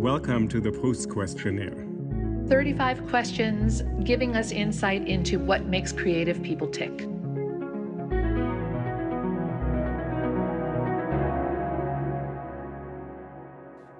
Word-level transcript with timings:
Welcome 0.00 0.48
to 0.48 0.62
the 0.62 0.72
Proust 0.72 1.10
Questionnaire. 1.10 1.86
35 2.48 3.06
questions 3.06 3.82
giving 4.02 4.34
us 4.34 4.50
insight 4.50 5.06
into 5.06 5.38
what 5.38 5.66
makes 5.66 5.92
creative 5.92 6.42
people 6.42 6.68
tick. 6.68 7.00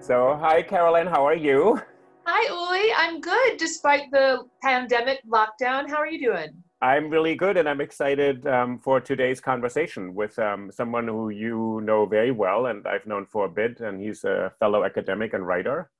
So, 0.00 0.38
hi, 0.40 0.62
Carolyn, 0.66 1.06
how 1.06 1.26
are 1.26 1.36
you? 1.36 1.78
Hi, 2.24 2.48
Uli. 2.48 2.94
I'm 2.96 3.20
good 3.20 3.58
despite 3.58 4.10
the 4.10 4.44
pandemic 4.62 5.20
lockdown. 5.28 5.86
How 5.86 5.98
are 5.98 6.08
you 6.08 6.32
doing? 6.32 6.59
I'm 6.82 7.10
really 7.10 7.34
good, 7.34 7.58
and 7.58 7.68
I'm 7.68 7.82
excited 7.82 8.46
um, 8.46 8.78
for 8.78 9.00
today's 9.00 9.38
conversation 9.38 10.14
with 10.14 10.38
um, 10.38 10.70
someone 10.72 11.06
who 11.08 11.28
you 11.28 11.80
know 11.84 12.06
very 12.06 12.30
well 12.30 12.66
and 12.66 12.86
I've 12.86 13.06
known 13.06 13.26
for 13.26 13.44
a 13.44 13.50
bit, 13.50 13.80
and 13.80 14.00
he's 14.00 14.24
a 14.24 14.52
fellow 14.58 14.84
academic 14.84 15.34
and 15.34 15.46
writer. 15.46 15.90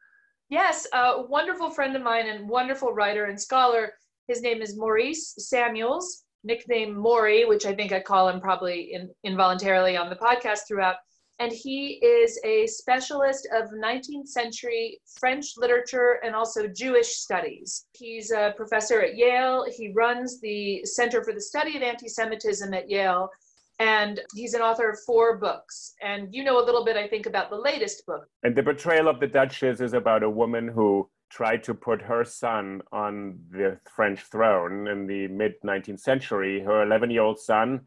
Yes, 0.48 0.86
a 0.95 1.23
wonderful 1.23 1.70
friend 1.70 1.95
of 1.97 2.03
mine 2.03 2.28
and 2.28 2.48
wonderful 2.48 2.95
writer 2.95 3.27
and 3.27 3.39
scholar. 3.39 3.92
His 4.27 4.41
name 4.41 4.62
is 4.62 4.77
Maurice 4.77 5.34
Samuels, 5.39 6.25
nickname 6.45 6.97
Maury, 6.97 7.45
which 7.45 7.67
I 7.67 7.75
think 7.75 7.92
I 7.92 8.01
call 8.01 8.28
him 8.28 8.41
probably 8.41 8.95
in, 8.95 9.11
involuntarily 9.23 9.98
on 9.98 10.08
the 10.08 10.17
podcast 10.17 10.61
throughout 10.67 10.97
and 11.41 11.50
he 11.50 11.98
is 12.02 12.38
a 12.44 12.66
specialist 12.66 13.48
of 13.56 13.70
19th 13.70 14.28
century 14.28 15.00
French 15.19 15.55
literature 15.56 16.20
and 16.22 16.34
also 16.34 16.69
Jewish 16.69 17.16
studies. 17.16 17.86
He's 17.94 18.30
a 18.30 18.52
professor 18.58 19.00
at 19.00 19.16
Yale. 19.16 19.64
He 19.74 19.91
runs 19.96 20.38
the 20.42 20.84
Center 20.84 21.24
for 21.24 21.33
the 21.33 21.41
Study 21.41 21.78
of 21.78 21.83
Anti 21.83 22.08
Semitism 22.08 22.72
at 22.74 22.91
Yale, 22.91 23.30
and 23.78 24.20
he's 24.34 24.52
an 24.52 24.61
author 24.61 24.91
of 24.91 24.98
four 25.06 25.38
books. 25.38 25.94
And 26.02 26.28
you 26.30 26.44
know 26.44 26.62
a 26.62 26.64
little 26.64 26.84
bit, 26.84 26.98
I 26.98 27.08
think, 27.08 27.24
about 27.24 27.48
the 27.48 27.56
latest 27.56 28.05
book. 28.06 28.27
And 28.42 28.55
The 28.55 28.62
Betrayal 28.62 29.08
of 29.08 29.18
the 29.18 29.27
Duchess 29.27 29.80
is 29.80 29.94
about 29.94 30.22
a 30.22 30.28
woman 30.28 30.68
who 30.68 31.08
tried 31.30 31.64
to 31.64 31.73
put 31.73 32.02
her 32.02 32.23
son 32.23 32.83
on 32.92 33.39
the 33.50 33.79
French 33.96 34.20
throne 34.24 34.89
in 34.89 35.06
the 35.06 35.27
mid 35.29 35.55
19th 35.64 36.00
century. 36.00 36.61
Her 36.61 36.83
11 36.83 37.11
year 37.11 37.23
old 37.23 37.40
son 37.40 37.80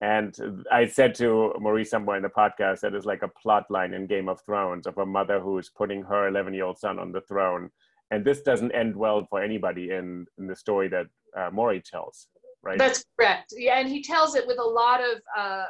and 0.00 0.64
I 0.72 0.86
said 0.86 1.14
to 1.16 1.54
Maurice 1.60 1.90
somewhere 1.90 2.16
in 2.16 2.22
the 2.22 2.30
podcast 2.30 2.80
that 2.80 2.94
is 2.94 3.04
like 3.04 3.22
a 3.22 3.28
plot 3.28 3.66
line 3.70 3.92
in 3.92 4.06
Game 4.06 4.28
of 4.28 4.40
Thrones 4.42 4.86
of 4.86 4.96
a 4.96 5.04
mother 5.04 5.40
who 5.40 5.58
is 5.58 5.68
putting 5.68 6.02
her 6.02 6.28
11 6.28 6.54
year 6.54 6.64
old 6.64 6.78
son 6.78 6.98
on 6.98 7.12
the 7.12 7.20
throne. 7.20 7.70
And 8.10 8.24
this 8.24 8.40
doesn't 8.40 8.72
end 8.72 8.96
well 8.96 9.26
for 9.28 9.42
anybody 9.42 9.90
in, 9.90 10.26
in 10.38 10.46
the 10.46 10.56
story 10.56 10.88
that 10.88 11.06
uh, 11.36 11.50
Maury 11.52 11.80
tells, 11.80 12.28
right? 12.62 12.78
That's 12.78 13.04
correct. 13.18 13.52
Yeah, 13.56 13.78
and 13.78 13.88
he 13.88 14.02
tells 14.02 14.34
it 14.34 14.46
with 14.46 14.58
a 14.58 14.64
lot 14.64 15.00
of 15.00 15.20
uh, 15.38 15.66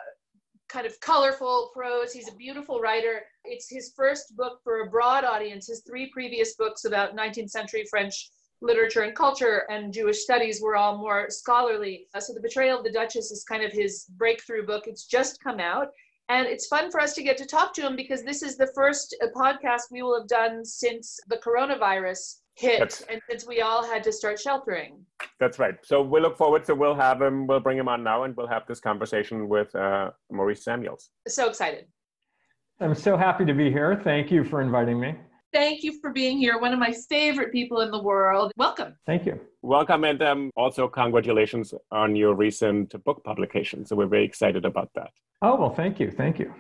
kind 0.69 0.87
of 0.87 0.99
colorful 1.01 1.71
prose. 1.75 2.13
He's 2.13 2.29
a 2.29 2.35
beautiful 2.37 2.81
writer. 2.81 3.23
It's 3.45 3.69
his 3.69 3.93
first 3.97 4.37
book 4.37 4.61
for 4.63 4.83
a 4.83 4.91
broad 4.91 5.25
audience. 5.25 5.67
His 5.67 5.83
three 5.87 6.09
previous 6.13 6.55
books 6.55 6.85
about 6.85 7.17
19th 7.17 7.51
century 7.51 7.85
French 7.91 8.31
literature 8.63 9.03
and 9.03 9.15
culture 9.15 9.65
and 9.71 9.93
Jewish 9.93 10.23
studies 10.23 10.61
were 10.61 10.77
all 10.77 10.99
more 10.99 11.31
scholarly. 11.31 12.07
Uh, 12.15 12.21
so 12.21 12.33
The 12.35 12.41
Betrayal 12.41 12.79
of 12.79 12.85
the 12.85 12.93
Duchess 12.93 13.31
is 13.31 13.45
kind 13.45 13.63
of 13.63 13.73
his 13.73 14.07
breakthrough 14.17 14.67
book. 14.67 14.87
It's 14.87 15.05
just 15.05 15.43
come 15.43 15.61
out. 15.61 15.89
And 16.29 16.47
it's 16.47 16.69
fun 16.69 16.93
for 16.93 17.01
us 17.01 17.15
to 17.15 17.25
get 17.25 17.37
to 17.39 17.47
talk 17.47 17.75
to 17.75 17.83
him 17.85 17.97
because 17.97 18.23
this 18.23 18.43
is 18.43 18.57
the 18.57 18.69
first 18.73 19.17
uh, 19.21 19.27
podcast 19.37 19.91
we 19.91 20.03
will 20.03 20.17
have 20.19 20.29
done 20.29 20.65
since 20.65 21.19
the 21.29 21.37
coronavirus 21.39 22.37
hit 22.55 22.79
That's, 22.79 23.01
and 23.03 23.21
since 23.29 23.47
we 23.47 23.63
all 23.63 23.85
had 23.85 24.05
to 24.05 24.13
start 24.13 24.39
sheltering. 24.39 25.05
That's 25.41 25.59
right. 25.59 25.75
So 25.83 26.03
we 26.03 26.21
look 26.21 26.37
forward 26.37 26.65
to 26.67 26.75
we'll 26.75 26.95
have 26.95 27.21
him, 27.21 27.49
we'll 27.49 27.61
bring 27.61 27.79
him 27.79 27.89
on 27.89 28.05
now 28.05 28.23
and 28.25 28.37
we'll 28.37 28.47
have 28.47 28.63
this 28.69 28.79
conversation 28.79 29.49
with 29.49 29.75
uh, 29.75 30.11
Maurice 30.31 30.63
Samuels. 30.63 31.11
So 31.27 31.49
excited. 31.49 31.87
I'm 32.81 32.95
so 32.95 33.17
happy 33.17 33.45
to 33.45 33.53
be 33.53 33.71
here. 33.71 34.01
Thank 34.05 34.31
you 34.31 34.45
for 34.45 34.61
inviting 34.61 35.01
me. 35.01 35.17
Thank 35.53 35.83
you 35.83 36.01
for 36.01 36.11
being 36.11 36.39
here. 36.39 36.61
One 36.61 36.73
of 36.73 36.79
my 36.79 36.93
favorite 37.09 37.51
people 37.51 37.81
in 37.81 37.91
the 37.91 38.01
world. 38.01 38.53
Welcome. 38.57 38.95
Thank 39.05 39.27
you. 39.27 39.41
Welcome, 39.63 40.05
and 40.05 40.23
um, 40.23 40.51
also 40.57 40.87
congratulations 40.87 41.75
on 41.91 42.15
your 42.15 42.35
recent 42.35 42.95
book 43.05 43.25
publication. 43.25 43.85
So 43.85 43.97
we're 43.97 44.07
very 44.07 44.25
excited 44.25 44.65
about 44.65 44.91
that. 44.95 45.11
Oh, 45.43 45.57
well, 45.57 45.71
thank 45.71 45.99
you. 45.99 46.11
Thank 46.11 46.39
you. 46.39 46.55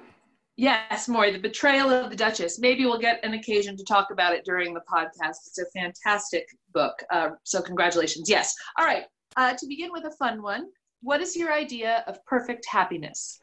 Yes, 0.56 1.08
Maury, 1.08 1.32
The 1.32 1.38
Betrayal 1.38 1.90
of 1.90 2.10
the 2.10 2.16
Duchess. 2.16 2.58
Maybe 2.58 2.84
we'll 2.84 2.98
get 2.98 3.24
an 3.24 3.34
occasion 3.34 3.76
to 3.76 3.84
talk 3.84 4.08
about 4.10 4.34
it 4.34 4.44
during 4.44 4.74
the 4.74 4.82
podcast. 4.92 5.46
It's 5.46 5.58
a 5.58 5.66
fantastic 5.70 6.46
book. 6.74 7.02
Uh, 7.10 7.30
so, 7.44 7.62
congratulations. 7.62 8.28
Yes. 8.28 8.54
All 8.78 8.84
right. 8.84 9.04
Uh, 9.36 9.54
to 9.54 9.66
begin 9.66 9.92
with 9.92 10.04
a 10.04 10.10
fun 10.18 10.42
one, 10.42 10.66
what 11.02 11.20
is 11.20 11.36
your 11.36 11.52
idea 11.52 12.04
of 12.06 12.22
perfect 12.26 12.66
happiness? 12.66 13.38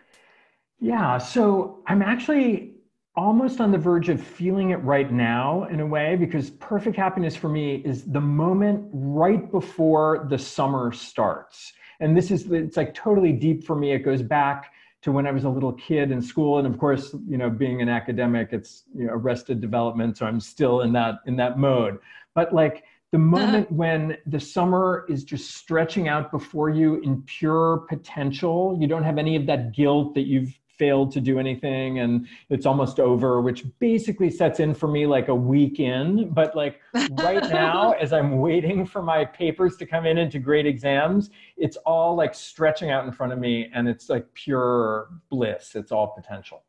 Yeah, 0.79 1.17
so 1.17 1.79
I'm 1.87 2.03
actually 2.03 2.76
almost 3.17 3.59
on 3.59 3.71
the 3.71 3.77
verge 3.77 4.09
of 4.09 4.21
feeling 4.21 4.69
it 4.69 4.75
right 4.77 5.11
now 5.11 5.63
in 5.71 5.79
a 5.79 5.85
way 5.85 6.15
because 6.15 6.51
perfect 6.51 6.95
happiness 6.95 7.35
for 7.35 7.49
me 7.49 7.81
is 7.83 8.03
the 8.05 8.21
moment 8.21 8.87
right 8.93 9.51
before 9.51 10.27
the 10.29 10.37
summer 10.37 10.91
starts. 10.93 11.73
And 11.99 12.15
this 12.15 12.29
is 12.29 12.49
it's 12.51 12.77
like 12.77 12.93
totally 12.93 13.33
deep 13.33 13.65
for 13.65 13.75
me. 13.75 13.91
It 13.91 13.99
goes 13.99 14.21
back 14.21 14.71
to 15.01 15.11
when 15.11 15.27
i 15.27 15.31
was 15.31 15.43
a 15.43 15.49
little 15.49 15.73
kid 15.73 16.11
in 16.11 16.21
school. 16.21 16.59
And 16.59 16.67
of 16.67 16.77
course 16.79 17.15
you 17.27 17.39
know 17.39 17.49
being 17.49 17.81
an 17.81 17.89
academic 17.89 18.49
it's 18.51 18.83
you 18.95 19.07
know 19.07 19.13
arrested 19.13 19.61
development 19.61 20.17
so 20.17 20.25
i'm 20.25 20.39
still 20.39 20.81
in 20.81 20.93
that 20.93 21.15
in 21.25 21.35
that 21.37 21.57
mode. 21.57 21.97
But 22.35 22.53
like 22.53 22.83
the 23.11 23.17
moment 23.35 23.71
when 23.71 24.17
the 24.27 24.39
summer 24.39 25.07
is 25.09 25.23
just 25.23 25.55
stretching 25.55 26.07
out 26.07 26.31
before 26.31 26.69
you 26.69 27.01
in 27.01 27.23
pure 27.23 27.85
potential 27.89 28.77
you 28.79 28.85
don't 28.85 29.03
have 29.03 29.17
any 29.17 29.35
of 29.35 29.47
that 29.47 29.73
guilt 29.73 30.13
that 30.13 30.27
you've 30.27 30.55
failed 30.77 31.11
to 31.11 31.21
do 31.21 31.39
anything 31.39 31.99
and 31.99 32.27
it's 32.49 32.65
almost 32.65 32.99
over, 32.99 33.41
which 33.41 33.65
basically 33.79 34.29
sets 34.29 34.59
in 34.59 34.73
for 34.73 34.87
me 34.87 35.05
like 35.05 35.27
a 35.27 35.35
week 35.35 35.79
in. 35.79 36.29
But 36.29 36.55
like 36.55 36.79
right 37.11 37.43
now, 37.49 37.91
as 37.99 38.13
I'm 38.13 38.39
waiting 38.39 38.85
for 38.85 39.01
my 39.01 39.25
papers 39.25 39.77
to 39.77 39.85
come 39.85 40.05
in 40.05 40.17
into 40.17 40.39
great 40.39 40.65
exams, 40.65 41.29
it's 41.57 41.77
all 41.77 42.15
like 42.15 42.33
stretching 42.33 42.91
out 42.91 43.05
in 43.05 43.11
front 43.11 43.33
of 43.33 43.39
me 43.39 43.69
and 43.73 43.87
it's 43.87 44.09
like 44.09 44.31
pure 44.33 45.09
bliss. 45.29 45.75
It's 45.75 45.91
all 45.91 46.07
potential. 46.07 46.63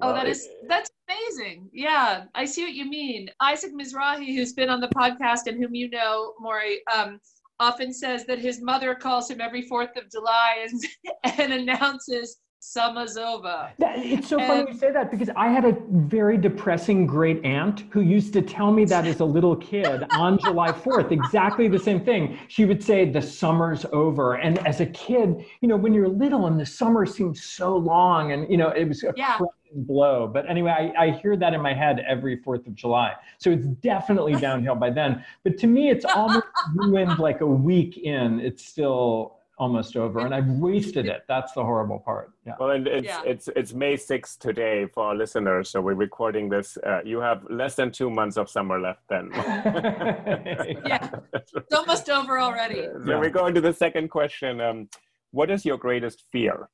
Oh, 0.00 0.12
that 0.12 0.28
is 0.28 0.48
that's 0.68 0.90
amazing. 1.08 1.68
Yeah, 1.72 2.24
I 2.34 2.44
see 2.44 2.62
what 2.62 2.74
you 2.74 2.88
mean. 2.88 3.30
Isaac 3.40 3.72
Mizrahi, 3.74 4.34
who's 4.34 4.52
been 4.52 4.68
on 4.68 4.80
the 4.80 4.88
podcast 4.88 5.46
and 5.46 5.60
whom 5.60 5.74
you 5.74 5.90
know, 5.90 6.34
Maury, 6.38 6.80
um, 6.94 7.20
often 7.60 7.92
says 7.92 8.24
that 8.26 8.38
his 8.38 8.60
mother 8.62 8.94
calls 8.94 9.30
him 9.30 9.40
every 9.40 9.62
Fourth 9.62 9.96
of 9.96 10.10
July 10.10 10.66
and, 10.68 10.82
and 11.38 11.52
announces 11.52 12.36
summer's 12.60 13.16
over. 13.16 13.70
That, 13.78 13.98
it's 13.98 14.28
so 14.28 14.38
and, 14.38 14.46
funny 14.46 14.72
you 14.72 14.78
say 14.78 14.90
that 14.90 15.10
because 15.10 15.30
I 15.36 15.48
had 15.48 15.64
a 15.64 15.76
very 15.90 16.36
depressing 16.36 17.06
great 17.06 17.44
aunt 17.44 17.84
who 17.90 18.00
used 18.00 18.32
to 18.34 18.42
tell 18.42 18.72
me 18.72 18.84
that 18.86 19.06
as 19.06 19.20
a 19.20 19.24
little 19.24 19.56
kid 19.56 20.04
on 20.12 20.38
July 20.38 20.72
4th, 20.72 21.12
exactly 21.12 21.68
the 21.68 21.78
same 21.78 22.04
thing. 22.04 22.38
She 22.48 22.64
would 22.64 22.82
say, 22.82 23.08
The 23.10 23.22
summer's 23.22 23.84
over. 23.92 24.34
And 24.34 24.58
as 24.66 24.80
a 24.80 24.86
kid, 24.86 25.44
you 25.60 25.68
know, 25.68 25.76
when 25.76 25.94
you're 25.94 26.08
little 26.08 26.46
and 26.46 26.58
the 26.58 26.66
summer 26.66 27.06
seems 27.06 27.44
so 27.44 27.76
long 27.76 28.32
and, 28.32 28.50
you 28.50 28.56
know, 28.56 28.70
it 28.70 28.86
was 28.86 29.04
a 29.04 29.12
yeah. 29.16 29.38
blow. 29.72 30.26
But 30.26 30.48
anyway, 30.50 30.92
I, 30.96 31.06
I 31.06 31.10
hear 31.12 31.36
that 31.36 31.54
in 31.54 31.60
my 31.60 31.74
head 31.74 32.04
every 32.08 32.38
4th 32.38 32.66
of 32.66 32.74
July. 32.74 33.14
So 33.38 33.50
it's 33.50 33.66
definitely 33.66 34.34
downhill 34.40 34.74
by 34.74 34.90
then. 34.90 35.24
But 35.44 35.58
to 35.58 35.66
me, 35.68 35.90
it's 35.90 36.04
almost 36.04 36.46
ruined 36.74 37.18
like 37.18 37.40
a 37.40 37.46
week 37.46 37.98
in. 37.98 38.40
It's 38.40 38.64
still 38.64 39.37
almost 39.58 39.96
over, 39.96 40.20
and 40.20 40.34
I've 40.34 40.48
wasted 40.48 41.06
it. 41.06 41.24
That's 41.28 41.52
the 41.52 41.62
horrible 41.64 41.98
part. 41.98 42.30
Yeah. 42.46 42.54
Well, 42.58 42.70
and 42.70 42.86
it's 42.86 43.06
Yeah. 43.06 43.22
it's 43.24 43.48
it's 43.56 43.72
May 43.74 43.94
6th 43.96 44.38
today 44.38 44.86
for 44.86 45.04
our 45.08 45.14
listeners, 45.14 45.70
so 45.70 45.80
we're 45.80 45.94
recording 45.94 46.48
this. 46.48 46.78
Uh, 46.86 47.00
you 47.04 47.18
have 47.20 47.44
less 47.50 47.74
than 47.74 47.90
two 47.90 48.10
months 48.10 48.36
of 48.36 48.48
summer 48.48 48.80
left 48.80 49.02
then. 49.08 49.30
Yeah. 50.86 51.10
It's 51.34 51.74
almost 51.74 52.08
over 52.08 52.38
already. 52.40 52.86
so 53.06 53.18
we 53.18 53.28
go 53.30 53.46
into 53.46 53.60
the 53.60 53.72
second 53.72 54.08
question. 54.08 54.60
Um, 54.60 54.88
what 55.32 55.50
is 55.50 55.64
your 55.64 55.76
greatest 55.76 56.24
fear? 56.32 56.68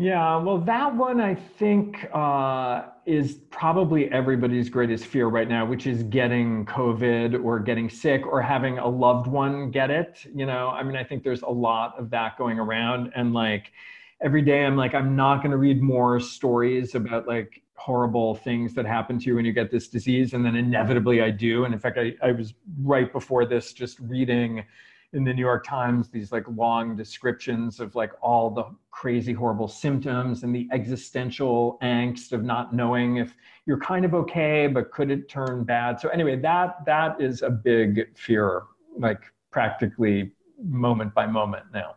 Yeah, 0.00 0.36
well, 0.36 0.56
that 0.56 0.96
one 0.96 1.20
I 1.20 1.34
think 1.34 2.08
uh, 2.14 2.84
is 3.04 3.34
probably 3.50 4.10
everybody's 4.10 4.70
greatest 4.70 5.04
fear 5.04 5.26
right 5.26 5.46
now, 5.46 5.66
which 5.66 5.86
is 5.86 6.04
getting 6.04 6.64
COVID 6.64 7.44
or 7.44 7.58
getting 7.58 7.90
sick 7.90 8.26
or 8.26 8.40
having 8.40 8.78
a 8.78 8.88
loved 8.88 9.26
one 9.26 9.70
get 9.70 9.90
it. 9.90 10.24
You 10.34 10.46
know, 10.46 10.70
I 10.70 10.82
mean, 10.84 10.96
I 10.96 11.04
think 11.04 11.22
there's 11.22 11.42
a 11.42 11.50
lot 11.50 11.98
of 11.98 12.08
that 12.12 12.38
going 12.38 12.58
around. 12.58 13.12
And 13.14 13.34
like 13.34 13.72
every 14.22 14.40
day, 14.40 14.64
I'm 14.64 14.74
like, 14.74 14.94
I'm 14.94 15.14
not 15.16 15.42
going 15.42 15.50
to 15.50 15.58
read 15.58 15.82
more 15.82 16.18
stories 16.18 16.94
about 16.94 17.28
like 17.28 17.60
horrible 17.74 18.36
things 18.36 18.72
that 18.76 18.86
happen 18.86 19.18
to 19.18 19.26
you 19.26 19.34
when 19.34 19.44
you 19.44 19.52
get 19.52 19.70
this 19.70 19.86
disease. 19.86 20.32
And 20.32 20.42
then 20.46 20.56
inevitably 20.56 21.20
I 21.20 21.28
do. 21.28 21.66
And 21.66 21.74
in 21.74 21.80
fact, 21.80 21.98
I, 21.98 22.14
I 22.22 22.32
was 22.32 22.54
right 22.82 23.12
before 23.12 23.44
this 23.44 23.74
just 23.74 24.00
reading 24.00 24.64
in 25.12 25.24
the 25.24 25.32
New 25.32 25.40
York 25.40 25.64
Times 25.66 26.08
these 26.08 26.32
like 26.32 26.44
long 26.54 26.96
descriptions 26.96 27.80
of 27.80 27.94
like 27.94 28.12
all 28.22 28.50
the 28.50 28.64
crazy 28.90 29.32
horrible 29.32 29.68
symptoms 29.68 30.42
and 30.42 30.54
the 30.54 30.68
existential 30.72 31.78
angst 31.82 32.32
of 32.32 32.44
not 32.44 32.74
knowing 32.74 33.16
if 33.16 33.34
you're 33.66 33.80
kind 33.80 34.04
of 34.04 34.14
okay 34.14 34.66
but 34.66 34.90
could 34.92 35.10
it 35.10 35.28
turn 35.28 35.64
bad 35.64 35.98
so 36.00 36.08
anyway 36.10 36.36
that 36.36 36.84
that 36.84 37.20
is 37.20 37.42
a 37.42 37.50
big 37.50 38.16
fear 38.16 38.62
like 38.96 39.20
practically 39.50 40.32
moment 40.62 41.12
by 41.14 41.26
moment 41.26 41.64
now 41.72 41.96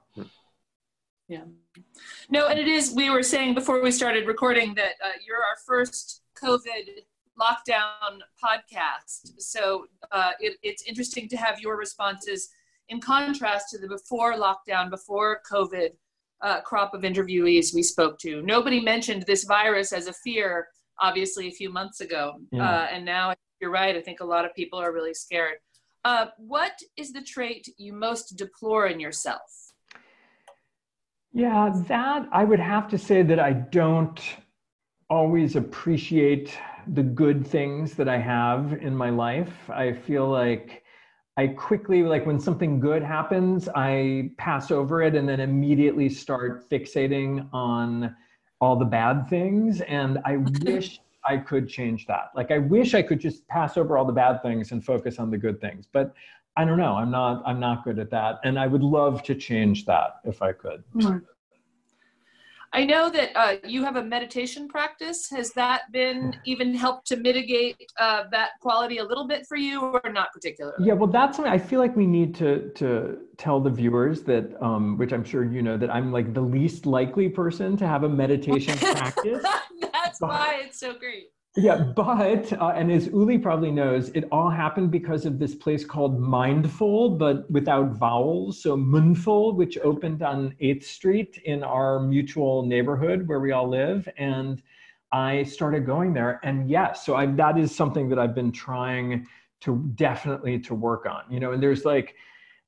Yeah. 1.28 1.44
No, 2.30 2.48
and 2.48 2.60
it 2.60 2.68
is, 2.68 2.94
we 2.94 3.10
were 3.10 3.24
saying 3.24 3.56
before 3.56 3.82
we 3.82 3.92
started 3.92 4.28
recording 4.28 4.76
that 4.76 4.94
uh, 5.04 5.10
you're 5.26 5.38
our 5.38 5.58
first 5.66 6.22
COVID 6.42 6.90
lockdown 7.40 8.20
podcast. 8.44 9.42
So 9.42 9.86
uh, 10.12 10.32
it, 10.40 10.58
it's 10.62 10.84
interesting 10.84 11.28
to 11.30 11.38
have 11.38 11.60
your 11.60 11.78
responses 11.78 12.50
in 12.90 13.00
contrast 13.00 13.70
to 13.72 13.78
the 13.78 13.88
before 13.88 14.34
lockdown, 14.34 14.90
before 14.90 15.42
COVID 15.52 15.90
uh, 16.42 16.62
crop 16.62 16.94
of 16.94 17.02
interviewees 17.02 17.74
we 17.74 17.82
spoke 17.82 18.20
to. 18.20 18.42
Nobody 18.42 18.80
mentioned 18.80 19.24
this 19.26 19.46
virus 19.46 19.94
as 19.94 20.08
a 20.08 20.14
fear, 20.14 20.68
obviously, 21.00 21.48
a 21.48 21.52
few 21.52 21.72
months 21.72 22.02
ago. 22.02 22.34
Yeah. 22.52 22.70
Uh, 22.70 22.88
and 22.92 23.06
now 23.06 23.34
you're 23.62 23.72
right. 23.72 23.96
I 23.96 24.02
think 24.02 24.20
a 24.20 24.26
lot 24.26 24.46
of 24.46 24.54
people 24.54 24.80
are 24.80 24.92
really 24.92 25.14
scared. 25.14 25.56
Uh, 26.04 26.28
what 26.38 26.78
is 26.98 27.14
the 27.14 27.22
trait 27.22 27.66
you 27.78 27.94
most 27.94 28.36
deplore 28.36 28.88
in 28.88 29.00
yourself? 29.00 29.72
Yeah, 31.32 31.72
that 31.88 32.28
I 32.32 32.44
would 32.44 32.60
have 32.60 32.90
to 32.90 32.98
say 32.98 33.24
that 33.24 33.40
I 33.40 33.54
don't 33.54 34.20
always 35.10 35.56
appreciate 35.56 36.58
the 36.88 37.04
good 37.04 37.48
things 37.48 37.96
that 37.96 38.10
I 38.10 38.18
have 38.18 38.74
in 38.82 38.96
my 38.96 39.10
life. 39.10 39.54
I 39.70 39.94
feel 39.94 40.28
like 40.28 40.83
I 41.36 41.48
quickly, 41.48 42.04
like 42.04 42.26
when 42.26 42.40
something 42.40 42.80
good 42.80 43.02
happens, 43.02 43.68
I 43.74 44.32
pass 44.38 44.70
over 44.70 45.02
it 45.02 45.16
and 45.16 45.28
then 45.28 45.40
immediately 45.40 46.08
start 46.10 46.70
fixating 46.70 47.50
on 47.52 48.16
all 48.62 48.76
the 48.76 48.86
bad 48.86 49.28
things. 49.28 49.82
And 49.82 50.20
I 50.26 50.38
wish 50.64 51.00
I 51.26 51.38
could 51.38 51.68
change 51.68 52.06
that. 52.06 52.32
Like, 52.36 52.52
I 52.52 52.60
wish 52.60 52.94
I 52.94 53.02
could 53.02 53.20
just 53.20 53.48
pass 53.48 53.78
over 53.78 53.98
all 53.98 54.06
the 54.06 54.14
bad 54.14 54.44
things 54.44 54.72
and 54.72 54.84
focus 54.84 55.18
on 55.18 55.32
the 55.32 55.38
good 55.38 55.60
things. 55.60 55.88
But 55.92 56.14
I 56.56 56.66
don't 56.66 56.78
know. 56.78 56.96
I'm 56.96 57.10
not. 57.10 57.42
I'm 57.48 57.60
not 57.60 57.84
good 57.84 57.98
at 57.98 58.12
that, 58.12 58.40
and 58.44 58.60
I 58.60 58.68
would 58.68 58.84
love 58.84 59.24
to 59.24 59.34
change 59.34 59.86
that 59.86 60.20
if 60.24 60.42
I 60.44 60.54
could. 60.54 60.84
Hmm. 60.94 61.18
I 62.76 62.86
know 62.86 63.10
that 63.12 63.32
uh, 63.36 63.56
you 63.64 63.84
have 63.84 63.98
a 63.98 64.04
meditation 64.04 64.68
practice. 64.68 65.30
Has 65.30 65.52
that 65.52 65.92
been 65.92 66.36
even 66.46 66.74
helped 66.74 67.06
to 67.08 67.18
mitigate 67.18 67.78
uh, 68.00 68.24
that 68.32 68.52
quality 68.62 68.98
a 68.98 69.04
little 69.04 69.28
bit 69.28 69.46
for 69.46 69.58
you, 69.58 69.80
or 69.80 70.10
not 70.12 70.34
particularly? 70.34 70.84
Yeah, 70.84 70.94
well, 70.94 71.10
that's 71.10 71.38
something 71.38 71.54
I 71.54 71.60
feel 71.60 71.80
like 71.80 71.96
we 71.96 72.08
need 72.08 72.34
to 72.36 72.72
to 72.76 73.20
tell 73.38 73.60
the 73.60 73.70
viewers 73.70 74.24
that, 74.24 74.60
um, 74.62 74.98
which 74.98 75.14
I'm 75.14 75.24
sure 75.24 75.44
you 75.44 75.62
know, 75.62 75.78
that 75.78 75.92
I'm 75.92 76.12
like 76.12 76.34
the 76.34 76.42
least 76.42 76.88
likely 76.88 77.30
person 77.30 77.78
to 77.78 77.88
have 77.88 78.04
a 78.04 78.10
meditation 78.10 78.78
practice. 78.80 79.46
That's 79.94 80.20
why 80.20 80.62
it's 80.64 80.80
so 80.80 80.94
great. 80.94 81.33
Yeah, 81.56 81.78
but 81.78 82.52
uh, 82.54 82.74
and 82.76 82.92
as 82.92 83.08
Uli 83.08 83.38
probably 83.38 83.70
knows, 83.70 84.10
it 84.10 84.26
all 84.32 84.50
happened 84.50 84.90
because 84.90 85.28
of 85.28 85.38
this 85.38 85.54
place 85.54 85.86
called 85.86 86.20
Mindful, 86.20 87.12
but 87.12 87.50
without 87.52 87.92
vowels. 87.92 88.60
So 88.64 88.76
MNDFL, 88.76 89.54
which 89.54 89.78
opened 89.78 90.24
on 90.24 90.56
Eighth 90.62 90.84
Street 90.84 91.40
in 91.46 91.64
our 91.64 92.00
mutual 92.00 92.66
neighborhood 92.66 93.28
where 93.28 93.40
we 93.40 93.52
all 93.52 93.70
live, 93.70 94.10
and 94.18 94.64
I 95.12 95.44
started 95.44 95.86
going 95.86 96.12
there. 96.12 96.40
And 96.44 96.68
yes, 96.68 97.06
so 97.06 97.16
I, 97.16 97.28
that 97.28 97.60
is 97.60 97.76
something 97.76 98.10
that 98.10 98.18
I've 98.18 98.34
been 98.34 98.52
trying 98.52 99.28
to 99.62 99.78
definitely 99.94 100.58
to 100.62 100.74
work 100.74 101.06
on. 101.06 101.22
You 101.30 101.40
know, 101.40 101.52
and 101.52 101.62
there's 101.62 101.86
like. 101.86 102.16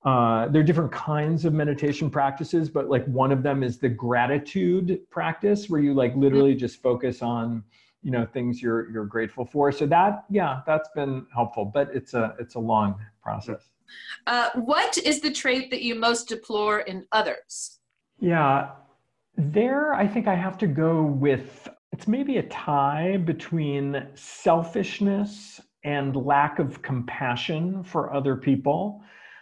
Uh, 0.04 0.48
there 0.50 0.62
are 0.62 0.64
different 0.64 0.92
kinds 0.92 1.46
of 1.46 1.54
meditation 1.54 2.12
practices, 2.12 2.70
but 2.70 2.88
like 2.90 3.04
one 3.06 3.32
of 3.32 3.42
them 3.42 3.64
is 3.64 3.80
the 3.80 3.90
gratitude 3.90 5.00
practice, 5.10 5.68
where 5.68 5.82
you 5.82 5.96
like 5.96 6.16
literally 6.16 6.54
just 6.54 6.80
focus 6.80 7.24
on 7.24 7.64
you 8.06 8.12
know 8.12 8.26
things 8.26 8.62
you're 8.62 8.90
you're 8.92 9.06
grateful 9.06 9.46
for. 9.46 9.72
So 9.72 9.86
that 9.88 10.26
yeah 10.30 10.62
that's 10.66 10.90
been 10.96 11.26
helpful 11.34 11.66
but 11.66 11.90
it's 11.94 12.14
a 12.14 12.36
it's 12.40 12.56
a 12.56 12.60
long 12.74 12.96
process. 13.22 13.64
Uh, 14.28 14.50
what 14.56 14.98
is 14.98 15.22
the 15.22 15.32
trait 15.32 15.70
that 15.72 15.82
you 15.82 15.96
most 15.96 16.30
deplore 16.30 16.80
in 16.92 17.06
others? 17.12 17.80
yeah 18.20 18.72
there 19.38 19.94
i 19.94 20.08
think 20.08 20.28
i 20.28 20.36
have 20.36 20.58
to 20.58 20.68
go 20.68 21.04
with 21.04 21.68
it's 21.92 22.08
maybe 22.08 22.38
a 22.38 22.44
tie 22.44 23.18
between 23.18 24.08
selfishness 24.16 25.60
and 25.84 26.16
lack 26.16 26.60
of 26.60 26.82
compassion 26.82 27.84
for 27.84 28.14
other 28.14 28.36
people 28.36 29.02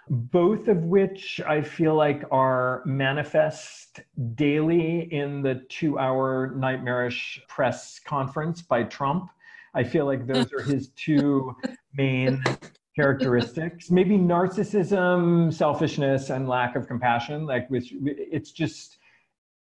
both 0.10 0.68
of 0.68 0.84
which 0.84 1.40
I 1.48 1.62
feel 1.62 1.96
like 1.96 2.24
are 2.32 2.84
manifest 2.86 4.02
daily 4.36 5.14
in 5.14 5.42
the 5.42 5.66
two 5.70 5.98
hour 5.98 6.54
nightmarish 6.56 7.42
press 7.48 8.00
conference 8.00 8.62
by 8.62 8.84
Trump. 8.84 9.30
I 9.74 9.84
feel 9.84 10.06
like 10.06 10.28
those 10.28 10.52
are 10.54 10.62
his 10.62 10.90
two 10.96 11.56
main 11.94 12.44
characteristics. 12.96 13.90
Maybe 13.90 14.18
narcissism, 14.18 15.54
selfishness, 15.54 16.30
and 16.30 16.48
lack 16.48 16.76
of 16.76 16.88
compassion. 16.88 17.46
Like, 17.46 17.70
which 17.70 17.94
it's 18.04 18.52
just, 18.52 18.98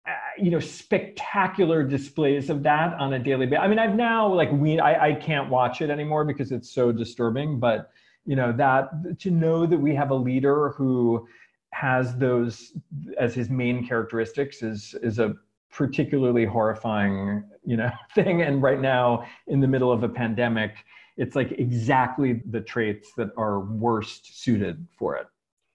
uh, 0.06 0.12
you 0.38 0.50
know, 0.50 0.60
spectacular 0.60 1.82
displays 1.82 2.50
of 2.50 2.62
that 2.62 2.94
on 2.94 3.14
a 3.14 3.18
daily 3.18 3.46
basis. 3.46 3.62
I 3.62 3.68
mean, 3.68 3.78
I've 3.78 3.96
now, 3.96 4.32
like, 4.32 4.52
we, 4.52 4.78
I, 4.78 5.08
I 5.08 5.14
can't 5.14 5.48
watch 5.48 5.80
it 5.80 5.90
anymore 5.90 6.24
because 6.24 6.52
it's 6.52 6.70
so 6.70 6.92
disturbing, 6.92 7.58
but 7.58 7.90
you 8.26 8.36
know 8.36 8.52
that 8.52 9.18
to 9.20 9.30
know 9.30 9.66
that 9.66 9.78
we 9.78 9.94
have 9.94 10.10
a 10.10 10.14
leader 10.14 10.70
who 10.70 11.26
has 11.72 12.16
those 12.16 12.72
as 13.18 13.34
his 13.34 13.48
main 13.48 13.86
characteristics 13.86 14.62
is 14.62 14.94
is 15.02 15.18
a 15.18 15.34
particularly 15.70 16.44
horrifying 16.44 17.44
you 17.64 17.76
know 17.76 17.90
thing 18.14 18.42
and 18.42 18.62
right 18.62 18.80
now 18.80 19.24
in 19.46 19.60
the 19.60 19.68
middle 19.68 19.92
of 19.92 20.02
a 20.02 20.08
pandemic 20.08 20.74
it's 21.16 21.34
like 21.34 21.52
exactly 21.52 22.42
the 22.50 22.60
traits 22.60 23.12
that 23.16 23.30
are 23.38 23.60
worst 23.60 24.42
suited 24.42 24.86
for 24.98 25.16
it 25.16 25.26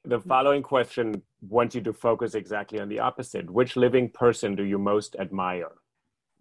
The 0.05 0.20
following 0.20 0.63
question 0.63 1.22
wants 1.41 1.75
you 1.75 1.81
to 1.81 1.93
focus 1.93 2.36
exactly 2.36 2.79
on 2.79 2.89
the 2.89 3.00
opposite. 3.00 3.46
Which 3.50 3.75
living 3.75 4.10
person 4.10 4.55
do 4.55 4.63
you 4.63 4.77
most 4.77 5.15
admire? 5.20 5.74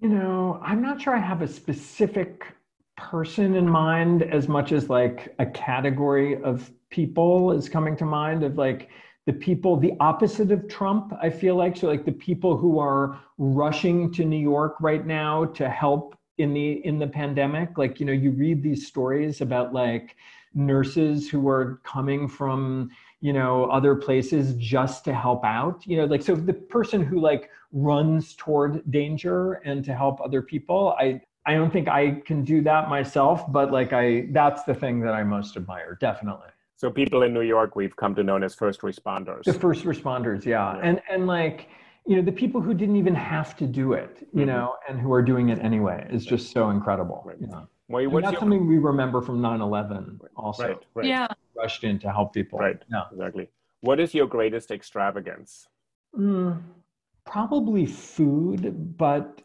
you 0.00 0.09
know 0.09 0.59
i'm 0.62 0.81
not 0.81 1.00
sure 1.00 1.14
i 1.14 1.21
have 1.21 1.43
a 1.43 1.49
specific 1.49 2.47
person 3.00 3.57
in 3.57 3.69
mind 3.69 4.23
as 4.23 4.49
much 4.49 4.73
as 4.73 4.90
like 4.90 5.35
a 5.38 5.47
category 5.47 6.40
of 6.42 6.71
people 6.90 7.52
is 7.52 7.69
coming 7.69 7.97
to 7.97 8.04
mind 8.04 8.42
of 8.42 8.59
like 8.59 8.90
the 9.26 9.33
people 9.33 9.76
the 9.76 9.95
opposite 10.00 10.50
of 10.50 10.69
trump 10.69 11.12
i 11.23 11.30
feel 11.30 11.57
like. 11.57 11.76
So 11.76 11.87
like 11.87 12.04
the 12.04 12.12
people 12.12 12.57
who 12.57 12.78
are 12.78 13.19
rushing 13.38 14.12
to 14.12 14.25
new 14.25 14.38
york 14.38 14.76
right 14.80 15.07
now 15.07 15.47
to 15.47 15.69
help 15.69 16.14
in 16.40 16.54
the 16.54 16.85
in 16.87 16.99
the 16.99 17.07
pandemic. 17.07 17.78
Like 17.78 18.00
you 18.00 18.07
know 18.07 18.12
you 18.12 18.33
read 18.33 18.62
these 18.62 18.87
stories 18.87 19.40
about 19.40 19.73
like 19.73 20.16
nurses 20.54 21.28
who 21.28 21.49
are 21.49 21.80
coming 21.85 22.26
from 22.26 22.90
you 23.21 23.33
know 23.33 23.66
other 23.66 23.95
places 23.95 24.54
just 24.54 25.04
to 25.04 25.14
help 25.14 25.45
out 25.45 25.87
you 25.87 25.97
know 25.97 26.07
like 26.07 26.23
so 26.23 26.35
the 26.35 26.52
person 26.52 27.04
who 27.04 27.21
like 27.21 27.50
runs 27.71 28.35
toward 28.35 28.83
danger 28.90 29.54
and 29.64 29.85
to 29.85 29.95
help 29.95 30.21
other 30.21 30.42
people 30.42 30.97
i 30.99 31.21
I 31.47 31.54
don't 31.54 31.73
think 31.73 31.88
I 31.88 32.20
can 32.26 32.44
do 32.44 32.61
that 32.62 32.88
myself, 32.88 33.50
but 33.50 33.73
like 33.73 33.92
I, 33.92 34.26
that's 34.30 34.62
the 34.64 34.75
thing 34.75 35.00
that 35.00 35.14
I 35.14 35.23
most 35.25 35.56
admire, 35.56 35.97
definitely. 36.00 36.49
So 36.76 36.90
people 36.90 37.23
in 37.23 37.32
New 37.35 37.42
York 37.42 37.76
we've 37.76 37.97
come 37.97 38.14
to 38.14 38.23
know 38.23 38.37
as 38.37 38.54
first 38.54 38.80
responders. 38.82 39.44
The 39.44 39.52
first 39.54 39.85
responders, 39.85 40.44
yeah, 40.44 40.75
Yeah. 40.76 40.80
and 40.82 41.00
and 41.11 41.26
like 41.26 41.68
you 42.06 42.16
know 42.16 42.23
the 42.23 42.32
people 42.32 42.61
who 42.61 42.75
didn't 42.75 42.97
even 42.97 43.14
have 43.14 43.56
to 43.59 43.66
do 43.66 43.92
it, 43.94 44.26
you 44.32 44.42
Mhm. 44.44 44.47
know, 44.47 44.76
and 44.88 44.99
who 45.00 45.12
are 45.12 45.23
doing 45.23 45.49
it 45.50 45.59
anyway 45.61 46.06
is 46.11 46.25
just 46.26 46.50
so 46.52 46.70
incredible. 46.70 47.23
Right. 47.25 47.40
You 47.40 47.47
know? 47.49 47.66
Well, 47.88 48.09
what's 48.09 48.25
that's 48.25 48.32
your- 48.35 48.40
something 48.40 48.66
we 48.66 48.78
remember 48.78 49.20
from 49.20 49.40
9/11 49.40 50.20
also. 50.37 50.68
right, 50.68 50.87
right, 50.94 51.06
Yeah. 51.06 51.26
Rushed 51.56 51.85
in 51.85 51.99
to 52.00 52.11
help 52.11 52.32
people. 52.32 52.59
right, 52.59 52.80
Yeah. 52.90 53.04
exactly. 53.12 53.50
What 53.82 53.99
is 54.00 54.14
your 54.14 54.26
greatest 54.26 54.70
extravagance? 54.70 55.68
Mm, 56.16 56.62
probably 57.25 57.85
food, 57.87 58.97
but 58.97 59.42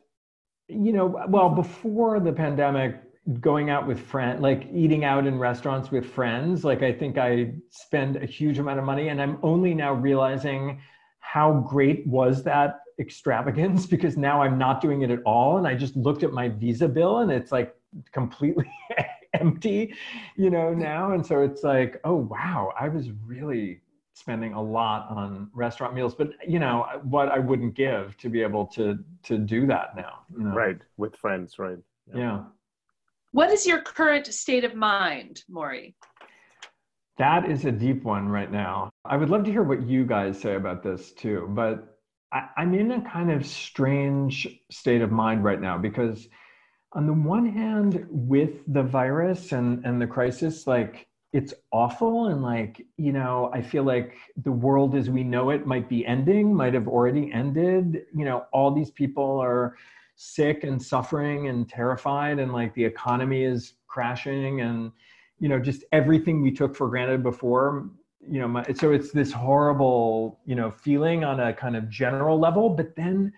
you 0.68 0.94
know, 0.94 1.24
well, 1.28 1.50
before 1.50 2.20
the 2.20 2.34
pandemic, 2.34 3.02
going 3.40 3.70
out 3.70 3.88
with 3.88 4.00
friends, 4.00 4.42
like 4.42 4.68
eating 4.72 5.04
out 5.04 5.26
in 5.26 5.40
restaurants 5.40 5.90
with 5.90 6.06
friends, 6.06 6.64
like 6.64 6.84
I 6.84 6.94
think 6.94 7.18
I 7.18 7.54
spend 7.70 8.18
a 8.18 8.26
huge 8.26 8.60
amount 8.60 8.80
of 8.80 8.86
money, 8.86 9.10
and 9.10 9.22
I'm 9.22 9.40
only 9.42 9.74
now 9.74 9.94
realizing 9.94 10.80
how 11.20 11.66
great 11.68 12.06
was 12.06 12.44
that 12.44 12.82
extravagance 13.00 13.86
because 13.94 14.16
now 14.16 14.42
I'm 14.42 14.58
not 14.58 14.82
doing 14.82 15.02
it 15.02 15.10
at 15.10 15.20
all, 15.26 15.58
and 15.58 15.68
I 15.68 15.76
just 15.76 15.96
looked 15.96 16.24
at 16.24 16.32
my 16.32 16.50
Visa 16.50 16.88
bill, 16.88 17.20
and 17.20 17.32
it's 17.32 17.52
like 17.52 17.76
completely 18.12 18.72
empty, 19.34 19.94
you 20.36 20.50
know, 20.50 20.74
now, 20.74 21.14
and 21.14 21.26
so 21.26 21.42
it's 21.42 21.64
like, 21.64 22.00
oh 22.04 22.16
wow, 22.16 22.74
I 22.80 22.90
was 22.90 23.10
really 23.26 23.82
spending 24.16 24.54
a 24.54 24.62
lot 24.62 25.10
on 25.10 25.50
restaurant 25.54 25.94
meals 25.94 26.16
but 26.16 26.30
you 26.48 26.58
know 26.58 26.86
what 27.04 27.30
i 27.30 27.38
wouldn't 27.38 27.76
give 27.76 28.18
to 28.18 28.30
be 28.30 28.42
able 28.42 28.66
to 28.66 28.98
to 29.24 29.38
do 29.38 29.68
that 29.68 29.96
now 29.96 30.20
you 30.36 30.46
know? 30.46 30.56
right 30.56 30.78
with 30.98 31.16
friends 31.18 31.60
right 31.60 31.78
yeah. 32.08 32.18
yeah 32.18 32.44
what 33.34 33.52
is 33.52 33.68
your 33.68 33.82
current 33.82 34.26
state 34.28 34.64
of 34.64 34.74
mind 34.74 35.44
maury 35.50 35.96
that 37.18 37.50
is 37.50 37.66
a 37.66 37.72
deep 37.72 38.04
one 38.04 38.30
right 38.30 38.52
now 38.52 38.90
i 39.04 39.18
would 39.18 39.30
love 39.30 39.44
to 39.44 39.52
hear 39.52 39.64
what 39.64 39.84
you 39.84 40.06
guys 40.06 40.40
say 40.40 40.56
about 40.56 40.82
this 40.82 41.12
too 41.12 41.48
but 41.50 42.00
I, 42.32 42.48
i'm 42.56 42.74
in 42.74 42.92
a 42.92 43.02
kind 43.02 43.30
of 43.30 43.46
strange 43.46 44.48
state 44.72 45.02
of 45.02 45.12
mind 45.12 45.44
right 45.44 45.60
now 45.60 45.78
because 45.78 46.30
on 46.94 47.06
the 47.06 47.14
one 47.14 47.50
hand 47.50 48.06
with 48.10 48.62
the 48.68 48.84
virus 48.84 49.52
and 49.52 49.86
and 49.86 50.02
the 50.02 50.08
crisis 50.08 50.66
like 50.66 51.06
it's 51.36 51.54
awful 51.74 52.27
and 52.27 52.42
like 52.42 52.82
you 52.96 53.12
know 53.12 53.51
i 53.54 53.62
feel 53.62 53.84
like 53.84 54.15
the 54.44 54.51
world 54.51 54.96
as 54.96 55.10
we 55.10 55.22
know 55.22 55.50
it 55.50 55.68
might 55.68 55.89
be 55.89 56.06
ending 56.06 56.56
might 56.56 56.74
have 56.74 56.88
already 56.88 57.30
ended. 57.34 58.06
You 58.15 58.24
know 58.24 58.46
all 58.54 58.72
these 58.74 58.89
people 58.89 59.38
are 59.44 59.75
sick 60.15 60.63
and 60.63 60.82
suffering 60.82 61.50
and 61.50 61.68
terrified 61.68 62.39
and 62.39 62.54
like 62.54 62.74
the 62.74 62.86
economy 62.86 63.44
is 63.44 63.74
crashing 63.86 64.62
and 64.62 64.94
you 65.38 65.50
know 65.50 65.60
just 65.60 65.84
everything 65.92 66.42
we 66.42 66.51
took 66.51 66.74
for 66.74 66.88
granted 66.88 67.22
before 67.22 67.89
you 68.25 68.39
know 68.39 68.48
my, 68.48 68.63
so 68.74 68.94
it's 68.94 69.12
this 69.12 69.34
horrible 69.34 70.39
you 70.46 70.56
know 70.56 70.72
feeling 70.72 71.25
on 71.25 71.42
a 71.42 71.51
kind 71.51 71.75
of 71.75 71.89
general 71.89 72.39
level. 72.39 72.70
But 72.70 72.96
then 72.96 73.34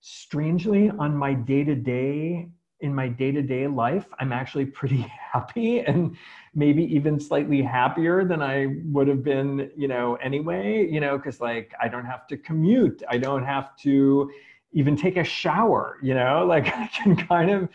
strangely 0.00 0.88
on 0.88 1.16
my 1.16 1.34
day 1.34 1.64
to 1.64 1.74
day 1.74 2.48
in 2.80 2.94
my 2.94 3.08
day-to-day 3.08 3.66
life 3.66 4.06
i'm 4.18 4.32
actually 4.32 4.64
pretty 4.64 5.00
happy 5.32 5.80
and 5.80 6.16
maybe 6.54 6.82
even 6.84 7.18
slightly 7.20 7.62
happier 7.62 8.24
than 8.24 8.42
i 8.42 8.66
would 8.86 9.08
have 9.08 9.22
been 9.22 9.70
you 9.76 9.88
know 9.88 10.16
anyway 10.16 10.86
you 10.90 11.00
know 11.00 11.16
because 11.16 11.40
like 11.40 11.72
i 11.80 11.88
don't 11.88 12.06
have 12.06 12.26
to 12.26 12.36
commute. 12.36 13.02
I 13.08 13.18
don't 13.18 13.44
have 13.44 13.76
to 13.78 14.30
even 14.72 14.96
take 14.96 15.16
a 15.16 15.24
shower 15.24 15.98
you 16.02 16.14
know? 16.14 16.44
Like 16.48 16.68
i 16.76 16.86
can 16.88 17.16
kind 17.16 17.50
of 17.50 17.68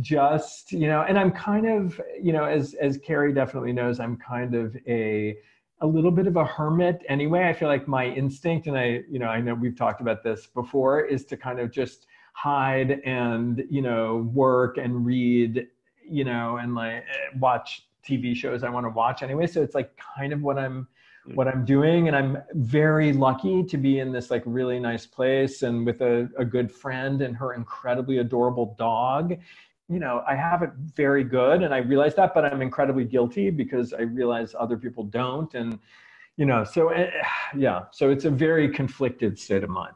just 0.00 0.72
you 0.72 0.88
know 0.88 1.02
and 1.02 1.18
i'm 1.18 1.30
kind 1.30 1.66
of 1.66 2.00
you 2.20 2.32
know 2.32 2.44
as 2.44 2.74
as 2.74 2.96
carrie 2.98 3.34
definitely 3.34 3.74
knows 3.74 4.00
i'm 4.00 4.16
kind 4.16 4.54
of 4.54 4.74
a 4.88 5.36
a 5.82 5.86
little 5.86 6.12
bit 6.12 6.28
of 6.28 6.36
a 6.36 6.44
hermit 6.44 7.02
anyway. 7.08 7.48
I 7.48 7.52
feel 7.52 7.68
like 7.68 7.88
my 7.88 8.06
instinct 8.06 8.68
and 8.68 8.78
i 8.78 9.00
you 9.10 9.18
know 9.18 9.26
i 9.26 9.40
know 9.40 9.54
we've 9.54 9.76
talked 9.76 10.00
about 10.00 10.22
this 10.22 10.46
before 10.46 11.00
is 11.04 11.24
to 11.26 11.36
kind 11.36 11.58
of 11.60 11.70
just 11.70 12.06
hide 12.32 13.00
and 13.04 13.64
you 13.70 13.82
know 13.82 14.28
work 14.34 14.78
and 14.78 15.04
read 15.06 15.68
you 16.08 16.24
know 16.24 16.56
and 16.56 16.74
like 16.74 17.04
watch 17.38 17.86
tv 18.06 18.34
shows 18.34 18.64
i 18.64 18.68
want 18.68 18.84
to 18.84 18.90
watch 18.90 19.22
anyway. 19.22 19.46
So 19.46 19.62
it's 19.62 19.74
like 19.74 19.96
kind 19.96 20.32
of 20.32 20.42
what 20.42 20.58
i'm 20.58 20.88
hmm. 21.24 21.34
what 21.34 21.48
i'm 21.48 21.64
doing. 21.64 22.08
And 22.08 22.16
i'm 22.16 22.38
very 22.54 23.12
lucky 23.12 23.62
to 23.64 23.76
be 23.76 24.00
in 24.00 24.12
this 24.12 24.30
like 24.30 24.42
really 24.44 24.80
nice 24.80 25.06
place 25.06 25.62
and 25.62 25.86
with 25.86 26.00
a, 26.00 26.28
a 26.38 26.44
good 26.44 26.70
friend 26.70 27.22
and 27.22 27.36
her 27.36 27.54
incredibly 27.54 28.18
adorable 28.18 28.74
dog. 28.78 29.38
You 29.88 29.98
know 29.98 30.24
i 30.26 30.34
have 30.34 30.62
it 30.62 30.70
very 30.74 31.22
good 31.22 31.62
and 31.62 31.74
i 31.74 31.78
realize 31.78 32.14
that 32.14 32.32
but 32.34 32.46
i'm 32.46 32.62
incredibly 32.62 33.04
guilty 33.04 33.50
because 33.50 33.92
i 33.92 34.00
realize 34.02 34.54
other 34.58 34.78
people 34.78 35.04
don't 35.04 35.52
and 35.54 35.78
you 36.36 36.46
know 36.46 36.64
so 36.64 36.90
uh, 36.92 37.10
yeah. 37.56 37.82
So 37.92 38.10
it's 38.10 38.24
a 38.24 38.30
very 38.30 38.68
conflicted 38.68 39.38
state 39.38 39.64
of 39.64 39.70
mind. 39.70 39.94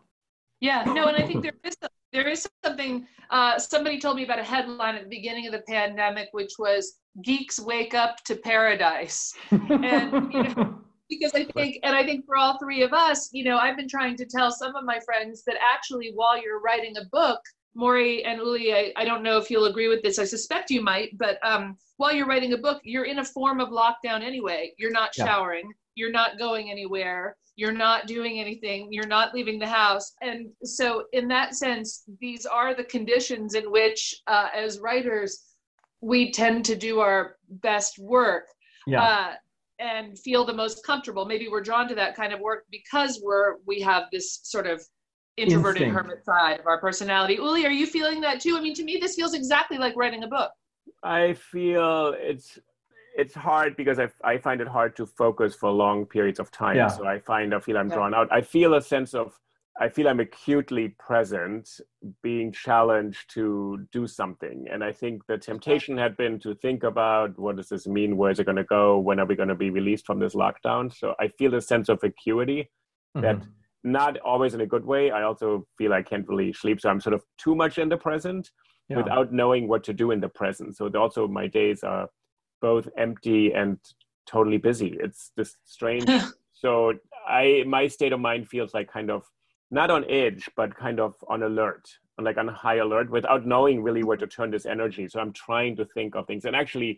Yeah 0.60 0.84
no 0.84 1.06
and 1.06 1.16
i 1.16 1.26
think 1.26 1.42
there 1.42 1.52
is 1.64 1.76
there 2.12 2.28
is 2.28 2.46
something 2.64 3.06
uh, 3.30 3.58
somebody 3.58 3.98
told 3.98 4.16
me 4.16 4.24
about 4.24 4.38
a 4.38 4.44
headline 4.44 4.94
at 4.94 5.02
the 5.02 5.08
beginning 5.08 5.46
of 5.46 5.52
the 5.52 5.62
pandemic 5.68 6.28
which 6.32 6.52
was 6.58 6.98
geeks 7.24 7.58
wake 7.58 7.94
up 7.94 8.16
to 8.24 8.36
paradise 8.36 9.34
and 9.50 10.32
you 10.32 10.42
know 10.42 10.78
because 11.08 11.32
i 11.34 11.44
think 11.44 11.78
and 11.82 11.96
i 11.96 12.04
think 12.04 12.24
for 12.26 12.36
all 12.36 12.58
three 12.58 12.82
of 12.82 12.92
us 12.92 13.30
you 13.32 13.44
know 13.44 13.58
i've 13.58 13.76
been 13.76 13.88
trying 13.88 14.16
to 14.16 14.26
tell 14.26 14.50
some 14.50 14.74
of 14.74 14.84
my 14.84 14.98
friends 15.04 15.42
that 15.44 15.56
actually 15.74 16.12
while 16.14 16.40
you're 16.40 16.60
writing 16.60 16.96
a 16.98 17.04
book 17.06 17.40
Maury 17.76 18.24
and 18.24 18.38
Uli, 18.38 18.72
I, 18.72 18.92
I 18.96 19.04
don't 19.04 19.22
know 19.22 19.36
if 19.36 19.50
you'll 19.50 19.66
agree 19.66 19.86
with 19.86 20.02
this. 20.02 20.18
I 20.18 20.24
suspect 20.24 20.70
you 20.70 20.82
might, 20.82 21.16
but 21.18 21.38
um, 21.46 21.76
while 21.98 22.12
you're 22.12 22.26
writing 22.26 22.54
a 22.54 22.56
book, 22.58 22.80
you're 22.84 23.04
in 23.04 23.18
a 23.18 23.24
form 23.24 23.60
of 23.60 23.68
lockdown 23.68 24.22
anyway. 24.22 24.72
You're 24.78 24.90
not 24.90 25.14
showering. 25.14 25.70
You're 25.96 26.12
not 26.12 26.38
going 26.38 26.70
anywhere 26.70 27.36
you're 27.56 27.72
not 27.72 28.06
doing 28.06 28.38
anything, 28.38 28.92
you're 28.92 29.06
not 29.06 29.34
leaving 29.34 29.58
the 29.58 29.66
house. 29.66 30.12
And 30.20 30.50
so, 30.62 31.04
in 31.12 31.26
that 31.28 31.54
sense, 31.54 32.04
these 32.20 32.44
are 32.44 32.74
the 32.74 32.84
conditions 32.84 33.54
in 33.54 33.72
which, 33.72 34.22
uh, 34.26 34.48
as 34.54 34.78
writers, 34.78 35.42
we 36.02 36.30
tend 36.30 36.66
to 36.66 36.76
do 36.76 37.00
our 37.00 37.36
best 37.48 37.98
work. 37.98 38.48
Yeah. 38.86 39.02
Uh, 39.02 39.32
and 39.78 40.18
feel 40.18 40.44
the 40.46 40.54
most 40.54 40.86
comfortable. 40.86 41.26
Maybe 41.26 41.48
we're 41.48 41.62
drawn 41.62 41.86
to 41.88 41.94
that 41.96 42.14
kind 42.14 42.32
of 42.32 42.40
work 42.40 42.64
because 42.70 43.20
we're 43.22 43.56
we 43.66 43.80
have 43.80 44.04
this 44.10 44.40
sort 44.42 44.66
of 44.66 44.82
introverted 45.36 45.82
Instinct. 45.82 46.02
hermit 46.02 46.24
side 46.24 46.60
of 46.60 46.66
our 46.66 46.80
personality. 46.80 47.34
Uli, 47.34 47.66
are 47.66 47.70
you 47.70 47.86
feeling 47.86 48.22
that 48.22 48.40
too? 48.40 48.56
I 48.56 48.60
mean, 48.62 48.74
to 48.74 48.84
me, 48.84 48.96
this 48.98 49.16
feels 49.16 49.34
exactly 49.34 49.76
like 49.76 49.94
writing 49.94 50.22
a 50.22 50.28
book. 50.28 50.50
I 51.02 51.34
feel 51.34 52.14
it's 52.16 52.58
it's 53.16 53.34
hard 53.34 53.76
because 53.76 53.98
I, 53.98 54.08
I 54.22 54.38
find 54.38 54.60
it 54.60 54.68
hard 54.68 54.94
to 54.96 55.06
focus 55.06 55.54
for 55.54 55.70
long 55.70 56.04
periods 56.04 56.38
of 56.38 56.50
time. 56.50 56.76
Yeah. 56.76 56.88
So 56.88 57.06
I 57.06 57.18
find 57.18 57.54
I 57.54 57.60
feel 57.60 57.78
I'm 57.78 57.88
drawn 57.88 58.14
out. 58.14 58.28
I 58.30 58.42
feel 58.42 58.74
a 58.74 58.82
sense 58.82 59.14
of 59.14 59.32
I 59.78 59.88
feel 59.88 60.08
I'm 60.08 60.20
acutely 60.20 60.88
present, 60.98 61.68
being 62.22 62.50
challenged 62.50 63.30
to 63.34 63.86
do 63.92 64.06
something. 64.06 64.66
And 64.72 64.82
I 64.82 64.92
think 64.92 65.26
the 65.26 65.36
temptation 65.36 65.98
had 65.98 66.16
been 66.16 66.38
to 66.40 66.54
think 66.54 66.82
about 66.82 67.38
what 67.38 67.56
does 67.56 67.68
this 67.68 67.86
mean? 67.86 68.16
Where 68.16 68.30
is 68.30 68.38
it 68.38 68.44
going 68.44 68.56
to 68.56 68.64
go? 68.64 68.98
When 68.98 69.20
are 69.20 69.26
we 69.26 69.36
going 69.36 69.50
to 69.50 69.54
be 69.54 69.68
released 69.68 70.06
from 70.06 70.18
this 70.18 70.34
lockdown? 70.34 70.94
So 70.94 71.14
I 71.20 71.28
feel 71.28 71.54
a 71.54 71.60
sense 71.60 71.90
of 71.90 72.02
acuity 72.02 72.70
mm-hmm. 73.14 73.20
that 73.20 73.42
not 73.84 74.18
always 74.20 74.54
in 74.54 74.62
a 74.62 74.66
good 74.66 74.84
way. 74.84 75.10
I 75.10 75.22
also 75.24 75.66
feel 75.76 75.92
I 75.92 76.02
can't 76.02 76.26
really 76.26 76.54
sleep. 76.54 76.80
So 76.80 76.88
I'm 76.88 77.00
sort 77.00 77.14
of 77.14 77.22
too 77.36 77.54
much 77.54 77.76
in 77.76 77.90
the 77.90 77.98
present 77.98 78.50
yeah. 78.88 78.96
without 78.96 79.30
knowing 79.30 79.68
what 79.68 79.84
to 79.84 79.92
do 79.92 80.10
in 80.10 80.20
the 80.20 80.28
present. 80.28 80.76
So 80.76 80.90
also 80.94 81.28
my 81.28 81.46
days 81.46 81.82
are 81.82 82.08
both 82.66 82.88
empty 83.06 83.52
and 83.52 83.78
totally 84.26 84.58
busy. 84.58 84.90
It's 85.06 85.30
just 85.38 85.56
strange. 85.64 86.10
so 86.62 86.70
I 87.40 87.64
my 87.76 87.84
state 87.96 88.12
of 88.12 88.20
mind 88.20 88.48
feels 88.48 88.74
like 88.74 88.88
kind 88.98 89.10
of 89.16 89.22
not 89.70 89.90
on 89.90 90.04
edge, 90.22 90.48
but 90.56 90.76
kind 90.84 90.98
of 91.00 91.14
on 91.28 91.42
alert, 91.42 91.84
like 92.28 92.38
on 92.42 92.48
high 92.48 92.78
alert, 92.86 93.08
without 93.10 93.46
knowing 93.46 93.82
really 93.82 94.04
where 94.08 94.20
to 94.22 94.26
turn 94.26 94.50
this 94.50 94.66
energy. 94.66 95.08
So 95.08 95.20
I'm 95.20 95.32
trying 95.32 95.76
to 95.76 95.84
think 95.96 96.14
of 96.16 96.26
things, 96.26 96.44
and 96.44 96.56
actually, 96.62 96.92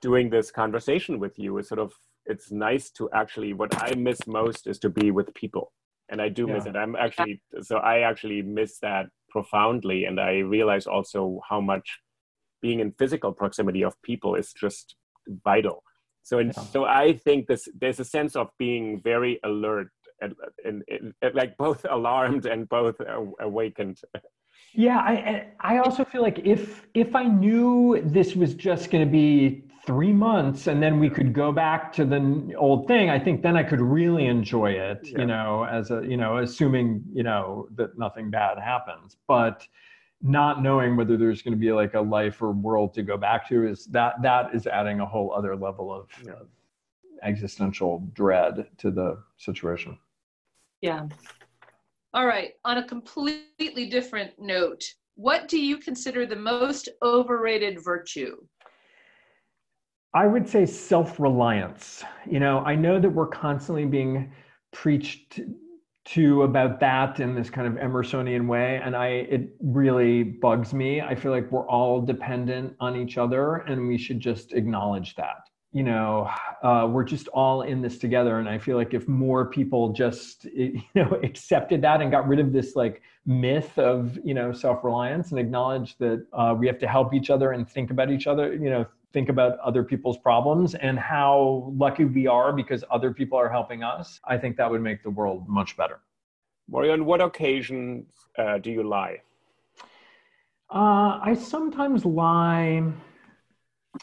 doing 0.00 0.30
this 0.30 0.50
conversation 0.50 1.18
with 1.24 1.38
you 1.38 1.58
is 1.58 1.68
sort 1.68 1.82
of 1.86 1.92
it's 2.32 2.48
nice 2.50 2.90
to 2.98 3.10
actually. 3.22 3.52
What 3.60 3.72
I 3.82 3.94
miss 3.94 4.20
most 4.26 4.66
is 4.72 4.78
to 4.84 4.90
be 5.00 5.10
with 5.10 5.34
people, 5.42 5.72
and 6.10 6.18
I 6.26 6.28
do 6.28 6.44
yeah. 6.46 6.54
miss 6.54 6.66
it. 6.66 6.76
I'm 6.76 6.96
actually 6.96 7.34
so 7.68 7.74
I 7.78 7.96
actually 8.10 8.42
miss 8.42 8.78
that 8.86 9.06
profoundly, 9.34 10.00
and 10.08 10.16
I 10.30 10.32
realize 10.56 10.86
also 10.86 11.40
how 11.50 11.60
much 11.72 11.86
being 12.62 12.80
in 12.80 12.92
physical 12.92 13.32
proximity 13.32 13.82
of 13.82 14.00
people 14.02 14.34
is 14.34 14.52
just 14.52 14.96
vital. 15.44 15.82
So, 16.22 16.38
in, 16.38 16.48
yeah. 16.48 16.62
so 16.62 16.84
I 16.84 17.14
think 17.14 17.48
this 17.48 17.68
there's 17.78 18.00
a 18.00 18.04
sense 18.04 18.36
of 18.36 18.48
being 18.58 19.00
very 19.02 19.40
alert 19.44 19.88
and, 20.20 20.34
and, 20.64 20.82
and, 20.88 21.12
and 21.20 21.34
like 21.34 21.56
both 21.56 21.84
alarmed 21.90 22.46
and 22.46 22.68
both 22.68 22.96
awakened. 23.40 24.00
Yeah, 24.74 24.98
I 24.98 25.48
I 25.60 25.78
also 25.78 26.04
feel 26.04 26.22
like 26.22 26.40
if 26.44 26.86
if 26.94 27.14
I 27.14 27.24
knew 27.24 28.00
this 28.04 28.34
was 28.34 28.54
just 28.54 28.90
going 28.90 29.04
to 29.04 29.10
be 29.10 29.64
three 29.84 30.12
months 30.12 30.68
and 30.68 30.80
then 30.82 31.00
we 31.00 31.10
could 31.10 31.32
go 31.32 31.50
back 31.50 31.92
to 31.92 32.04
the 32.04 32.54
old 32.56 32.86
thing, 32.86 33.10
I 33.10 33.18
think 33.18 33.42
then 33.42 33.56
I 33.56 33.64
could 33.64 33.80
really 33.80 34.26
enjoy 34.26 34.70
it. 34.70 35.00
Yeah. 35.02 35.18
You 35.20 35.26
know, 35.26 35.64
as 35.64 35.90
a 35.90 36.02
you 36.06 36.16
know, 36.16 36.38
assuming 36.38 37.02
you 37.12 37.22
know 37.22 37.66
that 37.74 37.98
nothing 37.98 38.30
bad 38.30 38.58
happens, 38.58 39.16
but 39.26 39.66
not 40.22 40.62
knowing 40.62 40.96
whether 40.96 41.16
there's 41.16 41.42
going 41.42 41.52
to 41.52 41.58
be 41.58 41.72
like 41.72 41.94
a 41.94 42.00
life 42.00 42.40
or 42.40 42.52
world 42.52 42.94
to 42.94 43.02
go 43.02 43.16
back 43.16 43.48
to 43.48 43.66
is 43.66 43.86
that 43.86 44.22
that 44.22 44.54
is 44.54 44.66
adding 44.66 45.00
a 45.00 45.06
whole 45.06 45.32
other 45.32 45.56
level 45.56 45.92
of 45.92 46.08
yeah. 46.24 46.34
existential 47.22 48.08
dread 48.14 48.66
to 48.78 48.90
the 48.90 49.18
situation. 49.36 49.98
Yeah. 50.80 51.06
All 52.14 52.26
right 52.26 52.52
on 52.64 52.78
a 52.78 52.86
completely 52.86 53.86
different 53.86 54.32
note 54.38 54.84
what 55.16 55.46
do 55.48 55.60
you 55.60 55.76
consider 55.76 56.24
the 56.24 56.36
most 56.36 56.88
overrated 57.02 57.82
virtue? 57.82 58.36
I 60.14 60.26
would 60.26 60.48
say 60.48 60.66
self-reliance. 60.66 62.04
You 62.28 62.38
know 62.40 62.60
i 62.60 62.74
know 62.74 63.00
that 63.00 63.10
we're 63.10 63.26
constantly 63.26 63.86
being 63.86 64.32
preached 64.72 65.40
too 66.04 66.42
about 66.42 66.80
that 66.80 67.20
in 67.20 67.34
this 67.34 67.48
kind 67.48 67.66
of 67.66 67.74
Emersonian 67.74 68.46
way. 68.46 68.80
And 68.82 68.96
I, 68.96 69.06
it 69.06 69.50
really 69.60 70.24
bugs 70.24 70.74
me. 70.74 71.00
I 71.00 71.14
feel 71.14 71.30
like 71.30 71.50
we're 71.52 71.68
all 71.68 72.00
dependent 72.00 72.74
on 72.80 72.96
each 72.96 73.18
other 73.18 73.56
and 73.56 73.86
we 73.86 73.98
should 73.98 74.20
just 74.20 74.52
acknowledge 74.52 75.14
that. 75.16 75.48
You 75.74 75.84
know, 75.84 76.28
uh, 76.62 76.86
we're 76.90 77.04
just 77.04 77.28
all 77.28 77.62
in 77.62 77.80
this 77.80 77.98
together. 77.98 78.38
And 78.38 78.48
I 78.48 78.58
feel 78.58 78.76
like 78.76 78.92
if 78.92 79.08
more 79.08 79.46
people 79.48 79.92
just, 79.92 80.44
you 80.54 80.82
know, 80.94 81.18
accepted 81.22 81.80
that 81.82 82.02
and 82.02 82.10
got 82.10 82.28
rid 82.28 82.40
of 82.40 82.52
this 82.52 82.76
like 82.76 83.00
myth 83.24 83.78
of, 83.78 84.18
you 84.24 84.34
know, 84.34 84.52
self 84.52 84.84
reliance 84.84 85.30
and 85.30 85.38
acknowledge 85.38 85.96
that 85.98 86.26
uh, 86.32 86.54
we 86.58 86.66
have 86.66 86.78
to 86.80 86.88
help 86.88 87.14
each 87.14 87.30
other 87.30 87.52
and 87.52 87.68
think 87.68 87.90
about 87.90 88.10
each 88.10 88.26
other, 88.26 88.52
you 88.52 88.68
know, 88.68 88.86
think 89.12 89.28
about 89.28 89.58
other 89.60 89.82
people's 89.82 90.18
problems 90.18 90.74
and 90.74 90.98
how 90.98 91.72
lucky 91.76 92.04
we 92.04 92.26
are 92.26 92.52
because 92.52 92.82
other 92.90 93.12
people 93.12 93.38
are 93.38 93.48
helping 93.48 93.82
us, 93.82 94.20
I 94.24 94.38
think 94.38 94.56
that 94.56 94.70
would 94.70 94.80
make 94.80 95.02
the 95.02 95.10
world 95.10 95.48
much 95.48 95.76
better. 95.76 96.00
Maury, 96.70 96.90
on 96.90 97.04
what 97.04 97.20
occasions 97.20 98.06
uh, 98.38 98.58
do 98.58 98.70
you 98.70 98.82
lie? 98.82 99.20
Uh, 100.70 101.20
I 101.22 101.34
sometimes 101.38 102.04
lie, 102.04 102.82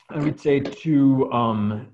I 0.09 0.19
would 0.19 0.39
say, 0.39 0.59
to 0.59 1.31
um, 1.31 1.87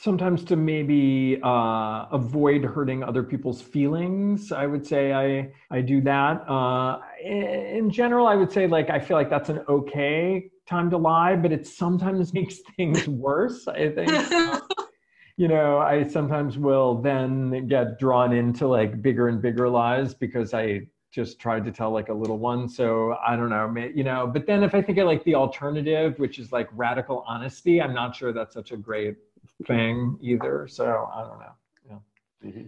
sometimes 0.00 0.44
to 0.44 0.54
maybe 0.54 1.40
uh, 1.42 2.06
avoid 2.12 2.62
hurting 2.62 3.02
other 3.02 3.22
people's 3.22 3.60
feelings. 3.60 4.52
I 4.52 4.66
would 4.66 4.86
say 4.86 5.12
I, 5.12 5.50
I 5.76 5.80
do 5.80 6.00
that. 6.02 6.48
Uh, 6.48 7.00
in 7.22 7.90
general, 7.90 8.28
I 8.28 8.36
would 8.36 8.52
say, 8.52 8.68
like, 8.68 8.90
I 8.90 9.00
feel 9.00 9.16
like 9.16 9.28
that's 9.28 9.48
an 9.48 9.60
okay 9.68 10.50
time 10.66 10.88
to 10.90 10.98
lie, 10.98 11.34
but 11.34 11.50
it 11.50 11.66
sometimes 11.66 12.32
makes 12.38 12.58
things 12.76 13.08
worse. 13.08 13.66
I 13.66 13.90
think. 13.90 14.10
you 15.36 15.48
know, 15.48 15.78
I 15.78 16.06
sometimes 16.06 16.58
will 16.58 17.00
then 17.00 17.66
get 17.66 17.98
drawn 17.98 18.32
into 18.32 18.68
like 18.68 19.02
bigger 19.02 19.28
and 19.28 19.42
bigger 19.42 19.68
lies 19.68 20.14
because 20.14 20.54
I 20.54 20.82
just 21.10 21.40
tried 21.40 21.64
to 21.64 21.72
tell 21.72 21.90
like 21.90 22.08
a 22.08 22.14
little 22.14 22.38
one. 22.38 22.68
So 22.68 23.16
I 23.26 23.34
don't 23.34 23.48
know, 23.48 23.74
you 23.94 24.04
know. 24.04 24.26
But 24.26 24.46
then 24.46 24.62
if 24.62 24.74
I 24.74 24.82
think 24.82 24.98
of 24.98 25.06
like 25.06 25.24
the 25.24 25.34
alternative, 25.34 26.18
which 26.18 26.38
is 26.38 26.52
like 26.52 26.68
radical 26.72 27.24
honesty, 27.26 27.80
I'm 27.80 27.94
not 27.94 28.14
sure 28.14 28.32
that's 28.32 28.54
such 28.54 28.72
a 28.72 28.76
great 28.76 29.16
thing 29.66 30.18
either. 30.20 30.66
So 30.68 31.08
I 31.14 31.20
don't 31.22 31.38
know. 31.38 31.52
Yeah. 31.88 32.48
Mm-hmm. 32.48 32.66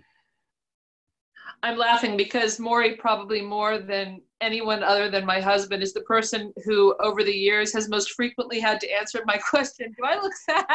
I'm 1.62 1.76
laughing 1.76 2.16
because 2.16 2.58
Maury 2.58 2.96
probably 2.96 3.42
Maury 3.42 3.78
than 3.82 4.22
anyone 4.40 4.82
other 4.82 5.10
than 5.10 5.26
my 5.26 5.40
husband 5.40 5.82
is 5.82 5.92
the 5.92 6.00
person 6.02 6.52
who 6.64 6.94
over 7.00 7.22
the 7.22 7.32
years 7.32 7.72
has 7.74 7.88
most 7.88 8.12
frequently 8.12 8.58
had 8.60 8.80
to 8.80 8.90
answer 8.90 9.20
my 9.26 9.36
question, 9.50 9.94
do 9.96 10.04
I 10.04 10.20
look 10.20 10.32
fat? 10.46 10.66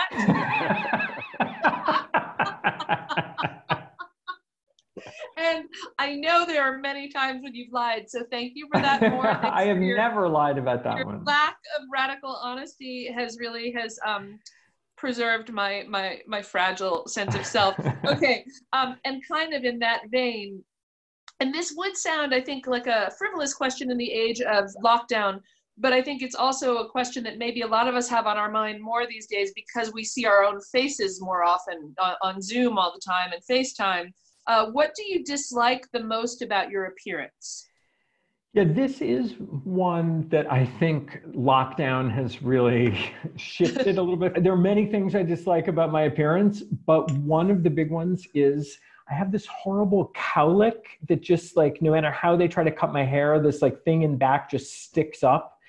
and 5.37 5.65
I 5.97 6.15
know 6.15 6.45
there 6.45 6.63
are 6.63 6.77
many 6.77 7.09
times 7.09 7.41
when 7.43 7.55
you've 7.55 7.73
lied. 7.73 8.09
So 8.09 8.23
thank 8.29 8.53
you 8.55 8.67
for 8.71 8.79
that 8.79 9.01
more. 9.01 9.27
I 9.43 9.65
have 9.65 9.81
your, 9.81 9.97
never 9.97 10.29
lied 10.29 10.57
about 10.57 10.83
that 10.83 10.97
your 10.97 11.07
one. 11.07 11.23
Lack 11.23 11.57
of 11.77 11.85
radical 11.91 12.37
honesty 12.43 13.11
has 13.11 13.39
really 13.39 13.71
has 13.71 13.99
um 14.05 14.39
preserved 15.05 15.53
my 15.53 15.85
my 15.87 16.19
my 16.25 16.41
fragile 16.41 17.07
sense 17.07 17.35
of 17.35 17.45
self. 17.45 17.75
okay. 18.05 18.43
Um 18.73 18.97
and 19.05 19.21
kind 19.31 19.53
of 19.53 19.63
in 19.63 19.77
that 19.77 20.01
vein, 20.09 20.63
and 21.39 21.53
this 21.53 21.75
would 21.77 21.95
sound, 21.95 22.33
I 22.33 22.41
think, 22.41 22.65
like 22.65 22.87
a 22.87 23.11
frivolous 23.15 23.53
question 23.53 23.91
in 23.91 23.97
the 23.97 24.11
age 24.11 24.41
of 24.41 24.63
lockdown, 24.83 25.41
but 25.77 25.93
I 25.93 26.01
think 26.01 26.23
it's 26.23 26.33
also 26.33 26.77
a 26.77 26.89
question 26.89 27.23
that 27.25 27.37
maybe 27.37 27.61
a 27.61 27.67
lot 27.67 27.87
of 27.87 27.93
us 27.93 28.09
have 28.09 28.25
on 28.25 28.37
our 28.37 28.49
mind 28.49 28.81
more 28.81 29.05
these 29.05 29.27
days 29.27 29.51
because 29.53 29.93
we 29.93 30.03
see 30.03 30.25
our 30.25 30.43
own 30.43 30.59
faces 30.71 31.21
more 31.21 31.43
often 31.43 31.93
on, 32.01 32.15
on 32.23 32.41
Zoom 32.41 32.79
all 32.79 32.91
the 32.91 33.07
time 33.13 33.29
and 33.31 33.43
FaceTime. 33.51 34.07
Uh, 34.47 34.71
what 34.71 34.95
do 34.95 35.03
you 35.07 35.23
dislike 35.23 35.85
the 35.93 36.03
most 36.15 36.41
about 36.41 36.71
your 36.71 36.85
appearance? 36.85 37.67
Yeah, 38.55 38.63
this 38.63 39.01
is 39.01 39.33
one 39.65 40.29
that 40.29 40.49
I 40.49 40.65
think 40.65 41.19
lockdown 41.33 42.09
has 42.09 42.41
really 42.41 42.97
shifted 43.35 43.97
a 43.97 44.01
little 44.01 44.15
bit. 44.15 44.41
There 44.41 44.53
are 44.53 44.57
many 44.57 44.85
things 44.85 45.13
I 45.13 45.23
dislike 45.23 45.67
about 45.67 45.91
my 45.91 46.03
appearance, 46.03 46.61
but 46.61 47.11
one 47.11 47.51
of 47.51 47.63
the 47.63 47.69
big 47.69 47.91
ones 47.91 48.25
is 48.33 48.79
I 49.11 49.13
have 49.13 49.33
this 49.33 49.45
horrible 49.45 50.13
cowlick 50.15 50.85
that 51.09 51.19
just 51.19 51.57
like 51.57 51.81
no 51.81 51.91
matter 51.91 52.09
how 52.09 52.37
they 52.37 52.47
try 52.47 52.63
to 52.63 52.71
cut 52.71 52.93
my 52.93 53.03
hair, 53.03 53.41
this 53.41 53.61
like 53.61 53.83
thing 53.83 54.03
in 54.03 54.15
back 54.15 54.49
just 54.49 54.83
sticks 54.83 55.21
up. 55.21 55.59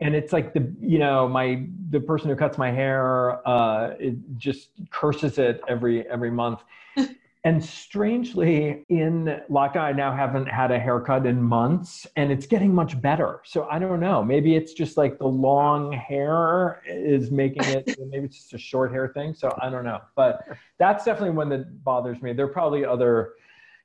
And 0.00 0.16
it's 0.16 0.32
like 0.32 0.52
the 0.52 0.74
you 0.80 0.98
know 0.98 1.28
my 1.28 1.64
the 1.90 2.00
person 2.00 2.28
who 2.28 2.34
cuts 2.34 2.58
my 2.58 2.72
hair 2.72 3.46
uh, 3.46 3.94
it 4.00 4.16
just 4.36 4.70
curses 4.90 5.38
it 5.38 5.60
every 5.68 6.08
every 6.08 6.32
month. 6.32 6.64
And 7.44 7.62
strangely, 7.62 8.84
in 8.88 9.40
lockdown, 9.50 9.82
I 9.82 9.92
now 9.92 10.14
haven't 10.14 10.46
had 10.46 10.70
a 10.70 10.78
haircut 10.78 11.26
in 11.26 11.42
months 11.42 12.06
and 12.14 12.30
it's 12.30 12.46
getting 12.46 12.72
much 12.72 13.00
better. 13.00 13.40
So 13.44 13.66
I 13.68 13.80
don't 13.80 13.98
know. 13.98 14.22
Maybe 14.22 14.54
it's 14.54 14.72
just 14.72 14.96
like 14.96 15.18
the 15.18 15.26
long 15.26 15.92
hair 15.92 16.82
is 16.86 17.32
making 17.32 17.64
it, 17.64 17.98
maybe 18.10 18.26
it's 18.26 18.36
just 18.36 18.54
a 18.54 18.58
short 18.58 18.92
hair 18.92 19.08
thing. 19.08 19.34
So 19.34 19.52
I 19.60 19.70
don't 19.70 19.84
know. 19.84 20.00
But 20.14 20.46
that's 20.78 21.04
definitely 21.04 21.30
one 21.30 21.48
that 21.48 21.82
bothers 21.82 22.22
me. 22.22 22.32
There 22.32 22.44
are 22.44 22.52
probably 22.52 22.84
other, 22.84 23.32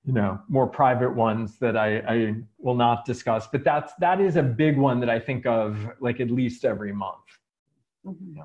you 0.05 0.13
know, 0.13 0.39
more 0.47 0.67
private 0.67 1.15
ones 1.15 1.57
that 1.57 1.75
I, 1.75 1.97
I 1.97 2.35
will 2.59 2.75
not 2.75 3.05
discuss. 3.05 3.47
But 3.47 3.63
that's 3.63 3.91
that 3.99 4.21
is 4.21 4.35
a 4.35 4.43
big 4.43 4.77
one 4.77 4.99
that 4.99 5.09
I 5.09 5.19
think 5.19 5.47
of 5.47 5.79
like 5.99 6.19
at 6.19 6.29
least 6.29 6.63
every 6.63 6.93
month. 6.93 7.25
Mm-hmm. 8.05 8.37
Yeah 8.37 8.43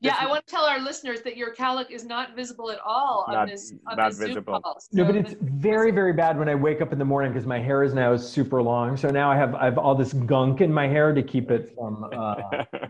yeah, 0.00 0.16
I 0.18 0.26
want 0.26 0.46
to 0.46 0.50
tell 0.50 0.64
our 0.64 0.80
listeners 0.80 1.22
that 1.22 1.36
your 1.36 1.54
cowlick 1.54 1.90
is 1.90 2.04
not 2.04 2.34
visible 2.34 2.70
at 2.70 2.78
all 2.84 3.24
not, 3.28 3.36
on 3.36 3.48
this 3.48 3.72
on 3.86 3.96
not 3.96 4.10
this 4.10 4.18
visible. 4.18 4.54
Zoom 4.54 4.62
call. 4.62 4.80
So 4.80 4.88
no, 4.92 5.04
but 5.04 5.16
it's 5.16 5.34
very 5.40 5.90
very 5.90 6.12
bad 6.12 6.38
when 6.38 6.48
I 6.48 6.54
wake 6.54 6.80
up 6.80 6.92
in 6.92 6.98
the 6.98 7.04
morning 7.04 7.32
because 7.32 7.46
my 7.46 7.58
hair 7.58 7.82
is 7.82 7.94
now 7.94 8.16
super 8.16 8.62
long. 8.62 8.96
So 8.96 9.10
now 9.10 9.30
I 9.30 9.36
have 9.36 9.54
I 9.54 9.64
have 9.64 9.78
all 9.78 9.94
this 9.94 10.12
gunk 10.12 10.60
in 10.60 10.72
my 10.72 10.86
hair 10.86 11.12
to 11.12 11.22
keep 11.22 11.50
it 11.50 11.74
from, 11.76 12.08
uh, 12.12 12.64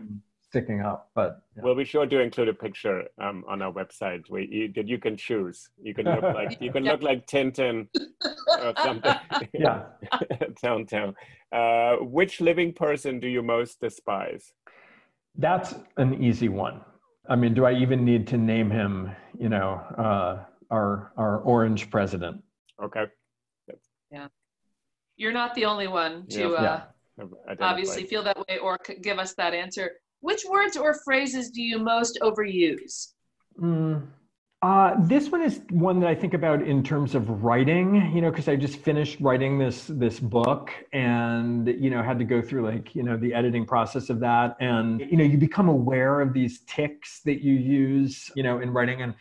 sticking 0.55 0.81
up. 0.81 1.09
But 1.15 1.41
yeah. 1.55 1.63
we'll 1.63 1.75
be 1.75 1.83
sure 1.83 2.05
to 2.05 2.19
include 2.19 2.47
a 2.47 2.53
picture 2.53 3.03
um, 3.21 3.43
on 3.47 3.61
our 3.61 3.73
website 3.73 4.23
where 4.29 4.41
you, 4.41 4.71
that 4.75 4.87
you 4.87 4.97
can 4.97 5.17
choose. 5.17 5.69
You 5.81 5.93
can 5.93 6.05
look 6.05 6.23
like 6.23 6.61
you 6.61 6.71
can 6.71 6.83
look 6.85 7.01
like 7.01 7.27
Tintin 7.27 7.87
or 8.59 8.73
something. 8.83 9.15
yeah, 9.53 9.83
downtown. 10.63 11.15
Uh, 11.51 11.97
which 11.97 12.39
living 12.39 12.73
person 12.73 13.19
do 13.19 13.27
you 13.27 13.41
most 13.41 13.81
despise? 13.81 14.53
That's 15.37 15.75
an 15.97 16.23
easy 16.23 16.49
one. 16.49 16.81
I 17.27 17.35
mean, 17.35 17.53
do 17.53 17.65
I 17.65 17.73
even 17.73 18.05
need 18.05 18.27
to 18.27 18.37
name 18.37 18.69
him? 18.69 19.11
You 19.37 19.49
know, 19.49 19.81
uh, 19.97 20.45
our 20.71 21.11
our 21.17 21.39
orange 21.39 21.89
president. 21.89 22.41
Okay. 22.81 23.05
Yeah, 24.11 24.27
you're 25.17 25.33
not 25.33 25.55
the 25.55 25.65
only 25.65 25.87
one 25.87 26.27
to 26.27 26.55
uh, 26.55 26.81
yeah. 27.17 27.25
obviously 27.59 28.05
feel 28.05 28.23
that 28.23 28.37
way 28.47 28.59
or 28.59 28.77
give 29.01 29.19
us 29.19 29.33
that 29.35 29.53
answer. 29.53 29.91
Which 30.21 30.43
words 30.49 30.77
or 30.77 30.95
phrases 31.03 31.49
do 31.49 31.61
you 31.61 31.79
most 31.79 32.19
overuse? 32.21 33.13
Mm, 33.59 34.07
uh, 34.61 34.95
this 34.99 35.29
one 35.29 35.41
is 35.41 35.61
one 35.69 35.99
that 35.99 36.09
I 36.09 36.15
think 36.15 36.33
about 36.33 36.63
in 36.63 36.81
terms 36.81 37.13
of 37.13 37.43
writing, 37.43 38.11
you 38.15 38.21
know, 38.21 38.31
because 38.31 38.47
I 38.47 38.55
just 38.55 38.77
finished 38.77 39.19
writing 39.19 39.59
this 39.59 39.85
this 39.87 40.19
book 40.19 40.71
and 40.93 41.67
you 41.67 41.89
know 41.89 42.01
had 42.01 42.17
to 42.19 42.25
go 42.25 42.41
through 42.41 42.65
like 42.65 42.95
you 42.95 43.03
know 43.03 43.17
the 43.17 43.33
editing 43.33 43.65
process 43.65 44.09
of 44.09 44.19
that, 44.21 44.55
and 44.59 45.01
you 45.01 45.17
know 45.17 45.23
you 45.23 45.37
become 45.37 45.67
aware 45.67 46.21
of 46.21 46.33
these 46.33 46.61
ticks 46.67 47.19
that 47.25 47.43
you 47.43 47.53
use, 47.53 48.31
you 48.35 48.43
know, 48.43 48.59
in 48.59 48.71
writing, 48.71 49.01
and 49.01 49.13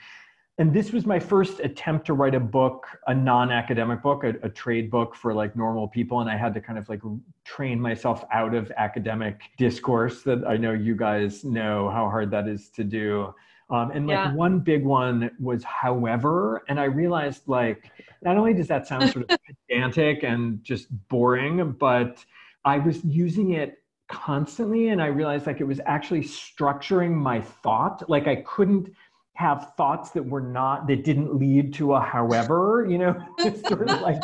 and 0.58 0.72
this 0.72 0.92
was 0.92 1.04
my 1.04 1.18
first 1.18 1.58
attempt 1.60 2.06
to 2.06 2.14
write 2.14 2.36
a 2.36 2.40
book, 2.40 2.86
a 3.08 3.14
non-academic 3.14 4.02
book, 4.02 4.22
a, 4.22 4.34
a 4.44 4.48
trade 4.48 4.88
book 4.88 5.16
for 5.16 5.34
like 5.34 5.56
normal 5.56 5.88
people, 5.88 6.20
and 6.20 6.30
I 6.30 6.36
had 6.36 6.54
to 6.54 6.60
kind 6.60 6.78
of 6.78 6.88
like 6.88 7.02
train 7.44 7.80
myself 7.80 8.24
out 8.32 8.54
of 8.54 8.70
academic 8.76 9.40
discourse 9.58 10.22
that 10.22 10.46
I 10.46 10.56
know 10.56 10.72
you 10.72 10.94
guys 10.94 11.42
know 11.42 11.90
how 11.90 12.08
hard 12.08 12.30
that 12.30 12.46
is 12.46 12.70
to 12.70 12.84
do. 12.84 13.34
Um, 13.70 13.90
and 13.92 14.06
like 14.06 14.16
yeah. 14.16 14.34
one 14.34 14.60
big 14.60 14.84
one 14.84 15.30
was 15.40 15.64
however, 15.64 16.62
and 16.68 16.78
I 16.78 16.84
realized 16.84 17.42
like 17.46 17.90
not 18.22 18.36
only 18.36 18.54
does 18.54 18.68
that 18.68 18.86
sound 18.86 19.10
sort 19.10 19.30
of 19.30 19.38
pedantic 19.68 20.22
and 20.22 20.62
just 20.62 20.88
boring, 21.08 21.72
but 21.72 22.24
I 22.64 22.78
was 22.78 23.02
using 23.04 23.52
it 23.52 23.78
constantly 24.08 24.88
and 24.88 25.00
I 25.00 25.06
realized 25.06 25.46
like 25.46 25.60
it 25.60 25.64
was 25.64 25.80
actually 25.86 26.22
structuring 26.22 27.12
my 27.12 27.40
thought. 27.40 28.08
Like 28.08 28.26
I 28.26 28.36
couldn't 28.36 28.92
have 29.34 29.72
thoughts 29.76 30.10
that 30.10 30.24
were 30.24 30.40
not 30.40 30.86
that 30.86 31.02
didn't 31.04 31.34
lead 31.34 31.74
to 31.74 31.94
a 31.94 32.00
however 32.00 32.86
you 32.88 32.98
know 32.98 33.14
sort 33.66 33.88
of 33.90 34.00
like 34.00 34.22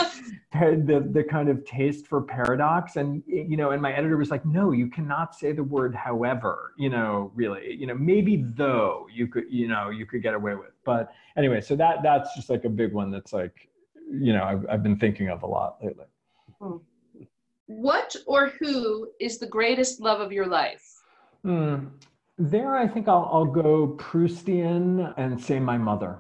the 0.53 1.09
the 1.13 1.23
kind 1.23 1.49
of 1.49 1.65
taste 1.65 2.07
for 2.07 2.23
paradox 2.23 2.97
and 2.97 3.23
you 3.27 3.57
know 3.57 3.71
and 3.71 3.83
my 3.83 3.93
editor 3.93 4.17
was 4.17 4.31
like 4.31 4.45
no 4.47 4.71
you 4.71 4.89
cannot 4.89 5.35
say 5.35 5.53
the 5.53 5.63
word 5.63 5.95
however 5.95 6.73
you 6.77 6.89
know 6.89 7.33
really 7.35 7.75
you 7.75 7.87
know 7.87 7.95
maybe 7.95 8.45
though 8.55 9.07
you 9.13 9.27
could 9.27 9.45
you 9.51 9.67
know 9.67 9.91
you 9.91 10.07
could 10.07 10.23
get 10.23 10.35
away 10.35 10.55
with 10.55 10.71
but 10.85 11.13
anyway 11.37 11.61
so 11.61 11.75
that 11.75 12.03
that's 12.03 12.35
just 12.37 12.49
like 12.49 12.65
a 12.65 12.69
big 12.69 12.93
one 12.93 13.11
that's 13.11 13.33
like 13.33 13.69
you 14.13 14.33
know 14.33 14.45
i've, 14.45 14.65
I've 14.71 14.83
been 14.83 14.97
thinking 14.97 15.29
of 15.29 15.43
a 15.43 15.47
lot 15.47 15.79
lately 15.83 16.07
hmm. 16.61 16.77
what 17.67 18.15
or 18.27 18.53
who 18.61 19.09
is 19.19 19.39
the 19.39 19.47
greatest 19.47 20.01
love 20.01 20.21
of 20.21 20.31
your 20.31 20.47
life 20.47 21.01
Hmm. 21.43 21.87
There, 22.41 22.75
I 22.75 22.89
think 22.89 23.07
I'll, 23.07 23.29
I'll 23.31 23.45
go 23.45 23.89
Proustian 23.99 25.13
and 25.19 25.39
say 25.39 25.61
my 25.61 25.77
mother 25.77 26.19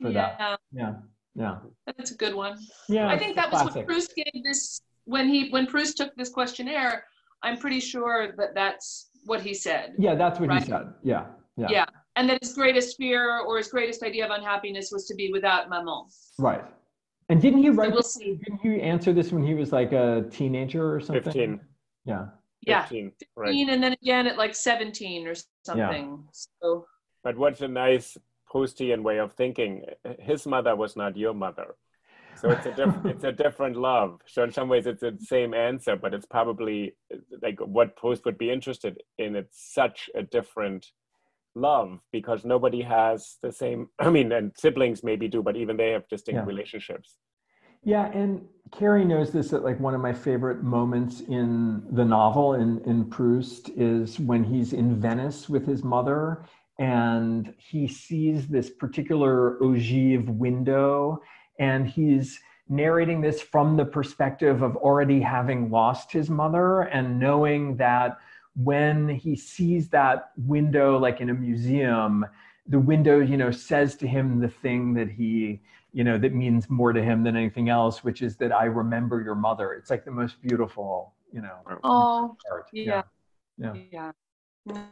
for 0.00 0.10
yeah. 0.10 0.36
that. 0.38 0.60
Yeah. 0.72 0.94
Yeah. 1.34 1.56
That's 1.86 2.10
a 2.10 2.16
good 2.16 2.34
one. 2.34 2.58
Yeah. 2.86 3.08
I 3.08 3.18
think 3.18 3.34
that 3.36 3.50
was 3.50 3.62
classic. 3.62 3.76
when 3.76 3.86
Proust 3.86 4.14
gave 4.14 4.44
this 4.44 4.82
when 5.06 5.26
he 5.26 5.48
when 5.48 5.66
Proust 5.66 5.96
took 5.96 6.14
this 6.16 6.28
questionnaire. 6.28 7.04
I'm 7.42 7.56
pretty 7.56 7.80
sure 7.80 8.34
that 8.36 8.54
that's 8.54 9.08
what 9.24 9.40
he 9.40 9.54
said. 9.54 9.94
Yeah, 9.96 10.16
that's 10.16 10.38
what 10.38 10.50
Right. 10.50 10.62
he 10.62 10.68
said. 10.68 10.92
Yeah. 11.02 11.26
Yeah. 11.56 11.68
Yeah. 11.70 11.86
And 12.16 12.28
that 12.28 12.40
his 12.42 12.52
greatest 12.52 12.98
fear 12.98 13.38
or 13.40 13.56
his 13.56 13.68
greatest 13.68 14.02
idea 14.02 14.26
of 14.26 14.30
unhappiness 14.30 14.90
was 14.92 15.06
to 15.06 15.14
be 15.14 15.30
without 15.32 15.70
maman. 15.70 16.04
Right. 16.38 16.64
And 17.30 17.40
didn't 17.40 17.62
he 17.62 17.70
write? 17.70 17.92
we'll 17.92 18.00
this- 18.00 18.14
see. 18.14 18.38
Didn't 18.44 18.60
he 18.60 18.82
answer 18.82 19.14
this 19.14 19.32
when 19.32 19.46
he 19.46 19.54
was 19.54 19.72
like 19.72 19.92
a 19.92 20.26
teenager 20.30 20.94
or 20.94 21.00
something? 21.00 21.22
15. 21.22 21.60
Yeah. 22.04 22.26
Yeah. 22.62 22.82
15, 22.82 23.12
right. 23.36 23.46
15 23.48 23.70
and 23.70 23.82
then 23.82 23.92
again 24.02 24.26
at 24.26 24.36
like 24.36 24.54
17 24.54 25.26
or 25.26 25.34
something. 25.64 26.24
So 26.32 26.86
But 27.22 27.36
what's 27.36 27.60
a 27.60 27.68
nice 27.68 28.16
Proustian 28.52 29.02
way 29.02 29.18
of 29.18 29.32
thinking? 29.34 29.84
His 30.18 30.46
mother 30.46 30.74
was 30.74 30.96
not 30.96 31.16
your 31.16 31.34
mother. 31.34 31.74
So 32.40 32.50
it's 32.50 32.66
a 32.66 32.72
diff- 32.72 33.04
it's 33.04 33.24
a 33.24 33.32
different 33.32 33.76
love. 33.76 34.20
So 34.26 34.44
in 34.44 34.52
some 34.52 34.68
ways 34.68 34.86
it's 34.86 35.00
the 35.00 35.16
same 35.20 35.54
answer, 35.54 35.96
but 35.96 36.14
it's 36.14 36.26
probably 36.26 36.94
like 37.42 37.58
what 37.60 37.96
Proust 37.96 38.24
would 38.24 38.38
be 38.38 38.50
interested 38.50 39.02
in. 39.18 39.34
It's 39.34 39.72
such 39.74 40.08
a 40.14 40.22
different 40.22 40.86
love 41.54 41.98
because 42.12 42.44
nobody 42.44 42.82
has 42.82 43.36
the 43.42 43.50
same. 43.52 43.88
I 43.98 44.10
mean, 44.10 44.30
and 44.32 44.52
siblings 44.56 45.02
maybe 45.02 45.26
do, 45.28 45.42
but 45.42 45.56
even 45.56 45.76
they 45.76 45.90
have 45.90 46.06
distinct 46.08 46.38
Yeah. 46.40 46.44
relationships. 46.46 47.16
Yeah, 47.84 48.06
and 48.12 48.46
Carrie 48.72 49.04
knows 49.04 49.30
this 49.30 49.50
that 49.50 49.64
like 49.64 49.80
one 49.80 49.94
of 49.94 50.00
my 50.00 50.12
favorite 50.12 50.62
moments 50.62 51.20
in 51.22 51.82
the 51.92 52.04
novel 52.04 52.54
in, 52.54 52.80
in 52.84 53.08
Proust 53.08 53.70
is 53.70 54.18
when 54.18 54.44
he's 54.44 54.72
in 54.72 55.00
Venice 55.00 55.48
with 55.48 55.66
his 55.66 55.82
mother 55.82 56.44
and 56.78 57.54
he 57.56 57.88
sees 57.88 58.46
this 58.46 58.70
particular 58.70 59.58
ogive 59.60 60.28
window 60.28 61.20
and 61.58 61.88
he's 61.88 62.40
narrating 62.68 63.20
this 63.20 63.40
from 63.40 63.76
the 63.76 63.84
perspective 63.84 64.62
of 64.62 64.76
already 64.76 65.20
having 65.20 65.70
lost 65.70 66.12
his 66.12 66.28
mother 66.28 66.82
and 66.82 67.18
knowing 67.18 67.76
that 67.76 68.18
when 68.54 69.08
he 69.08 69.34
sees 69.34 69.88
that 69.88 70.30
window 70.36 70.98
like 70.98 71.20
in 71.20 71.30
a 71.30 71.34
museum 71.34 72.26
the 72.66 72.78
window 72.78 73.20
you 73.20 73.36
know 73.36 73.50
says 73.50 73.94
to 73.94 74.06
him 74.06 74.40
the 74.40 74.48
thing 74.48 74.92
that 74.92 75.08
he 75.08 75.60
you 75.92 76.04
know 76.04 76.18
that 76.18 76.34
means 76.34 76.68
Maury 76.68 76.94
to 76.94 77.02
him 77.02 77.22
than 77.22 77.36
anything 77.36 77.68
else 77.68 78.04
which 78.04 78.22
is 78.22 78.36
that 78.36 78.52
i 78.52 78.64
remember 78.64 79.22
your 79.22 79.34
mother 79.34 79.72
it's 79.72 79.90
like 79.90 80.04
the 80.04 80.10
most 80.10 80.40
beautiful 80.42 81.14
you 81.32 81.40
know 81.40 81.56
oh 81.82 82.36
art 82.50 82.66
yeah. 82.72 83.02
yeah 83.58 83.74
yeah. 83.90 84.12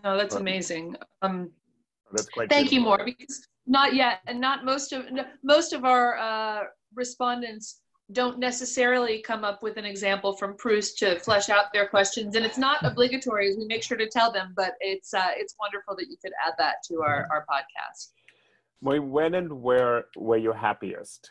No, 0.04 0.16
that's 0.16 0.34
amazing. 0.34 0.96
Um 1.22 1.50
That's 2.12 2.28
quite. 2.28 2.48
thank 2.48 2.72
you 2.72 2.80
more 2.80 3.04
because 3.04 3.46
not 3.66 3.94
yet 3.94 4.20
and 4.26 4.40
not 4.40 4.64
most 4.64 4.92
of 4.92 5.10
no, 5.10 5.24
most 5.42 5.72
of 5.72 5.84
our 5.84 6.18
uh 6.18 6.64
respondents 6.94 7.80
don't 8.12 8.38
necessarily 8.38 9.20
come 9.20 9.42
up 9.42 9.62
with 9.64 9.76
an 9.76 9.84
example 9.84 10.32
from 10.32 10.56
Proust 10.56 10.96
to 10.98 11.18
flesh 11.18 11.50
out 11.50 11.72
their 11.72 11.88
questions 11.88 12.36
and 12.36 12.46
it's 12.46 12.58
not 12.58 12.84
obligatory 12.84 13.50
as 13.50 13.56
we 13.56 13.66
make 13.66 13.82
sure 13.82 13.96
to 13.96 14.08
tell 14.08 14.30
them 14.30 14.52
but 14.56 14.74
it's 14.80 15.12
uh 15.12 15.30
it's 15.36 15.56
wonderful 15.58 15.96
that 15.96 16.08
you 16.08 16.16
could 16.22 16.32
add 16.46 16.54
that 16.58 16.76
to 16.84 17.02
our 17.02 17.26
our 17.30 17.44
podcast. 17.50 18.12
When 18.80 19.34
and 19.34 19.62
where 19.62 20.04
were 20.16 20.36
you 20.36 20.52
happiest? 20.52 21.30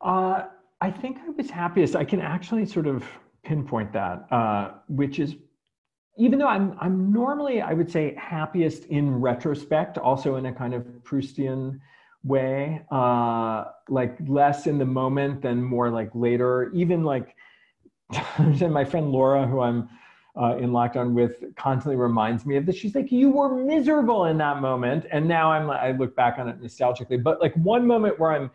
Uh, 0.00 0.44
I 0.80 0.90
think 0.90 1.18
I 1.26 1.30
was 1.30 1.48
happiest. 1.48 1.96
I 1.96 2.04
can 2.04 2.20
actually 2.20 2.66
sort 2.66 2.86
of 2.86 3.04
pinpoint 3.44 3.92
that, 3.92 4.26
uh, 4.30 4.72
which 4.88 5.18
is 5.18 5.36
even 6.16 6.38
though 6.38 6.48
I'm 6.48 6.76
I'm 6.80 7.12
normally 7.12 7.60
I 7.60 7.72
would 7.72 7.90
say 7.90 8.14
happiest 8.16 8.84
in 8.86 9.20
retrospect, 9.20 9.98
also 9.98 10.36
in 10.36 10.46
a 10.46 10.52
kind 10.52 10.74
of 10.74 10.82
Proustian 11.02 11.80
way, 12.22 12.82
uh, 12.90 13.64
like 13.88 14.16
less 14.26 14.66
in 14.66 14.78
the 14.78 14.84
moment 14.84 15.42
than 15.42 15.62
more 15.62 15.90
like 15.90 16.10
later. 16.14 16.70
Even 16.74 17.04
like 17.04 17.34
my 18.60 18.84
friend 18.84 19.10
Laura, 19.10 19.46
who 19.46 19.60
I'm 19.60 19.88
uh, 20.36 20.56
in 20.56 20.70
lockdown 20.70 21.12
with, 21.12 21.44
constantly 21.56 21.96
reminds 21.96 22.44
me 22.44 22.56
of 22.56 22.66
this. 22.66 22.76
She's 22.76 22.94
like, 22.94 23.12
"You 23.12 23.30
were 23.30 23.54
miserable 23.54 24.26
in 24.26 24.38
that 24.38 24.60
moment," 24.60 25.06
and 25.12 25.28
now 25.28 25.52
I'm 25.52 25.70
I 25.70 25.92
look 25.92 26.16
back 26.16 26.38
on 26.38 26.48
it 26.48 26.60
nostalgically. 26.60 27.22
But 27.22 27.40
like 27.40 27.54
one 27.54 27.86
moment 27.86 28.18
where 28.18 28.32
I'm 28.32 28.50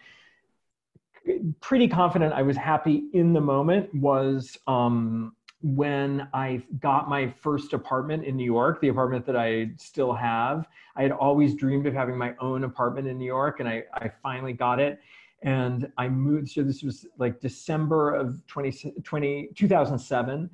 pretty 1.62 1.88
confident 1.88 2.34
I 2.34 2.42
was 2.42 2.58
happy 2.58 3.04
in 3.14 3.34
the 3.34 3.42
moment 3.42 3.94
was 3.94 4.58
um, 4.68 5.36
when 5.62 6.28
I 6.34 6.64
got 6.80 7.10
my 7.10 7.30
first 7.42 7.74
apartment 7.74 8.24
in 8.24 8.38
New 8.38 8.46
York, 8.46 8.80
the 8.82 8.88
apartment 8.88 9.26
that 9.26 9.36
I 9.36 9.72
still 9.78 10.14
have. 10.14 10.68
I 10.96 11.04
had 11.04 11.12
always 11.12 11.54
dreamed 11.54 11.86
of 11.86 11.94
having 11.94 12.18
my 12.18 12.34
own 12.40 12.64
apartment 12.64 13.08
in 13.08 13.18
New 13.18 13.26
York, 13.26 13.60
and 13.60 13.68
I, 13.68 13.84
I 13.94 14.10
finally 14.24 14.54
got 14.54 14.80
it. 14.80 15.00
And 15.42 15.90
I 15.98 16.10
moved, 16.10 16.50
so 16.50 16.64
this 16.64 16.84
was 16.84 17.06
like 17.18 17.40
December 17.40 18.14
of 18.14 18.46
20, 18.48 18.94
20, 19.04 19.50
2007. 19.56 20.50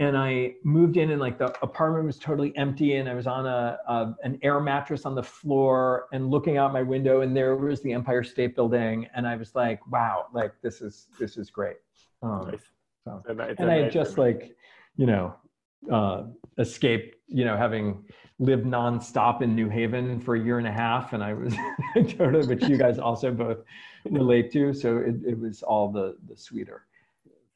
And 0.00 0.16
I 0.16 0.54
moved 0.64 0.96
in, 0.96 1.10
and 1.10 1.20
like 1.20 1.36
the 1.36 1.54
apartment 1.62 2.06
was 2.06 2.18
totally 2.18 2.56
empty, 2.56 2.96
and 2.96 3.06
I 3.06 3.14
was 3.14 3.26
on 3.26 3.46
a, 3.46 3.78
a 3.86 4.14
an 4.22 4.38
air 4.42 4.58
mattress 4.58 5.04
on 5.04 5.14
the 5.14 5.22
floor, 5.22 6.06
and 6.12 6.30
looking 6.30 6.56
out 6.56 6.72
my 6.72 6.80
window, 6.80 7.20
and 7.20 7.36
there 7.36 7.54
was 7.54 7.82
the 7.82 7.92
Empire 7.92 8.24
State 8.24 8.56
Building, 8.56 9.06
and 9.14 9.28
I 9.28 9.36
was 9.36 9.54
like, 9.54 9.86
"Wow, 9.92 10.28
like 10.32 10.54
this 10.62 10.80
is 10.80 11.08
this 11.18 11.36
is 11.36 11.50
great." 11.50 11.76
Um, 12.22 12.48
Nice. 12.50 12.60
so 13.04 13.22
And, 13.58 13.70
I 13.70 13.74
had 13.76 13.92
just 13.92 14.16
like, 14.16 14.56
you 14.96 15.04
know, 15.04 15.34
uh, 15.92 16.24
escaped, 16.58 17.16
you 17.26 17.44
know, 17.44 17.56
having 17.56 18.02
lived 18.38 18.64
nonstop 18.64 19.42
in 19.42 19.54
New 19.54 19.68
Haven 19.68 20.18
for 20.18 20.34
a 20.34 20.40
year 20.40 20.56
and 20.56 20.66
a 20.66 20.72
half, 20.72 21.12
and 21.12 21.22
I 21.22 21.34
was 21.34 21.54
totally, 22.16 22.46
which 22.46 22.64
you 22.64 22.78
guys 22.78 22.98
also 22.98 23.30
both 23.30 23.58
relate 24.06 24.50
to. 24.52 24.72
So 24.72 24.96
it, 24.96 25.16
it 25.26 25.38
was 25.38 25.62
all 25.62 25.92
the 25.92 26.16
the 26.26 26.36
sweeter. 26.38 26.86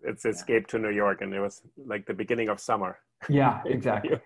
It's 0.05 0.25
escape 0.25 0.67
to 0.69 0.79
New 0.79 0.91
York, 0.91 1.21
and 1.23 1.33
it 1.35 1.41
was 1.41 1.63
like 1.87 2.07
the 2.07 2.15
beginning 2.15 2.49
of 2.49 2.61
summer. 2.61 2.99
Yeah, 3.29 3.63
exactly. 3.67 4.21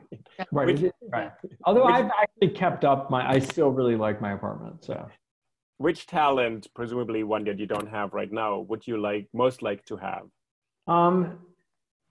Right. 0.52 0.66
Which- 0.66 0.92
right. 1.12 1.32
Although 1.64 1.86
which- 1.86 1.94
I've 1.94 2.10
actually 2.20 2.50
kept 2.50 2.84
up 2.84 3.10
my, 3.10 3.28
I 3.28 3.38
still 3.38 3.70
really 3.70 3.96
like 3.96 4.20
my 4.20 4.32
apartment. 4.32 4.84
So 4.84 5.08
Which 5.78 6.06
talent, 6.06 6.66
presumably 6.74 7.22
one 7.22 7.44
that 7.44 7.58
you 7.58 7.66
don't 7.66 7.88
have 7.88 8.12
right 8.12 8.32
now, 8.32 8.58
would 8.68 8.86
you 8.86 8.98
like 8.98 9.28
most 9.32 9.62
like 9.62 9.84
to 9.86 9.96
have? 9.96 10.24
Um, 10.86 11.38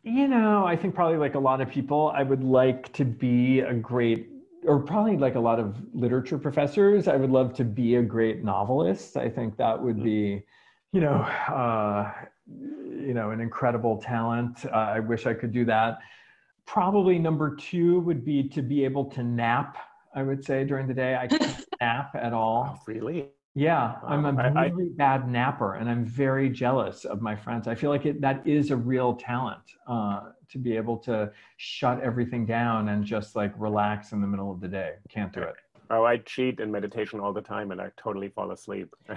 you 0.04 0.28
know, 0.28 0.66
I 0.66 0.76
think 0.78 0.96
probably 0.96 1.18
like 1.18 1.36
a 1.36 1.40
lot 1.40 1.60
of 1.60 1.70
people, 1.70 2.12
I 2.16 2.24
would 2.24 2.44
like 2.44 2.94
to 2.94 3.04
be 3.04 3.60
a 3.60 3.74
great, 3.74 4.30
or 4.64 4.80
probably 4.80 5.18
like 5.18 5.36
a 5.36 5.40
lot 5.40 5.60
of 5.60 5.76
literature 5.94 6.38
professors, 6.38 7.08
I 7.10 7.18
would 7.18 7.32
love 7.32 7.54
to 7.56 7.66
be 7.66 7.96
a 7.96 8.02
great 8.02 8.44
novelist. 8.44 9.18
I 9.18 9.28
think 9.30 9.58
that 9.58 9.82
would 9.82 10.02
be, 10.02 10.44
you 10.94 11.02
know, 11.02 11.16
uh, 11.50 12.12
you 13.08 13.14
know, 13.14 13.32
an 13.32 13.40
incredible 13.40 13.98
talent. 14.02 14.66
Uh, 14.66 14.70
I 14.98 15.00
wish 15.00 15.26
I 15.26 15.34
could 15.34 15.52
do 15.54 15.64
that. 15.66 16.00
Probably 16.66 17.18
number 17.18 17.56
two 17.56 18.02
would 18.02 18.26
be 18.26 18.48
to 18.50 18.62
be 18.62 18.84
able 18.84 19.06
to 19.12 19.24
nap. 19.24 19.78
I 20.14 20.24
would 20.24 20.44
say 20.44 20.66
during 20.66 20.88
the 20.88 20.94
day, 20.94 21.16
I 21.16 21.28
can't 21.28 21.66
nap 21.82 22.12
at 22.16 22.34
all. 22.34 22.82
really? 22.88 23.30
Yeah, 23.56 23.96
I'm 24.06 24.26
a 24.26 24.34
Wow. 24.34 24.52
I- 24.56 24.60
I- 24.66 24.68
really 24.68 24.90
bad 24.90 25.28
napper, 25.30 25.76
and 25.76 25.90
I'm 25.90 26.06
very 26.06 26.50
jealous 26.50 27.06
of 27.06 27.22
my 27.22 27.36
friends. 27.36 27.68
I 27.68 27.76
feel 27.76 27.90
like 27.90 28.06
it, 28.06 28.22
that 28.22 28.46
is 28.46 28.70
a 28.72 28.76
real 28.78 29.16
talent 29.16 29.64
uh, 29.88 30.20
to 30.52 30.58
be 30.60 30.76
able 30.76 30.98
to 31.00 31.32
shut 31.58 32.00
everything 32.02 32.46
down 32.46 32.90
and 32.90 33.04
just 33.04 33.36
like 33.36 33.54
relax 33.58 34.12
in 34.12 34.22
the 34.22 34.28
middle 34.28 34.52
of 34.52 34.60
the 34.60 34.68
day. 34.68 34.94
Can't 35.10 35.34
do 35.34 35.42
it. 35.42 35.56
Oh, 35.90 36.04
I 36.04 36.18
cheat 36.18 36.60
in 36.60 36.72
meditation 36.72 37.20
all 37.20 37.34
the 37.34 37.42
time, 37.42 37.72
and 37.72 37.80
I 37.80 37.90
totally 37.98 38.30
fall 38.30 38.52
asleep. 38.52 38.94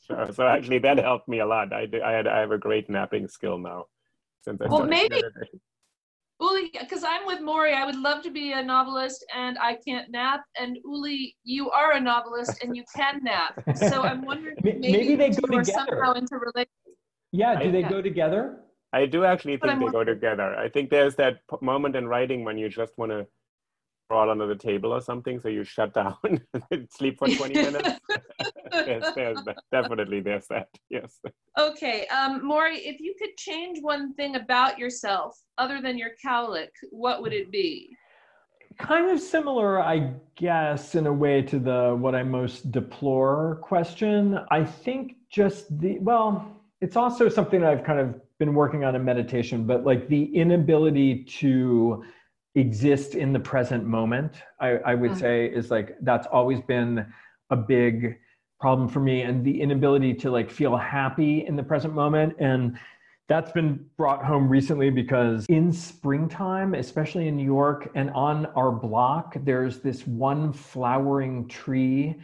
so, 0.00 0.30
so 0.32 0.46
actually, 0.46 0.78
that 0.78 0.98
helped 0.98 1.28
me 1.28 1.40
a 1.40 1.46
lot. 1.46 1.72
I 1.72 1.86
do, 1.86 2.02
I 2.02 2.12
had 2.12 2.26
I 2.26 2.40
have 2.40 2.50
a 2.52 2.58
great 2.58 2.88
napping 2.90 3.28
skill 3.28 3.58
now. 3.58 3.86
Since 4.42 4.60
I 4.62 4.66
Well, 4.68 4.86
maybe- 4.86 5.22
Uli, 6.40 6.70
because 6.80 7.04
I'm 7.04 7.26
with 7.26 7.42
Maury, 7.42 7.74
I 7.74 7.84
would 7.84 7.96
love 7.96 8.22
to 8.22 8.30
be 8.30 8.52
a 8.52 8.62
novelist 8.62 9.22
and 9.36 9.58
I 9.58 9.76
can't 9.86 10.10
nap. 10.10 10.40
And 10.58 10.78
Uli, 10.86 11.36
you 11.44 11.70
are 11.70 11.92
a 11.92 12.00
novelist 12.00 12.64
and 12.64 12.74
you 12.74 12.82
can 12.96 13.22
nap. 13.22 13.62
So 13.76 14.00
I'm 14.08 14.24
wondering 14.24 14.56
maybe 14.64 14.78
maybe, 14.80 15.16
they 15.16 15.28
go 15.30 15.46
two 15.46 15.58
are 15.58 15.62
together. 15.62 15.86
somehow 15.90 16.14
interrelated. 16.14 16.70
Yeah, 17.30 17.60
do 17.62 17.70
they 17.70 17.80
Yeah. 17.80 17.90
go 17.90 18.00
together? 18.00 18.60
I 18.94 19.04
do 19.04 19.24
actually 19.26 19.58
think 19.58 19.80
they 19.80 19.90
go 19.90 20.02
together. 20.02 20.56
I 20.56 20.70
think 20.70 20.88
there's 20.88 21.14
that 21.16 21.40
p- 21.50 21.58
moment 21.60 21.94
in 21.94 22.08
writing 22.08 22.42
when 22.42 22.56
you 22.56 22.70
just 22.70 22.96
want 22.96 23.12
to 23.12 23.26
crawl 24.10 24.28
under 24.28 24.46
the 24.48 24.56
table 24.56 24.92
or 24.92 25.00
something, 25.00 25.40
so 25.40 25.48
you 25.48 25.62
shut 25.62 25.94
down 25.94 26.16
and 26.24 26.88
sleep 26.90 27.16
for 27.16 27.28
20 27.28 27.54
minutes. 27.54 27.90
there's, 28.72 29.04
there's 29.14 29.38
that. 29.44 29.58
Definitely, 29.70 30.20
there's 30.20 30.48
that. 30.48 30.68
Yes. 30.88 31.20
okay, 31.56 32.08
um, 32.08 32.44
Maury, 32.44 32.78
if 32.78 33.00
you 33.00 33.14
could 33.16 33.36
change 33.36 33.78
one 33.80 34.12
thing 34.14 34.34
about 34.34 34.80
yourself 34.80 35.38
other 35.58 35.80
than 35.80 35.96
your 35.96 36.10
cowlick, 36.24 36.70
what 36.90 37.22
would 37.22 37.32
it 37.32 37.52
be? 37.52 37.96
Kind 38.78 39.10
of 39.12 39.20
similar, 39.20 39.80
I 39.80 40.14
guess, 40.34 40.96
in 40.96 41.06
a 41.06 41.12
way 41.12 41.42
to 41.42 41.60
the 41.60 41.96
what 41.96 42.16
I 42.16 42.24
most 42.24 42.72
deplore 42.72 43.60
question. 43.62 44.40
I 44.50 44.64
think 44.64 45.16
just 45.30 45.78
the, 45.78 46.00
well, 46.00 46.60
it's 46.80 46.96
also 46.96 47.28
something 47.28 47.62
I've 47.62 47.84
kind 47.84 48.00
of 48.00 48.20
been 48.38 48.54
working 48.54 48.84
on 48.84 48.96
in 48.96 49.04
meditation, 49.04 49.66
but 49.68 49.84
like 49.84 50.08
the 50.08 50.24
inability 50.34 51.24
to 51.38 52.02
exist 52.54 53.14
in 53.14 53.32
the 53.32 53.40
present 53.40 53.86
moment, 53.86 54.42
I, 54.58 54.70
I 54.78 54.94
would 54.94 55.12
Mhm. 55.12 55.20
say 55.20 55.46
is 55.46 55.70
like, 55.70 55.96
that's 56.02 56.26
always 56.26 56.60
been 56.60 57.06
a 57.50 57.56
big 57.56 58.18
problem 58.60 58.88
for 58.88 59.00
me 59.00 59.22
and 59.22 59.44
the 59.44 59.60
inability 59.60 60.12
to 60.12 60.30
like 60.30 60.50
feel 60.50 60.76
happy 60.76 61.46
in 61.46 61.56
the 61.56 61.62
present 61.62 61.94
moment 61.94 62.34
and 62.38 62.78
that's 63.30 63.52
been 63.52 63.86
brought 63.96 64.24
home 64.24 64.48
recently 64.48 64.90
because 64.90 65.46
in 65.46 65.72
springtime, 65.72 66.74
especially 66.74 67.28
in 67.28 67.36
New 67.36 67.44
York 67.44 67.88
and 67.94 68.10
on 68.10 68.46
our 68.56 68.72
block, 68.72 69.36
there's 69.44 69.78
this 69.78 70.04
one 70.04 70.52
flowering 70.52 71.46
tree 71.46 72.16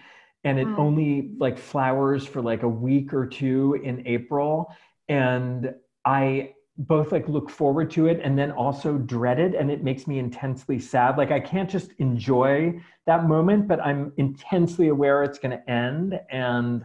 and 0.42 0.58
it 0.58 0.66
mm. 0.66 0.76
only 0.76 1.30
like 1.38 1.58
flowers 1.58 2.26
for 2.26 2.42
like 2.42 2.64
a 2.64 2.68
week 2.68 3.14
or 3.14 3.24
two 3.24 3.80
in 3.84 4.04
April. 4.04 4.74
And 5.08 5.72
I 6.04 6.54
both 6.78 7.10
like 7.10 7.26
look 7.28 7.48
forward 7.48 7.90
to 7.90 8.06
it 8.06 8.20
and 8.22 8.38
then 8.38 8.50
also 8.50 8.98
dread 8.98 9.38
it 9.38 9.54
and 9.54 9.70
it 9.70 9.82
makes 9.82 10.06
me 10.06 10.18
intensely 10.18 10.78
sad. 10.78 11.16
Like 11.16 11.30
i 11.30 11.40
can't 11.40 11.70
just 11.70 11.92
enjoy 11.98 12.80
that 13.06 13.26
moment 13.26 13.66
but 13.66 13.80
i'm 13.80 14.12
intensely 14.16 14.88
aware 14.88 15.22
it's 15.22 15.38
going 15.38 15.56
to 15.56 15.70
end. 15.70 16.20
And 16.30 16.84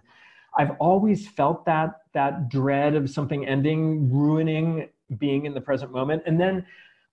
i've 0.57 0.71
always 0.79 1.27
felt 1.27 1.65
that 1.65 2.01
that 2.13 2.49
dread 2.49 2.95
of 2.95 3.09
something 3.09 3.45
ending 3.45 4.09
ruining 4.11 4.89
being 5.17 5.45
in 5.45 5.53
the 5.53 5.61
present 5.61 5.91
moment. 5.91 6.23
And 6.25 6.39
then 6.39 6.65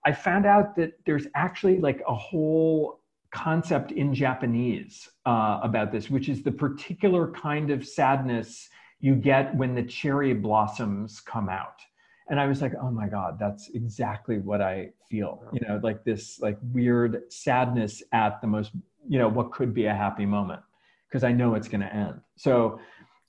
i 0.06 0.12
found 0.12 0.46
out 0.46 0.76
that 0.76 0.92
there's 1.04 1.26
actually 1.34 1.80
like 1.80 2.02
a 2.06 2.14
whole 2.14 3.00
concept 3.30 3.92
in 3.92 4.14
japanese 4.14 5.06
uh, 5.26 5.60
about 5.62 5.92
this 5.92 6.08
which 6.08 6.30
is 6.30 6.42
the 6.42 6.50
particular 6.50 7.30
kind 7.32 7.70
of 7.70 7.86
sadness 7.86 8.70
you 9.00 9.14
get 9.14 9.54
when 9.54 9.74
the 9.74 9.82
cherry 9.82 10.32
blossoms 10.32 11.20
come 11.20 11.50
out 11.50 11.82
and 12.28 12.40
i 12.40 12.46
was 12.46 12.60
like 12.60 12.72
oh 12.80 12.90
my 12.90 13.08
god 13.08 13.38
that's 13.38 13.70
exactly 13.74 14.38
what 14.38 14.60
i 14.60 14.90
feel 15.08 15.42
you 15.52 15.60
know 15.66 15.80
like 15.82 16.04
this 16.04 16.40
like 16.40 16.58
weird 16.72 17.22
sadness 17.32 18.02
at 18.12 18.40
the 18.40 18.46
most 18.46 18.72
you 19.08 19.18
know 19.18 19.28
what 19.28 19.50
could 19.52 19.72
be 19.72 19.86
a 19.86 19.94
happy 19.94 20.26
moment 20.26 20.60
because 21.08 21.24
i 21.24 21.32
know 21.32 21.54
it's 21.54 21.68
going 21.68 21.80
to 21.80 21.94
end. 21.94 22.20
So 22.36 22.80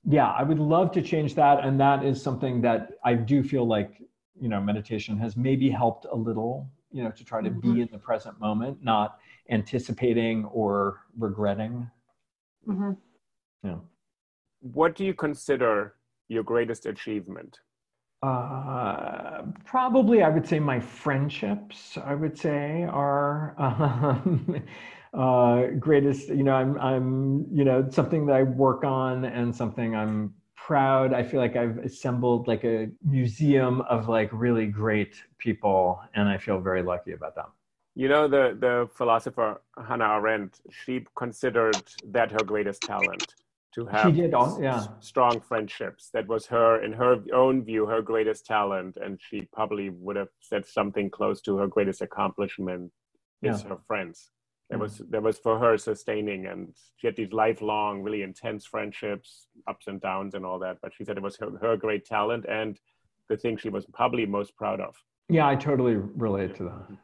yeah 0.05 0.29
i 0.31 0.43
would 0.43 0.59
love 0.59 0.91
to 0.93 1.01
change 1.01 1.35
that 1.35 1.63
and 1.65 1.79
that 1.79 2.03
is 2.03 2.21
something 2.21 2.61
that 2.61 2.91
i 3.03 3.13
do 3.13 3.43
feel 3.43 3.65
like 3.65 4.01
you 4.39 4.49
know 4.49 4.61
meditation 4.61 5.17
has 5.17 5.35
maybe 5.35 5.69
helped 5.69 6.05
a 6.11 6.15
little 6.15 6.69
you 6.91 7.03
know 7.03 7.11
to 7.11 7.23
try 7.23 7.41
to 7.41 7.49
mm-hmm. 7.49 7.73
be 7.73 7.81
in 7.81 7.89
the 7.91 7.97
present 7.97 8.39
moment 8.39 8.77
not 8.81 9.19
anticipating 9.49 10.45
or 10.45 11.01
regretting. 11.17 11.89
Mm-hmm. 12.67 12.91
yeah. 13.63 13.77
What 14.61 14.95
do 14.95 15.05
you 15.05 15.13
consider 15.13 15.95
your 16.27 16.43
greatest 16.43 16.85
achievement 16.85 17.59
uh, 18.21 19.43
probably, 19.65 20.23
I 20.23 20.29
would 20.29 20.47
say 20.47 20.59
my 20.59 20.79
friendships. 20.79 21.97
I 22.03 22.15
would 22.15 22.37
say 22.37 22.83
are 22.83 23.55
um, 23.57 24.61
uh, 25.13 25.67
greatest. 25.79 26.27
You 26.27 26.43
know, 26.43 26.53
I'm, 26.53 26.77
I'm, 26.79 27.45
you 27.51 27.63
know, 27.63 27.87
something 27.89 28.25
that 28.25 28.35
I 28.35 28.43
work 28.43 28.83
on 28.83 29.25
and 29.25 29.55
something 29.55 29.95
I'm 29.95 30.33
proud. 30.55 31.13
I 31.13 31.23
feel 31.23 31.39
like 31.39 31.55
I've 31.55 31.77
assembled 31.77 32.47
like 32.47 32.65
a 32.65 32.89
museum 33.05 33.81
of 33.81 34.09
like 34.09 34.29
really 34.33 34.67
great 34.67 35.15
people, 35.37 36.01
and 36.13 36.27
I 36.27 36.37
feel 36.37 36.59
very 36.59 36.83
lucky 36.83 37.13
about 37.13 37.35
them. 37.35 37.47
You 37.95 38.09
know, 38.09 38.27
the 38.27 38.57
the 38.59 38.89
philosopher 38.93 39.61
Hannah 39.87 40.15
Arendt, 40.17 40.59
she 40.69 41.05
considered 41.15 41.81
that 42.11 42.31
her 42.31 42.43
greatest 42.43 42.83
talent 42.83 43.35
to 43.75 43.85
have 43.85 44.05
she 44.05 44.21
did 44.21 44.33
all, 44.33 44.59
yeah. 44.61 44.85
strong 44.99 45.39
friendships. 45.39 46.09
That 46.13 46.27
was 46.27 46.45
her, 46.47 46.83
in 46.83 46.93
her 46.93 47.17
own 47.33 47.63
view, 47.63 47.85
her 47.85 48.01
greatest 48.01 48.45
talent, 48.45 48.97
and 48.97 49.19
she 49.21 49.47
probably 49.53 49.89
would 49.89 50.15
have 50.15 50.29
said 50.39 50.65
something 50.65 51.09
close 51.09 51.41
to 51.41 51.57
her 51.57 51.67
greatest 51.67 52.01
accomplishment 52.01 52.91
is 53.41 53.61
yeah. 53.61 53.69
her 53.69 53.77
friends. 53.87 54.31
That 54.69 54.77
mm. 54.77 54.81
was 54.81 55.01
that 55.09 55.23
was 55.23 55.37
for 55.37 55.57
her 55.59 55.77
sustaining, 55.77 56.45
and 56.47 56.73
she 56.97 57.07
had 57.07 57.15
these 57.15 57.31
lifelong, 57.31 58.01
really 58.01 58.23
intense 58.23 58.65
friendships, 58.65 59.47
ups 59.67 59.87
and 59.87 60.01
downs, 60.01 60.35
and 60.35 60.45
all 60.45 60.59
that. 60.59 60.77
But 60.81 60.93
she 60.95 61.03
said 61.03 61.17
it 61.17 61.23
was 61.23 61.37
her, 61.37 61.51
her 61.61 61.77
great 61.77 62.05
talent 62.05 62.45
and 62.47 62.79
the 63.29 63.37
thing 63.37 63.57
she 63.57 63.69
was 63.69 63.85
probably 63.93 64.25
most 64.25 64.55
proud 64.55 64.81
of. 64.81 64.95
Yeah, 65.29 65.47
I 65.47 65.55
totally 65.55 65.95
relate 65.95 66.55
to 66.55 66.63
that. 66.63 66.97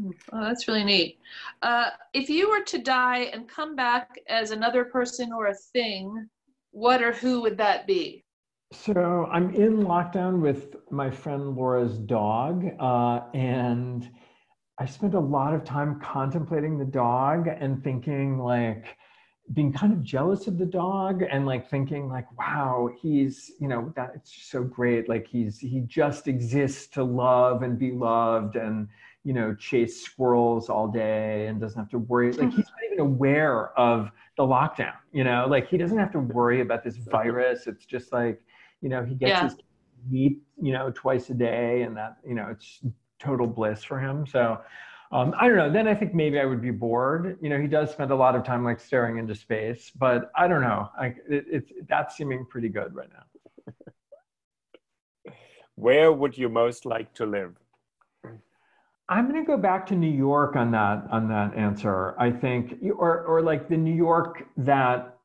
Oh, 0.00 0.12
that's 0.32 0.68
really 0.68 0.84
neat. 0.84 1.18
Uh, 1.60 1.90
if 2.14 2.30
you 2.30 2.48
were 2.50 2.64
to 2.64 2.78
die 2.78 3.30
and 3.32 3.48
come 3.48 3.76
back 3.76 4.18
as 4.28 4.50
another 4.50 4.84
person 4.84 5.32
or 5.32 5.46
a 5.46 5.54
thing, 5.54 6.28
what 6.70 7.02
or 7.02 7.12
who 7.12 7.42
would 7.42 7.58
that 7.58 7.86
be? 7.86 8.24
So 8.72 9.28
I'm 9.30 9.54
in 9.54 9.82
lockdown 9.82 10.40
with 10.40 10.76
my 10.90 11.10
friend 11.10 11.54
Laura's 11.54 11.98
dog, 11.98 12.64
uh, 12.80 13.20
and 13.34 14.10
I 14.78 14.86
spent 14.86 15.12
a 15.14 15.20
lot 15.20 15.52
of 15.54 15.62
time 15.64 16.00
contemplating 16.00 16.78
the 16.78 16.86
dog 16.86 17.46
and 17.46 17.84
thinking 17.84 18.38
like 18.38 18.96
being 19.52 19.72
kind 19.72 19.92
of 19.92 20.02
jealous 20.02 20.46
of 20.46 20.56
the 20.56 20.64
dog 20.64 21.22
and 21.30 21.44
like 21.44 21.68
thinking 21.68 22.08
like 22.08 22.26
wow 22.38 22.88
he's 23.00 23.52
you 23.60 23.68
know 23.68 23.92
that 23.96 24.12
it's 24.14 24.32
so 24.50 24.62
great 24.62 25.08
like 25.08 25.26
he's 25.26 25.58
he 25.58 25.80
just 25.80 26.28
exists 26.28 26.86
to 26.86 27.02
love 27.02 27.62
and 27.62 27.78
be 27.78 27.90
loved 27.90 28.56
and 28.56 28.88
you 29.24 29.32
know, 29.32 29.54
chase 29.54 30.02
squirrels 30.04 30.68
all 30.68 30.88
day 30.88 31.46
and 31.46 31.60
doesn't 31.60 31.78
have 31.78 31.90
to 31.90 31.98
worry. 31.98 32.32
Like 32.32 32.50
he's 32.50 32.66
not 32.66 32.78
even 32.86 33.00
aware 33.00 33.78
of 33.78 34.10
the 34.36 34.42
lockdown, 34.42 34.94
you 35.12 35.24
know, 35.24 35.46
like 35.48 35.68
he 35.68 35.76
doesn't 35.76 35.98
have 35.98 36.10
to 36.12 36.18
worry 36.18 36.60
about 36.60 36.82
this 36.82 36.96
virus. 36.96 37.66
It's 37.66 37.84
just 37.84 38.12
like, 38.12 38.42
you 38.80 38.88
know, 38.88 39.04
he 39.04 39.14
gets 39.14 39.30
yeah. 39.30 39.42
his 39.44 39.56
meat, 40.10 40.38
you 40.60 40.72
know, 40.72 40.90
twice 40.94 41.30
a 41.30 41.34
day 41.34 41.82
and 41.82 41.96
that, 41.96 42.16
you 42.26 42.34
know, 42.34 42.48
it's 42.50 42.80
total 43.20 43.46
bliss 43.46 43.84
for 43.84 44.00
him. 44.00 44.26
So 44.26 44.60
um, 45.12 45.34
I 45.38 45.46
don't 45.46 45.58
know. 45.58 45.70
Then 45.70 45.86
I 45.86 45.94
think 45.94 46.14
maybe 46.14 46.40
I 46.40 46.46
would 46.46 46.62
be 46.62 46.70
bored. 46.70 47.38
You 47.42 47.50
know, 47.50 47.60
he 47.60 47.66
does 47.66 47.90
spend 47.90 48.10
a 48.10 48.16
lot 48.16 48.34
of 48.34 48.44
time 48.44 48.64
like 48.64 48.80
staring 48.80 49.18
into 49.18 49.34
space, 49.34 49.92
but 49.94 50.32
I 50.34 50.48
don't 50.48 50.62
know. 50.62 50.88
Like 50.98 51.18
it, 51.28 51.44
it's 51.48 51.72
that's 51.86 52.16
seeming 52.16 52.46
pretty 52.46 52.70
good 52.70 52.94
right 52.94 53.10
now. 53.12 53.74
Where 55.74 56.12
would 56.12 56.36
you 56.36 56.48
most 56.48 56.86
like 56.86 57.12
to 57.14 57.26
live? 57.26 57.54
I'm 59.12 59.28
going 59.30 59.44
to 59.44 59.46
go 59.46 59.58
back 59.58 59.84
to 59.88 59.94
New 59.94 60.10
York 60.10 60.56
on 60.56 60.70
that 60.70 61.06
on 61.10 61.28
that 61.28 61.54
answer. 61.54 62.14
I 62.18 62.30
think, 62.30 62.78
or 62.96 63.20
or 63.24 63.42
like 63.42 63.68
the 63.68 63.76
New 63.76 63.94
York 63.94 64.46
that 64.56 65.18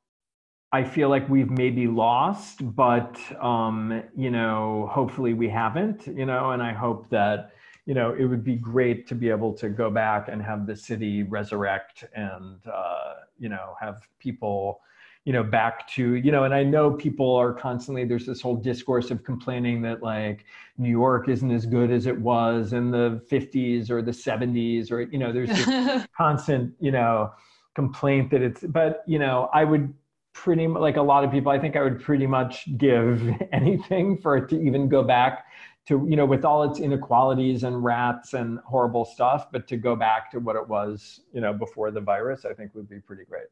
I 0.73 0.83
feel 0.83 1.07
like 1.07 1.29
we've 1.29 1.49
maybe 1.49 1.87
lost, 1.87 2.75
but 2.75 3.17
um, 3.41 4.03
you 4.13 4.29
know, 4.29 4.89
hopefully 4.91 5.33
we 5.33 5.47
haven't. 5.47 6.05
You 6.05 6.25
know, 6.25 6.51
and 6.51 6.61
I 6.61 6.73
hope 6.73 7.09
that 7.11 7.51
you 7.85 7.93
know 7.93 8.13
it 8.13 8.25
would 8.25 8.43
be 8.43 8.57
great 8.57 9.07
to 9.07 9.15
be 9.15 9.29
able 9.29 9.53
to 9.53 9.69
go 9.69 9.89
back 9.89 10.27
and 10.27 10.41
have 10.41 10.67
the 10.67 10.75
city 10.75 11.23
resurrect 11.23 12.03
and 12.13 12.59
uh, 12.67 13.13
you 13.39 13.47
know 13.47 13.75
have 13.79 14.05
people 14.19 14.81
you 15.27 15.33
know 15.33 15.43
back 15.43 15.85
to 15.89 16.13
you 16.13 16.31
know 16.31 16.45
and 16.45 16.53
i 16.53 16.63
know 16.63 16.89
people 16.89 17.35
are 17.35 17.51
constantly 17.51 18.05
there's 18.05 18.25
this 18.25 18.39
whole 18.39 18.55
discourse 18.55 19.11
of 19.11 19.25
complaining 19.25 19.81
that 19.81 20.01
like 20.01 20.45
new 20.77 20.89
york 20.89 21.27
isn't 21.27 21.51
as 21.51 21.65
good 21.65 21.91
as 21.91 22.05
it 22.05 22.17
was 22.17 22.71
in 22.71 22.91
the 22.91 23.21
50s 23.29 23.89
or 23.89 24.01
the 24.01 24.11
70s 24.11 24.89
or 24.89 25.01
you 25.01 25.19
know 25.19 25.33
there's 25.33 25.49
this 25.49 26.07
constant 26.17 26.73
you 26.79 26.91
know 26.91 27.29
complaint 27.75 28.31
that 28.31 28.41
it's 28.41 28.63
but 28.69 29.03
you 29.05 29.19
know 29.19 29.49
i 29.53 29.65
would 29.65 29.93
pretty 30.31 30.65
like 30.65 30.95
a 30.95 31.01
lot 31.01 31.25
of 31.25 31.31
people 31.31 31.51
i 31.51 31.59
think 31.59 31.75
i 31.75 31.83
would 31.83 32.01
pretty 32.01 32.25
much 32.25 32.65
give 32.77 33.29
anything 33.51 34.17
for 34.17 34.37
it 34.37 34.47
to 34.47 34.57
even 34.61 34.87
go 34.87 35.03
back 35.03 35.43
to 35.85 36.07
you 36.09 36.15
know 36.15 36.25
with 36.25 36.45
all 36.45 36.63
its 36.63 36.79
inequalities 36.79 37.65
and 37.65 37.83
rats 37.83 38.33
and 38.33 38.59
horrible 38.59 39.03
stuff 39.03 39.51
but 39.51 39.67
to 39.67 39.75
go 39.75 39.93
back 39.93 40.31
to 40.31 40.39
what 40.39 40.55
it 40.55 40.65
was 40.69 41.19
you 41.33 41.41
know 41.41 41.51
before 41.51 41.91
the 41.91 41.99
virus 41.99 42.45
i 42.45 42.53
think 42.53 42.73
would 42.73 42.87
be 42.87 43.01
pretty 43.01 43.25
great 43.25 43.47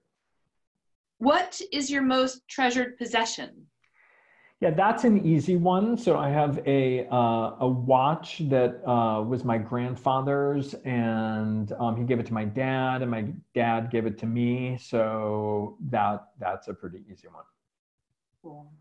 what 1.18 1.62
is 1.72 1.90
your 1.90 2.02
most 2.02 2.48
treasured 2.48 2.98
possession? 2.98 3.68
Yeah, 4.62 4.72
that's 4.72 5.04
an 5.04 5.26
easy 5.26 5.58
one. 5.58 5.98
So 5.98 6.18
I 6.18 6.30
have 6.30 6.66
a 6.66 7.08
uh, 7.12 7.56
a 7.60 7.68
watch 7.68 8.42
that 8.50 8.82
uh, 8.88 9.22
was 9.22 9.44
my 9.44 9.58
grandfather's, 9.58 10.74
and 10.86 11.72
um, 11.74 11.98
he 11.98 12.04
gave 12.04 12.20
it 12.20 12.26
to 12.28 12.34
my 12.34 12.46
dad, 12.46 13.02
and 13.02 13.12
my 13.12 13.34
dad 13.54 13.92
gave 13.92 14.06
it 14.06 14.18
to 14.20 14.26
me. 14.26 14.78
So 14.82 15.78
that 15.90 16.30
that's 16.40 16.70
a 16.70 16.74
pretty 16.74 17.04
easy 17.12 17.28
one. 17.28 17.44
Cool. 18.42 18.72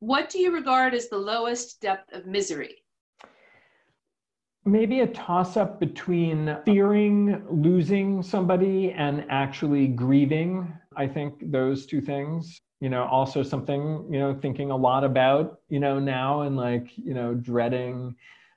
What 0.00 0.28
do 0.28 0.38
you 0.38 0.52
regard 0.52 0.92
as 0.92 1.08
the 1.08 1.18
lowest 1.18 1.80
depth 1.80 2.12
of 2.12 2.26
misery? 2.26 2.84
maybe 4.66 5.00
a 5.00 5.06
toss 5.06 5.56
up 5.56 5.78
between 5.78 6.56
fearing 6.64 7.42
losing 7.48 8.20
somebody 8.20 8.90
and 8.90 9.24
actually 9.30 9.86
grieving. 9.86 10.72
I 10.96 11.06
think 11.06 11.50
those 11.50 11.86
two 11.86 12.00
things, 12.00 12.60
you 12.80 12.88
know, 12.88 13.04
also 13.04 13.42
something, 13.42 14.06
you 14.10 14.18
know, 14.18 14.34
thinking 14.34 14.70
a 14.70 14.76
lot 14.76 15.04
about, 15.04 15.60
you 15.68 15.80
know, 15.80 15.98
now 15.98 16.42
and 16.42 16.56
like, 16.56 16.96
you 16.96 17.14
know, 17.14 17.34
dreading. 17.34 18.14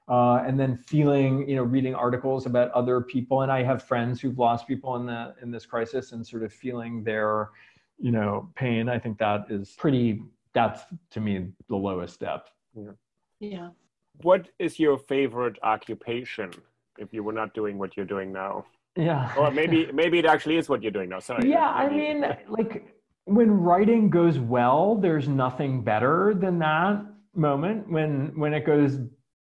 Uh, 0.08 0.41
and 0.47 0.60
then 0.60 0.75
feeling, 0.75 1.47
you 1.47 1.56
know, 1.56 1.62
reading 1.62 1.93
articles 1.93 2.47
about 2.47 2.71
other 2.71 2.99
people, 2.99 3.43
and 3.43 3.52
I 3.52 3.62
have 3.62 3.84
friends 3.84 4.19
who've 4.19 4.39
lost 4.39 4.67
people 4.67 4.95
in 4.95 5.06
the 5.06 5.36
in 5.43 5.52
this 5.52 5.67
crisis, 5.67 6.13
and 6.13 6.25
sort 6.25 6.41
of 6.41 6.52
feeling 6.52 7.04
their, 7.04 7.49
you 7.99 8.12
know, 8.12 8.49
pain. 8.56 8.89
I 8.89 8.97
think 8.97 9.19
that 9.19 9.45
is 9.52 9.75
pretty. 9.78 10.23
That's 10.54 10.82
to 11.12 11.19
me 11.19 11.49
the 11.67 11.75
lowest 11.75 12.21
depth. 12.21 12.49
Yeah. 12.75 12.93
Yeah 13.39 13.69
what 14.23 14.49
is 14.60 14.80
your 14.80 14.97
favorite 14.97 15.58
occupation 15.63 16.52
if 16.97 17.13
you 17.13 17.23
were 17.23 17.34
not 17.34 17.54
doing 17.54 17.78
what 17.78 17.95
you're 17.95 18.06
doing 18.06 18.32
now? 18.32 18.65
Yeah. 18.99 19.33
or 19.38 19.49
maybe 19.51 19.89
maybe 19.93 20.19
it 20.19 20.25
actually 20.25 20.57
is 20.57 20.67
what 20.67 20.81
you're 20.81 20.91
doing 20.91 21.09
now. 21.09 21.19
Sorry. 21.19 21.49
Yeah, 21.49 21.69
I 21.69 21.89
mean, 21.89 22.25
like 22.47 22.93
when 23.25 23.51
writing 23.51 24.09
goes 24.09 24.39
well, 24.39 24.95
there's 24.95 25.27
nothing 25.27 25.83
better 25.83 26.33
than 26.35 26.59
that 26.59 27.05
moment. 27.35 27.89
When 27.89 28.38
when 28.38 28.53
it 28.53 28.65
goes 28.65 28.97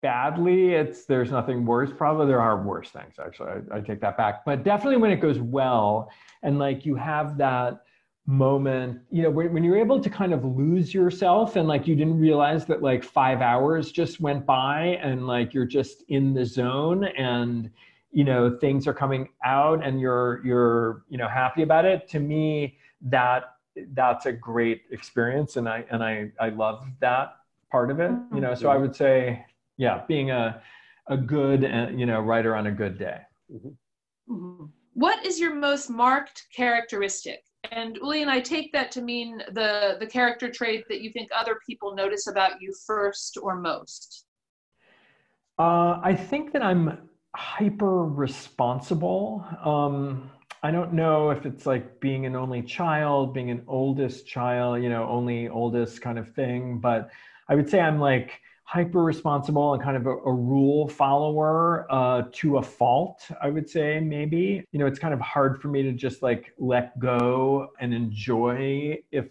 badly, 0.02 0.74
it's 0.74 1.06
there's 1.06 1.32
nothing 1.32 1.66
worse. 1.66 1.92
Probably 1.96 2.28
there 2.28 2.42
are 2.42 2.64
worse 2.64 2.90
things. 2.90 3.16
Actually, 3.24 3.62
I, 3.72 3.78
I 3.78 3.82
take 3.82 4.02
that 4.02 4.18
back. 4.18 4.44
But 4.46 4.64
definitely 4.64 4.98
when 4.98 5.12
it 5.12 5.18
goes 5.18 5.40
well, 5.40 6.10
and 6.42 6.58
like 6.58 6.86
you 6.86 6.96
have 6.96 7.38
that 7.38 7.84
moment 8.26 9.02
you 9.12 9.22
know 9.22 9.30
when, 9.30 9.52
when, 9.52 9.66
you're 9.66 9.78
able 9.78 10.00
to 10.00 10.10
kind 10.10 10.34
of 10.34 10.46
lose 10.46 10.94
yourself 10.94 11.58
and 11.58 11.68
like 11.68 11.86
you 11.86 11.94
didn't 11.94 12.18
realize 12.18 12.66
that 12.66 12.82
like 12.82 13.04
five 13.04 13.42
hours 13.42 13.92
just 13.92 14.22
went 14.22 14.46
by 14.46 14.98
and 15.02 15.28
like 15.28 15.54
you're 15.54 15.66
just 15.66 16.04
in 16.08 16.34
the 16.34 16.46
zone 16.46 17.04
and 17.18 17.70
you 18.14 18.24
know 18.24 18.58
things 18.62 18.88
are 18.88 18.94
coming 18.94 19.28
out 19.44 19.84
and 19.84 20.00
you're 20.00 20.40
you're 20.46 21.04
you 21.10 21.18
know 21.18 21.28
happy 21.28 21.64
about 21.64 21.84
it 21.84 22.08
to 22.08 22.20
me 22.20 22.78
that 23.02 23.56
that's 23.94 24.28
a 24.28 24.32
great 24.32 24.84
experience 24.92 25.58
and 25.58 25.68
i 25.68 25.84
and 25.92 26.04
i 26.04 26.32
i 26.40 26.50
love 26.50 26.86
that 27.02 27.38
part 27.72 27.90
of 27.90 28.00
it 28.00 28.12
you 28.34 28.40
know 28.40 28.54
so 28.54 28.70
i 28.70 28.78
would 28.78 28.96
say 28.96 29.44
yeah 29.78 30.04
being 30.08 30.30
a 30.32 30.62
a 31.08 31.18
good 31.18 31.66
uh, 31.66 31.88
you 31.94 32.06
know 32.06 32.22
writer 32.22 32.56
on 32.56 32.68
a 32.68 32.72
good 32.72 32.98
day 33.00 33.18
mm-hmm. 33.52 34.34
mm-hmm. 34.34 34.66
what 34.94 35.26
is 35.26 35.40
your 35.40 35.54
most 35.56 35.90
marked 35.90 36.46
characteristic 36.56 37.44
and 37.72 37.96
Uli 38.02 38.22
and 38.22 38.30
I 38.30 38.42
take 38.42 38.74
that 38.74 38.92
to 38.92 39.02
mean 39.02 39.38
the 39.54 39.96
the 39.98 40.06
character 40.06 40.50
trait 40.52 40.84
that 40.90 41.00
you 41.00 41.12
think 41.12 41.30
other 41.34 41.60
people 41.66 41.96
notice 41.96 42.28
about 42.28 42.62
you 42.62 42.74
first 42.86 43.38
or 43.42 43.56
most. 43.56 44.26
Uh, 45.58 46.00
I 46.04 46.14
think 46.14 46.52
that 46.52 46.62
I'm 46.62 47.08
hyper 47.36 48.06
responsible. 48.06 49.46
Um, 49.64 50.30
I 50.62 50.72
don't 50.72 50.94
know 50.94 51.32
if 51.32 51.46
it's 51.46 51.66
like 51.66 52.00
being 52.00 52.26
an 52.26 52.36
only 52.36 52.62
child, 52.62 53.34
being 53.34 53.50
an 53.50 53.64
oldest 53.68 54.26
child, 54.28 54.82
you 54.82 54.90
know, 54.90 55.08
only 55.10 55.50
oldest 55.50 56.02
kind 56.02 56.18
of 56.18 56.34
thing, 56.34 56.80
but 56.80 57.10
I 57.50 57.56
would 57.56 57.70
say 57.70 57.82
I'm 57.82 58.00
like 58.00 58.40
hyper 58.64 59.04
responsible 59.04 59.74
and 59.74 59.84
kind 59.84 59.98
of 59.98 60.06
a, 60.06 60.12
a 60.12 60.32
rule 60.34 60.88
follower 60.88 61.86
uh, 61.90 62.24
to 62.32 62.58
a 62.58 62.64
fault, 62.64 63.30
I 63.42 63.50
would 63.50 63.70
say, 63.70 64.00
maybe. 64.00 64.66
You 64.72 64.80
know, 64.80 64.86
it's 64.86 65.00
kind 65.00 65.14
of 65.14 65.20
hard 65.20 65.62
for 65.62 65.68
me 65.68 65.84
to 65.84 65.92
just 65.92 66.24
like 66.24 66.54
let 66.58 66.98
go 66.98 67.68
and 67.80 67.94
enjoy 67.94 68.98
if 69.12 69.26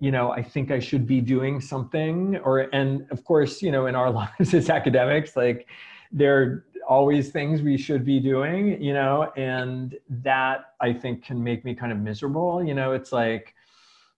you 0.00 0.10
know 0.10 0.32
i 0.32 0.42
think 0.42 0.72
i 0.72 0.80
should 0.80 1.06
be 1.06 1.20
doing 1.20 1.60
something 1.60 2.36
or 2.38 2.68
and 2.74 3.06
of 3.12 3.22
course 3.24 3.62
you 3.62 3.70
know 3.70 3.86
in 3.86 3.94
our 3.94 4.10
lives 4.20 4.52
as 4.52 4.68
academics 4.68 5.36
like 5.36 5.68
there 6.10 6.64
always 6.92 7.30
things 7.30 7.62
we 7.62 7.78
should 7.78 8.04
be 8.04 8.20
doing 8.20 8.80
you 8.82 8.92
know 8.92 9.32
and 9.36 9.96
that 10.10 10.74
i 10.80 10.92
think 10.92 11.24
can 11.24 11.42
make 11.42 11.64
me 11.64 11.74
kind 11.74 11.90
of 11.90 11.98
miserable 11.98 12.62
you 12.62 12.74
know? 12.74 12.92
It's 12.92 13.12
like 13.12 13.54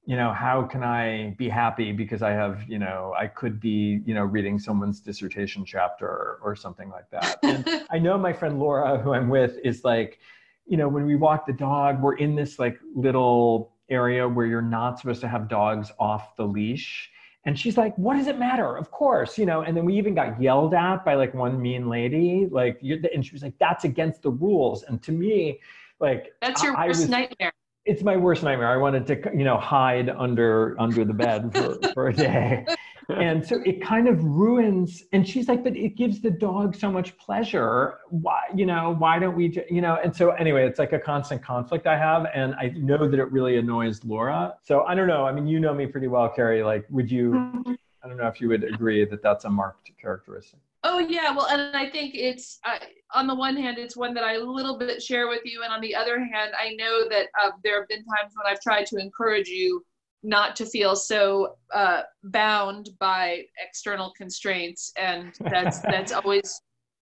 you 0.06 0.16
know 0.16 0.32
how 0.32 0.56
can 0.72 0.82
i 0.82 1.34
be 1.38 1.48
happy 1.48 1.92
because 1.92 2.20
i 2.20 2.32
have 2.42 2.56
you 2.68 2.80
know 2.84 3.14
i 3.24 3.26
could 3.26 3.60
be 3.60 4.00
you 4.04 4.14
know 4.16 4.24
reading 4.36 4.58
someone's 4.58 4.98
dissertation 5.00 5.64
chapter 5.64 6.06
or, 6.06 6.40
or 6.42 6.56
something 6.56 6.90
like 6.90 7.08
that. 7.10 7.38
And 7.50 7.86
i 7.90 7.98
know 7.98 8.18
my 8.18 8.32
friend 8.32 8.58
laura 8.58 8.98
who 8.98 9.14
i'm 9.14 9.28
with 9.28 9.54
is 9.70 9.84
like 9.84 10.18
you 10.66 10.76
know 10.76 10.88
when 10.88 11.04
we 11.06 11.16
walk 11.26 11.46
the 11.46 11.58
dog 11.70 12.02
we're 12.02 12.16
in 12.26 12.34
this 12.34 12.58
like 12.58 12.76
little 13.06 13.72
area 13.88 14.28
where 14.28 14.46
you're 14.46 14.70
not 14.78 14.98
supposed 14.98 15.20
to 15.20 15.28
have 15.28 15.48
dogs 15.48 15.92
off 15.98 16.36
the 16.36 16.46
leash 16.56 17.10
and 17.46 17.58
she's 17.58 17.76
like 17.76 17.96
what 17.96 18.16
does 18.16 18.26
it 18.26 18.38
matter 18.38 18.76
of 18.76 18.90
course 18.90 19.38
you 19.38 19.46
know 19.46 19.62
and 19.62 19.76
then 19.76 19.84
we 19.84 19.96
even 19.96 20.14
got 20.14 20.40
yelled 20.40 20.74
at 20.74 21.04
by 21.04 21.14
like 21.14 21.34
one 21.34 21.60
mean 21.60 21.88
lady 21.88 22.46
like 22.50 22.80
and 22.82 23.24
she 23.24 23.32
was 23.32 23.42
like 23.42 23.54
that's 23.58 23.84
against 23.84 24.22
the 24.22 24.30
rules 24.30 24.82
and 24.84 25.02
to 25.02 25.12
me 25.12 25.60
like 26.00 26.32
that's 26.40 26.62
your 26.62 26.76
I, 26.76 26.86
worst 26.86 27.00
I 27.00 27.02
was, 27.02 27.08
nightmare 27.08 27.52
it's 27.84 28.02
my 28.02 28.16
worst 28.16 28.42
nightmare. 28.42 28.68
I 28.68 28.76
wanted 28.76 29.06
to, 29.08 29.30
you 29.36 29.44
know, 29.44 29.58
hide 29.58 30.08
under 30.08 30.74
under 30.78 31.04
the 31.04 31.12
bed 31.12 31.54
for, 31.54 31.76
for 31.92 32.08
a 32.08 32.12
day. 32.12 32.66
And 33.08 33.44
so 33.44 33.60
it 33.64 33.82
kind 33.82 34.08
of 34.08 34.22
ruins. 34.24 35.04
And 35.12 35.28
she's 35.28 35.48
like, 35.48 35.62
but 35.62 35.76
it 35.76 35.96
gives 35.96 36.20
the 36.20 36.30
dog 36.30 36.74
so 36.74 36.90
much 36.90 37.16
pleasure. 37.18 37.98
Why, 38.08 38.42
you 38.54 38.66
know, 38.66 38.94
why 38.98 39.18
don't 39.18 39.36
we, 39.36 39.62
you 39.70 39.80
know? 39.80 39.98
And 40.02 40.14
so 40.14 40.30
anyway, 40.30 40.66
it's 40.66 40.78
like 40.78 40.92
a 40.92 40.98
constant 40.98 41.42
conflict 41.42 41.86
I 41.86 41.98
have, 41.98 42.26
and 42.34 42.54
I 42.54 42.68
know 42.76 43.08
that 43.08 43.18
it 43.18 43.30
really 43.30 43.58
annoys 43.58 44.04
Laura. 44.04 44.54
So 44.62 44.84
I 44.84 44.94
don't 44.94 45.08
know. 45.08 45.26
I 45.26 45.32
mean, 45.32 45.46
you 45.46 45.60
know 45.60 45.74
me 45.74 45.86
pretty 45.86 46.08
well, 46.08 46.28
Carrie. 46.28 46.62
Like, 46.62 46.86
would 46.90 47.10
you? 47.10 47.32
Mm-hmm. 47.32 47.72
I 48.02 48.08
don't 48.08 48.18
know 48.18 48.26
if 48.26 48.40
you 48.40 48.48
would 48.48 48.64
agree 48.64 49.04
that 49.06 49.22
that's 49.22 49.44
a 49.46 49.50
marked 49.50 49.90
characteristic. 49.98 50.60
Oh 50.86 50.98
yeah, 50.98 51.34
well, 51.34 51.46
and 51.46 51.74
I 51.74 51.88
think 51.88 52.14
it's 52.14 52.60
uh, 52.64 52.78
on 53.14 53.26
the 53.26 53.34
one 53.34 53.56
hand, 53.56 53.78
it's 53.78 53.96
one 53.96 54.12
that 54.12 54.22
I 54.22 54.34
a 54.34 54.40
little 54.40 54.78
bit 54.78 55.02
share 55.02 55.28
with 55.28 55.40
you, 55.46 55.62
and 55.62 55.72
on 55.72 55.80
the 55.80 55.94
other 55.94 56.18
hand, 56.18 56.52
I 56.58 56.74
know 56.74 57.08
that 57.08 57.28
uh, 57.42 57.52
there 57.62 57.80
have 57.80 57.88
been 57.88 58.04
times 58.04 58.34
when 58.34 58.46
I've 58.46 58.60
tried 58.60 58.84
to 58.86 58.98
encourage 58.98 59.48
you 59.48 59.82
not 60.24 60.56
to 60.56 60.66
feel 60.66 60.96
so 60.96 61.56
uh, 61.72 62.02
bound 62.24 62.90
by 62.98 63.44
external 63.64 64.12
constraints, 64.16 64.92
and 64.96 65.32
that's 65.40 65.78
that's 65.82 66.12
always 66.12 66.60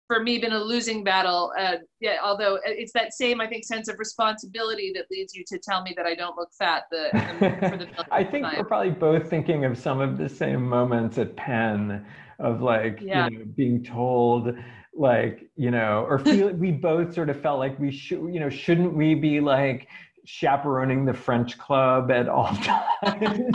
for 0.06 0.22
me 0.22 0.38
been 0.38 0.52
a 0.52 0.58
losing 0.58 1.04
battle. 1.04 1.52
Uh, 1.56 1.76
yeah, 2.00 2.16
although 2.22 2.58
it's 2.64 2.92
that 2.94 3.12
same 3.12 3.40
I 3.40 3.46
think 3.46 3.64
sense 3.64 3.88
of 3.88 3.98
responsibility 3.98 4.92
that 4.96 5.04
leads 5.10 5.34
you 5.34 5.44
to 5.48 5.58
tell 5.58 5.82
me 5.82 5.94
that 5.96 6.06
I 6.06 6.14
don't 6.14 6.36
look 6.36 6.48
fat. 6.58 6.84
The, 6.90 7.10
the 7.12 8.06
I 8.10 8.24
think 8.24 8.44
time. 8.44 8.56
we're 8.56 8.64
probably 8.64 8.90
both 8.90 9.28
thinking 9.28 9.64
of 9.64 9.78
some 9.78 10.00
of 10.00 10.18
the 10.18 10.28
same 10.28 10.62
moments 10.62 11.18
at 11.18 11.36
Penn 11.36 12.04
of 12.40 12.62
like 12.62 13.00
yeah. 13.02 13.28
you 13.28 13.38
know 13.38 13.44
being 13.54 13.84
told 13.84 14.54
like 14.94 15.48
you 15.56 15.70
know 15.70 16.04
or 16.08 16.18
feel 16.18 16.50
we 16.50 16.72
both 16.72 17.14
sort 17.14 17.30
of 17.30 17.40
felt 17.40 17.58
like 17.58 17.78
we 17.78 17.90
should 17.90 18.20
you 18.32 18.40
know 18.40 18.50
shouldn't 18.50 18.94
we 18.94 19.14
be 19.14 19.40
like 19.40 19.86
chaperoning 20.30 21.04
the 21.04 21.12
french 21.12 21.58
club 21.58 22.10
at 22.12 22.28
all 22.28 22.54
times. 23.02 23.52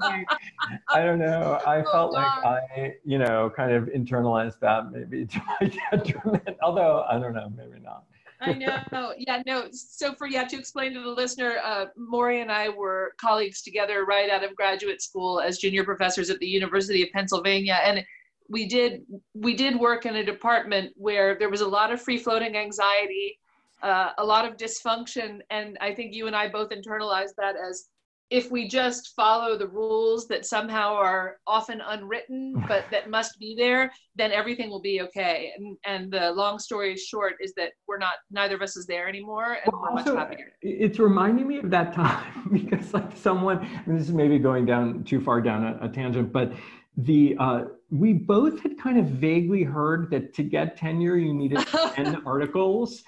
Like, 0.00 0.26
i 0.88 1.02
don't 1.02 1.18
know. 1.18 1.58
I 1.66 1.80
oh, 1.80 1.92
felt 1.92 2.12
like 2.12 2.44
i 2.44 2.94
you 3.04 3.18
know 3.18 3.50
kind 3.56 3.72
of 3.72 3.84
internalized 3.84 4.60
that 4.60 4.92
maybe 4.92 5.24
to 5.32 5.42
my 5.60 5.72
detriment. 5.90 6.56
Although 6.62 7.04
i 7.08 7.18
don't 7.18 7.34
know 7.34 7.50
maybe 7.56 7.80
not. 7.80 8.04
I 8.40 8.52
know. 8.52 9.14
Yeah, 9.18 9.42
no. 9.46 9.68
So 9.72 10.14
for 10.14 10.28
yeah, 10.28 10.44
to 10.44 10.56
explain 10.56 10.94
to 10.94 11.00
the 11.00 11.08
listener, 11.08 11.56
uh, 11.64 11.86
Maury 11.96 12.40
and 12.40 12.52
I 12.52 12.68
were 12.68 13.14
colleagues 13.20 13.62
together 13.62 14.04
right 14.04 14.30
out 14.30 14.44
of 14.44 14.54
graduate 14.54 15.02
school 15.02 15.40
as 15.40 15.58
junior 15.58 15.82
professors 15.82 16.30
at 16.30 16.38
the 16.38 16.46
University 16.46 17.02
of 17.02 17.08
Pennsylvania, 17.10 17.80
and 17.82 18.04
we 18.48 18.68
did 18.68 19.02
we 19.34 19.54
did 19.54 19.76
work 19.76 20.06
in 20.06 20.16
a 20.16 20.24
department 20.24 20.92
where 20.94 21.36
there 21.36 21.48
was 21.48 21.62
a 21.62 21.66
lot 21.66 21.92
of 21.92 22.00
free 22.00 22.16
floating 22.16 22.56
anxiety, 22.56 23.37
uh, 23.82 24.10
a 24.18 24.24
lot 24.24 24.44
of 24.44 24.56
dysfunction, 24.56 25.40
and 25.50 25.76
I 25.80 25.94
think 25.94 26.14
you 26.14 26.26
and 26.26 26.36
I 26.36 26.48
both 26.48 26.70
internalized 26.70 27.34
that 27.38 27.54
as 27.56 27.88
if 28.30 28.50
we 28.50 28.68
just 28.68 29.14
follow 29.16 29.56
the 29.56 29.66
rules 29.66 30.26
that 30.28 30.44
somehow 30.44 30.94
are 30.94 31.38
often 31.46 31.80
unwritten 31.86 32.52
but 32.68 32.84
that 32.90 33.08
must 33.08 33.38
be 33.38 33.54
there 33.56 33.90
then 34.16 34.32
everything 34.32 34.68
will 34.68 34.80
be 34.80 35.00
okay. 35.00 35.52
And 35.56 35.76
and 35.86 36.12
the 36.12 36.32
long 36.32 36.58
story 36.58 36.96
short 36.96 37.34
is 37.40 37.52
that 37.56 37.72
we're 37.86 37.98
not 37.98 38.14
neither 38.30 38.56
of 38.56 38.62
us 38.62 38.76
is 38.76 38.86
there 38.86 39.08
anymore 39.08 39.58
and 39.64 39.72
well, 39.72 39.82
we're 39.82 39.90
also, 39.90 40.14
much 40.14 40.28
happier 40.28 40.52
it's 40.62 40.98
reminding 40.98 41.46
me 41.46 41.58
of 41.58 41.70
that 41.70 41.92
time 41.92 42.48
because 42.52 42.92
like 42.92 43.16
someone 43.16 43.58
and 43.86 43.98
this 43.98 44.08
is 44.08 44.12
maybe 44.12 44.38
going 44.38 44.66
down 44.66 45.04
too 45.04 45.20
far 45.20 45.40
down 45.40 45.64
a, 45.64 45.86
a 45.86 45.88
tangent 45.88 46.32
but 46.32 46.52
the 46.98 47.36
uh, 47.38 47.64
we 47.90 48.12
both 48.12 48.60
had 48.60 48.76
kind 48.76 48.98
of 48.98 49.06
vaguely 49.06 49.62
heard 49.62 50.10
that 50.10 50.34
to 50.34 50.42
get 50.42 50.76
tenure 50.76 51.16
you 51.16 51.32
needed 51.32 51.64
10 51.94 52.22
articles 52.26 53.04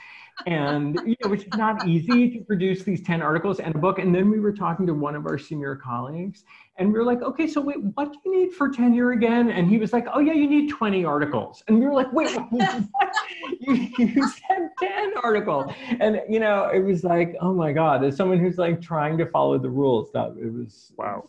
and 0.46 0.98
you 1.06 1.16
know 1.22 1.30
which 1.30 1.42
is 1.44 1.54
not 1.54 1.86
easy 1.86 2.30
to 2.30 2.44
produce 2.44 2.82
these 2.82 3.02
10 3.02 3.22
articles 3.22 3.60
and 3.60 3.74
a 3.74 3.78
book. 3.78 3.98
And 3.98 4.14
then 4.14 4.30
we 4.30 4.40
were 4.40 4.52
talking 4.52 4.86
to 4.86 4.94
one 4.94 5.14
of 5.14 5.26
our 5.26 5.38
senior 5.38 5.76
colleagues 5.76 6.44
and 6.76 6.92
we 6.92 6.98
were 6.98 7.04
like 7.04 7.22
okay 7.22 7.46
so 7.46 7.60
wait 7.60 7.78
what 7.94 8.12
do 8.12 8.18
you 8.24 8.46
need 8.46 8.54
for 8.54 8.68
tenure 8.70 9.12
again? 9.12 9.50
And 9.50 9.68
he 9.68 9.78
was 9.78 9.92
like 9.92 10.06
oh 10.12 10.20
yeah 10.20 10.32
you 10.32 10.48
need 10.48 10.70
20 10.70 11.04
articles. 11.04 11.62
And 11.68 11.78
we 11.78 11.86
were 11.86 11.94
like 11.94 12.12
wait 12.12 12.30
you, 13.60 13.88
you 13.98 14.28
said 14.28 14.68
10 14.80 15.12
articles. 15.22 15.72
And 16.00 16.20
you 16.28 16.40
know 16.40 16.70
it 16.72 16.80
was 16.80 17.04
like 17.04 17.36
oh 17.40 17.52
my 17.52 17.72
god. 17.72 18.04
As 18.04 18.16
someone 18.16 18.38
who's 18.38 18.58
like 18.58 18.80
trying 18.80 19.18
to 19.18 19.26
follow 19.26 19.58
the 19.58 19.70
rules 19.70 20.10
that 20.12 20.34
it 20.40 20.52
was 20.52 20.92
wow 20.96 21.28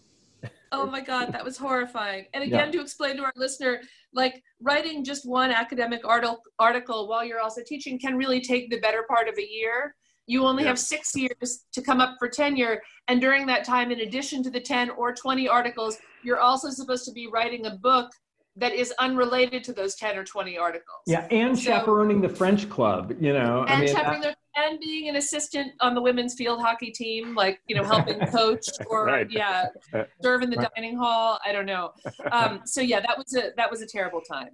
Oh 0.73 0.85
my 0.85 1.01
God, 1.01 1.33
that 1.33 1.43
was 1.43 1.57
horrifying. 1.57 2.25
And 2.33 2.43
again, 2.43 2.67
yeah. 2.67 2.71
to 2.71 2.81
explain 2.81 3.17
to 3.17 3.23
our 3.23 3.33
listener, 3.35 3.81
like 4.13 4.41
writing 4.61 5.03
just 5.03 5.27
one 5.27 5.51
academic 5.51 6.01
article 6.05 7.07
while 7.09 7.25
you're 7.25 7.41
also 7.41 7.61
teaching 7.65 7.99
can 7.99 8.15
really 8.15 8.39
take 8.39 8.69
the 8.69 8.79
better 8.79 9.03
part 9.09 9.27
of 9.27 9.37
a 9.37 9.45
year. 9.47 9.95
You 10.27 10.45
only 10.45 10.63
yeah. 10.63 10.69
have 10.69 10.79
six 10.79 11.13
years 11.15 11.65
to 11.73 11.81
come 11.81 11.99
up 11.99 12.15
for 12.19 12.29
tenure. 12.29 12.81
And 13.09 13.19
during 13.19 13.45
that 13.47 13.65
time, 13.65 13.91
in 13.91 14.01
addition 14.01 14.43
to 14.43 14.49
the 14.49 14.61
10 14.61 14.91
or 14.91 15.13
20 15.13 15.49
articles, 15.49 15.97
you're 16.23 16.39
also 16.39 16.69
supposed 16.69 17.03
to 17.05 17.11
be 17.11 17.27
writing 17.27 17.65
a 17.65 17.71
book 17.71 18.09
that 18.55 18.73
is 18.73 18.93
unrelated 18.99 19.63
to 19.65 19.73
those 19.73 19.95
10 19.95 20.17
or 20.17 20.23
20 20.23 20.57
articles. 20.57 21.01
Yeah, 21.07 21.27
and 21.31 21.57
so, 21.57 21.63
chaperoning 21.63 22.21
the 22.21 22.29
French 22.29 22.69
club, 22.69 23.13
you 23.19 23.33
know. 23.33 23.61
And 23.61 23.71
I 23.71 23.79
mean, 23.79 23.93
chaperoning 23.93 24.33
and 24.55 24.79
being 24.79 25.09
an 25.09 25.15
assistant 25.15 25.73
on 25.79 25.95
the 25.95 26.01
women's 26.01 26.33
field 26.33 26.59
hockey 26.59 26.91
team, 26.91 27.35
like, 27.35 27.61
you 27.67 27.75
know, 27.75 27.83
helping 27.83 28.19
coach 28.27 28.67
or 28.87 29.05
right. 29.05 29.27
yeah, 29.29 29.67
serve 30.21 30.41
in 30.41 30.49
the 30.49 30.69
dining 30.75 30.97
hall. 30.97 31.39
I 31.45 31.51
don't 31.51 31.65
know. 31.65 31.91
Um, 32.31 32.61
so 32.65 32.81
yeah, 32.81 32.99
that 32.99 33.17
was 33.17 33.35
a 33.35 33.51
that 33.57 33.69
was 33.69 33.81
a 33.81 33.87
terrible 33.87 34.21
time. 34.21 34.49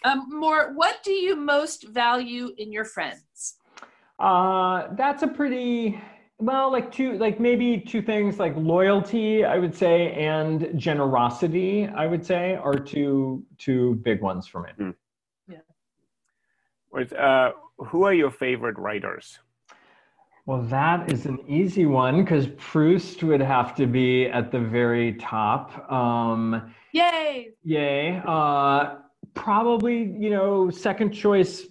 Um, 0.04 0.26
more, 0.30 0.72
what 0.74 1.02
do 1.04 1.12
you 1.12 1.36
most 1.36 1.86
value 1.88 2.50
in 2.58 2.72
your 2.72 2.84
friends? 2.84 3.54
Uh, 4.18 4.88
that's 4.94 5.22
a 5.22 5.28
pretty 5.28 6.00
well, 6.38 6.72
like 6.72 6.90
two, 6.90 7.12
like 7.18 7.38
maybe 7.38 7.78
two 7.78 8.02
things 8.02 8.40
like 8.40 8.54
loyalty, 8.56 9.44
I 9.44 9.58
would 9.58 9.74
say, 9.74 10.12
and 10.14 10.72
generosity, 10.76 11.86
I 11.86 12.06
would 12.06 12.26
say, 12.26 12.56
are 12.56 12.74
two 12.74 13.44
two 13.58 13.94
big 14.02 14.20
ones 14.20 14.46
for 14.46 14.62
me. 14.62 14.70
Mm. 14.78 14.94
Yeah. 15.48 15.58
With, 16.90 17.12
uh, 17.12 17.52
who 17.84 18.04
are 18.04 18.14
your 18.14 18.30
favorite 18.30 18.78
writers? 18.78 19.38
Well, 20.44 20.62
that 20.62 21.12
is 21.12 21.26
an 21.26 21.38
easy 21.46 21.86
one 21.86 22.24
because 22.24 22.48
Proust 22.58 23.22
would 23.22 23.40
have 23.40 23.76
to 23.76 23.86
be 23.86 24.26
at 24.26 24.50
the 24.50 24.58
very 24.58 25.14
top. 25.14 25.90
Um, 25.90 26.74
yay! 26.92 27.50
Yay! 27.62 28.20
Uh, 28.26 28.96
probably, 29.34 29.98
you 30.18 30.30
know, 30.30 30.68
second 30.68 31.12
choice 31.12 31.66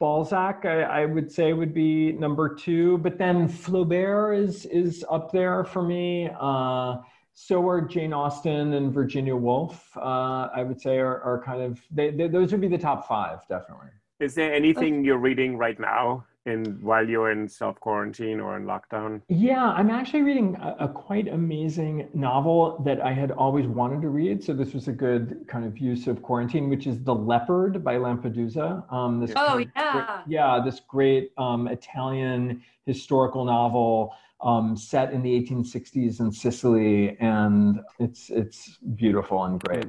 Balzac, 0.00 0.64
I, 0.64 0.82
I, 0.82 1.06
would 1.06 1.30
say 1.30 1.52
would 1.52 1.72
be 1.72 2.10
number 2.10 2.52
two, 2.52 2.98
but 2.98 3.18
then 3.18 3.48
Flaubert 3.48 4.36
is 4.36 4.66
is 4.66 5.04
up 5.08 5.30
there 5.30 5.62
for 5.62 5.80
me. 5.80 6.28
Uh, 6.40 6.96
so 7.34 7.68
are 7.68 7.80
Jane 7.80 8.12
Austen 8.12 8.72
and 8.72 8.92
Virginia 8.92 9.36
Woolf. 9.36 9.96
Uh, 9.96 10.48
I 10.52 10.64
would 10.64 10.80
say 10.80 10.98
are, 10.98 11.20
are 11.20 11.40
kind 11.44 11.62
of 11.62 11.80
they, 11.92 12.10
they, 12.10 12.26
those 12.26 12.50
would 12.50 12.60
be 12.60 12.66
the 12.66 12.76
top 12.76 13.06
five, 13.06 13.46
definitely. 13.48 13.90
Is 14.22 14.36
there 14.36 14.54
anything 14.54 15.04
you're 15.04 15.18
reading 15.18 15.56
right 15.58 15.78
now 15.80 16.24
in 16.46 16.78
while 16.80 17.08
you're 17.08 17.32
in 17.32 17.48
self 17.48 17.80
quarantine 17.80 18.38
or 18.38 18.56
in 18.56 18.64
lockdown? 18.66 19.20
Yeah, 19.28 19.64
I'm 19.64 19.90
actually 19.90 20.22
reading 20.22 20.56
a, 20.60 20.76
a, 20.86 20.88
quite 20.88 21.26
amazing 21.26 22.08
novel 22.14 22.80
that 22.84 23.00
I 23.00 23.12
had 23.12 23.32
always 23.32 23.66
wanted 23.66 24.00
to 24.02 24.10
read. 24.10 24.44
So 24.44 24.52
this 24.52 24.74
was 24.74 24.86
a 24.86 24.92
good 24.92 25.44
kind 25.48 25.64
of 25.64 25.76
use 25.76 26.06
of 26.06 26.22
quarantine, 26.22 26.68
which 26.68 26.86
is 26.86 27.02
The 27.02 27.12
Leopard 27.12 27.82
by 27.82 27.96
Lampedusa. 27.96 28.92
Um, 28.92 29.18
this 29.18 29.32
oh 29.34 29.58
yeah, 29.58 29.92
great, 29.92 30.06
yeah, 30.28 30.62
this 30.64 30.78
great 30.78 31.32
um, 31.36 31.66
Italian 31.66 32.62
historical 32.86 33.44
novel. 33.44 34.14
Um, 34.40 34.76
set 34.76 35.12
in 35.12 35.22
the 35.22 35.30
1860s 35.40 36.18
in 36.18 36.32
Sicily, 36.32 37.16
and 37.20 37.80
it's 38.00 38.28
it's 38.28 38.78
beautiful 38.96 39.44
and 39.44 39.60
great. 39.60 39.86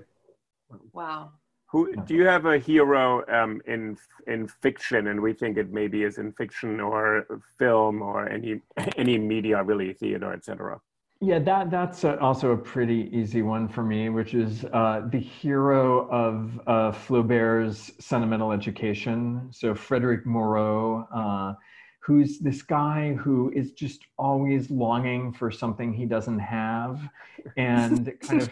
Wow. 0.92 1.32
Who 1.74 1.96
do 2.06 2.14
you 2.14 2.28
have 2.28 2.46
a 2.46 2.60
hero 2.60 3.26
um, 3.28 3.60
in 3.66 3.98
in 4.28 4.48
fiction, 4.48 5.08
and 5.08 5.20
we 5.20 5.34
think 5.34 5.58
it 5.58 5.74
maybe 5.74 6.04
is 6.04 6.20
in 6.20 6.32
fiction 6.34 6.80
or 6.80 7.26
film 7.58 8.04
or 8.04 8.30
any 8.30 8.62
any 8.96 9.18
media, 9.18 9.64
really 9.64 9.92
theater, 9.94 10.32
etc. 10.32 10.80
Yeah, 11.20 11.40
that 11.40 11.72
that's 11.72 12.06
also 12.06 12.52
a 12.52 12.58
pretty 12.58 13.10
easy 13.12 13.42
one 13.42 13.68
for 13.68 13.82
me, 13.82 14.10
which 14.10 14.36
is 14.36 14.66
uh, 14.66 15.08
the 15.10 15.20
hero 15.20 16.08
of 16.10 16.62
uh, 16.68 16.92
Flaubert's 16.92 17.92
Sentimental 17.98 18.52
Education. 18.52 19.48
So 19.50 19.74
Frederick 19.74 20.28
Moreau, 20.28 21.08
uh, 21.12 21.54
who's 22.02 22.38
this 22.38 22.62
guy 22.62 23.14
who 23.14 23.52
is 23.56 23.72
just 23.72 24.02
always 24.20 24.70
longing 24.70 25.34
for 25.34 25.50
something 25.50 25.92
he 25.92 26.06
doesn't 26.06 26.40
have, 26.40 27.02
and 27.58 28.14
kind 28.22 28.44
of 28.44 28.50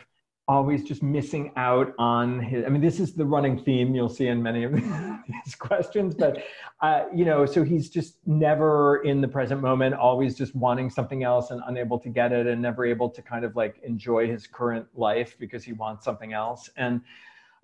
always 0.47 0.83
just 0.83 1.03
missing 1.03 1.51
out 1.55 1.93
on 1.97 2.39
his 2.39 2.65
i 2.65 2.69
mean 2.69 2.81
this 2.81 2.99
is 2.99 3.13
the 3.13 3.25
running 3.25 3.57
theme 3.63 3.93
you'll 3.93 4.09
see 4.09 4.27
in 4.27 4.41
many 4.41 4.63
of 4.63 4.73
these 5.45 5.55
questions 5.55 6.15
but 6.15 6.43
uh, 6.81 7.03
you 7.13 7.23
know 7.23 7.45
so 7.45 7.63
he's 7.63 7.89
just 7.89 8.15
never 8.25 9.03
in 9.03 9.21
the 9.21 9.27
present 9.27 9.61
moment 9.61 9.93
always 9.93 10.35
just 10.35 10.55
wanting 10.55 10.89
something 10.89 11.23
else 11.23 11.51
and 11.51 11.61
unable 11.67 11.99
to 11.99 12.09
get 12.09 12.31
it 12.31 12.47
and 12.47 12.61
never 12.61 12.85
able 12.85 13.09
to 13.09 13.21
kind 13.21 13.45
of 13.45 13.55
like 13.55 13.79
enjoy 13.83 14.27
his 14.27 14.47
current 14.47 14.85
life 14.95 15.37
because 15.39 15.63
he 15.63 15.73
wants 15.73 16.03
something 16.03 16.33
else. 16.33 16.69
And 16.75 17.01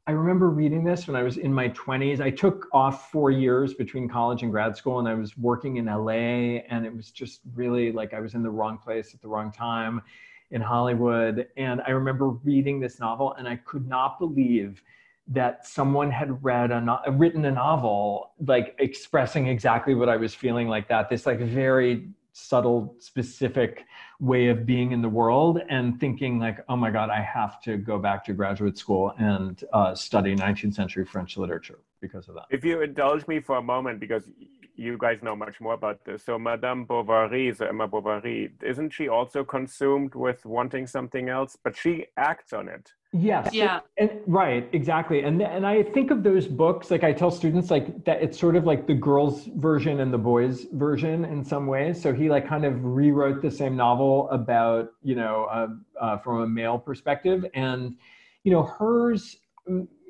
i 0.05 0.11
remember 0.11 0.49
reading 0.49 0.83
this 0.83 1.07
when 1.07 1.15
i 1.15 1.23
was 1.23 1.37
in 1.37 1.53
my 1.53 1.67
20s 1.69 2.21
i 2.21 2.29
took 2.29 2.67
off 2.71 3.11
four 3.11 3.29
years 3.29 3.73
between 3.73 4.07
college 4.07 4.41
and 4.43 4.51
grad 4.51 4.77
school 4.77 4.99
and 4.99 5.07
i 5.07 5.13
was 5.13 5.37
working 5.37 5.77
in 5.77 5.85
la 5.85 6.11
and 6.11 6.85
it 6.85 6.95
was 6.95 7.11
just 7.11 7.41
really 7.55 7.91
like 7.91 8.13
i 8.13 8.19
was 8.19 8.33
in 8.33 8.41
the 8.41 8.49
wrong 8.49 8.77
place 8.77 9.13
at 9.13 9.21
the 9.21 9.27
wrong 9.27 9.51
time 9.51 10.01
in 10.51 10.61
Hollywood. 10.61 11.47
And 11.57 11.81
I 11.85 11.91
remember 11.91 12.29
reading 12.29 12.79
this 12.79 12.99
novel 12.99 13.33
and 13.33 13.47
I 13.47 13.57
could 13.57 13.87
not 13.87 14.19
believe 14.19 14.81
that 15.29 15.67
someone 15.67 16.09
had 16.09 16.43
read 16.43 16.71
a 16.71 16.79
no- 16.79 17.01
written 17.11 17.43
a 17.45 17.51
novel 17.51 18.31
like 18.45 18.75
expressing 18.79 19.47
exactly 19.47 19.93
what 19.93 20.07
I 20.07 20.15
was 20.15 20.33
feeling 20.33 20.69
like 20.69 20.87
that. 20.87 21.09
This 21.09 21.25
like 21.25 21.39
very 21.39 22.07
subtle, 22.31 22.95
specific 22.99 23.85
way 24.19 24.47
of 24.47 24.65
being 24.65 24.91
in 24.91 25.01
the 25.01 25.09
world 25.09 25.59
and 25.69 25.99
thinking 25.99 26.39
like, 26.39 26.59
oh 26.69 26.75
my 26.75 26.91
God, 26.91 27.09
I 27.09 27.19
have 27.21 27.59
to 27.63 27.77
go 27.77 27.97
back 27.97 28.23
to 28.25 28.33
graduate 28.33 28.77
school 28.77 29.13
and 29.17 29.63
uh, 29.73 29.95
study 29.95 30.35
19th 30.35 30.75
century 30.75 31.03
French 31.03 31.35
literature 31.35 31.79
because 31.99 32.29
of 32.29 32.35
that. 32.35 32.45
If 32.51 32.63
you 32.63 32.81
indulge 32.81 33.27
me 33.27 33.39
for 33.39 33.57
a 33.57 33.61
moment, 33.61 33.99
because 33.99 34.29
you 34.77 34.97
guys 34.97 35.23
know 35.23 35.35
much 35.35 35.59
more 35.59 35.73
about 35.73 36.05
this. 36.05 36.23
So 36.23 36.37
Madame 36.37 36.85
Bovary, 36.85 37.53
so 37.53 37.65
Emma 37.65 37.87
Bovary, 37.87 38.51
isn't 38.63 38.91
she 38.91 39.07
also 39.07 39.43
consumed 39.43 40.13
with 40.13 40.45
wanting 40.45 40.85
something 40.85 41.29
else? 41.29 41.57
But 41.61 41.75
she 41.75 42.05
acts 42.15 42.53
on 42.53 42.69
it. 42.69 42.93
Yes. 43.11 43.53
Yeah. 43.53 43.79
And, 43.97 44.11
right. 44.27 44.69
Exactly. 44.73 45.23
And 45.23 45.41
and 45.41 45.65
I 45.65 45.81
think 45.81 46.11
of 46.11 46.23
those 46.23 46.45
books 46.45 46.91
like 46.91 47.03
I 47.03 47.11
tell 47.11 47.31
students 47.31 47.71
like 47.71 48.05
that 48.05 48.21
it's 48.21 48.37
sort 48.37 48.55
of 48.55 48.65
like 48.65 48.85
the 48.85 48.93
girls' 48.93 49.49
version 49.55 50.01
and 50.01 50.13
the 50.13 50.17
boys' 50.17 50.67
version 50.73 51.25
in 51.25 51.43
some 51.43 51.67
ways. 51.67 52.01
So 52.01 52.13
he 52.13 52.29
like 52.29 52.47
kind 52.47 52.65
of 52.65 52.83
rewrote 52.83 53.41
the 53.41 53.51
same 53.51 53.75
novel 53.75 54.29
about 54.29 54.89
you 55.01 55.15
know 55.15 55.47
uh, 55.49 55.67
uh, 55.99 56.17
from 56.19 56.41
a 56.41 56.47
male 56.47 56.77
perspective, 56.77 57.45
and 57.53 57.95
you 58.43 58.51
know 58.51 58.63
hers. 58.63 59.37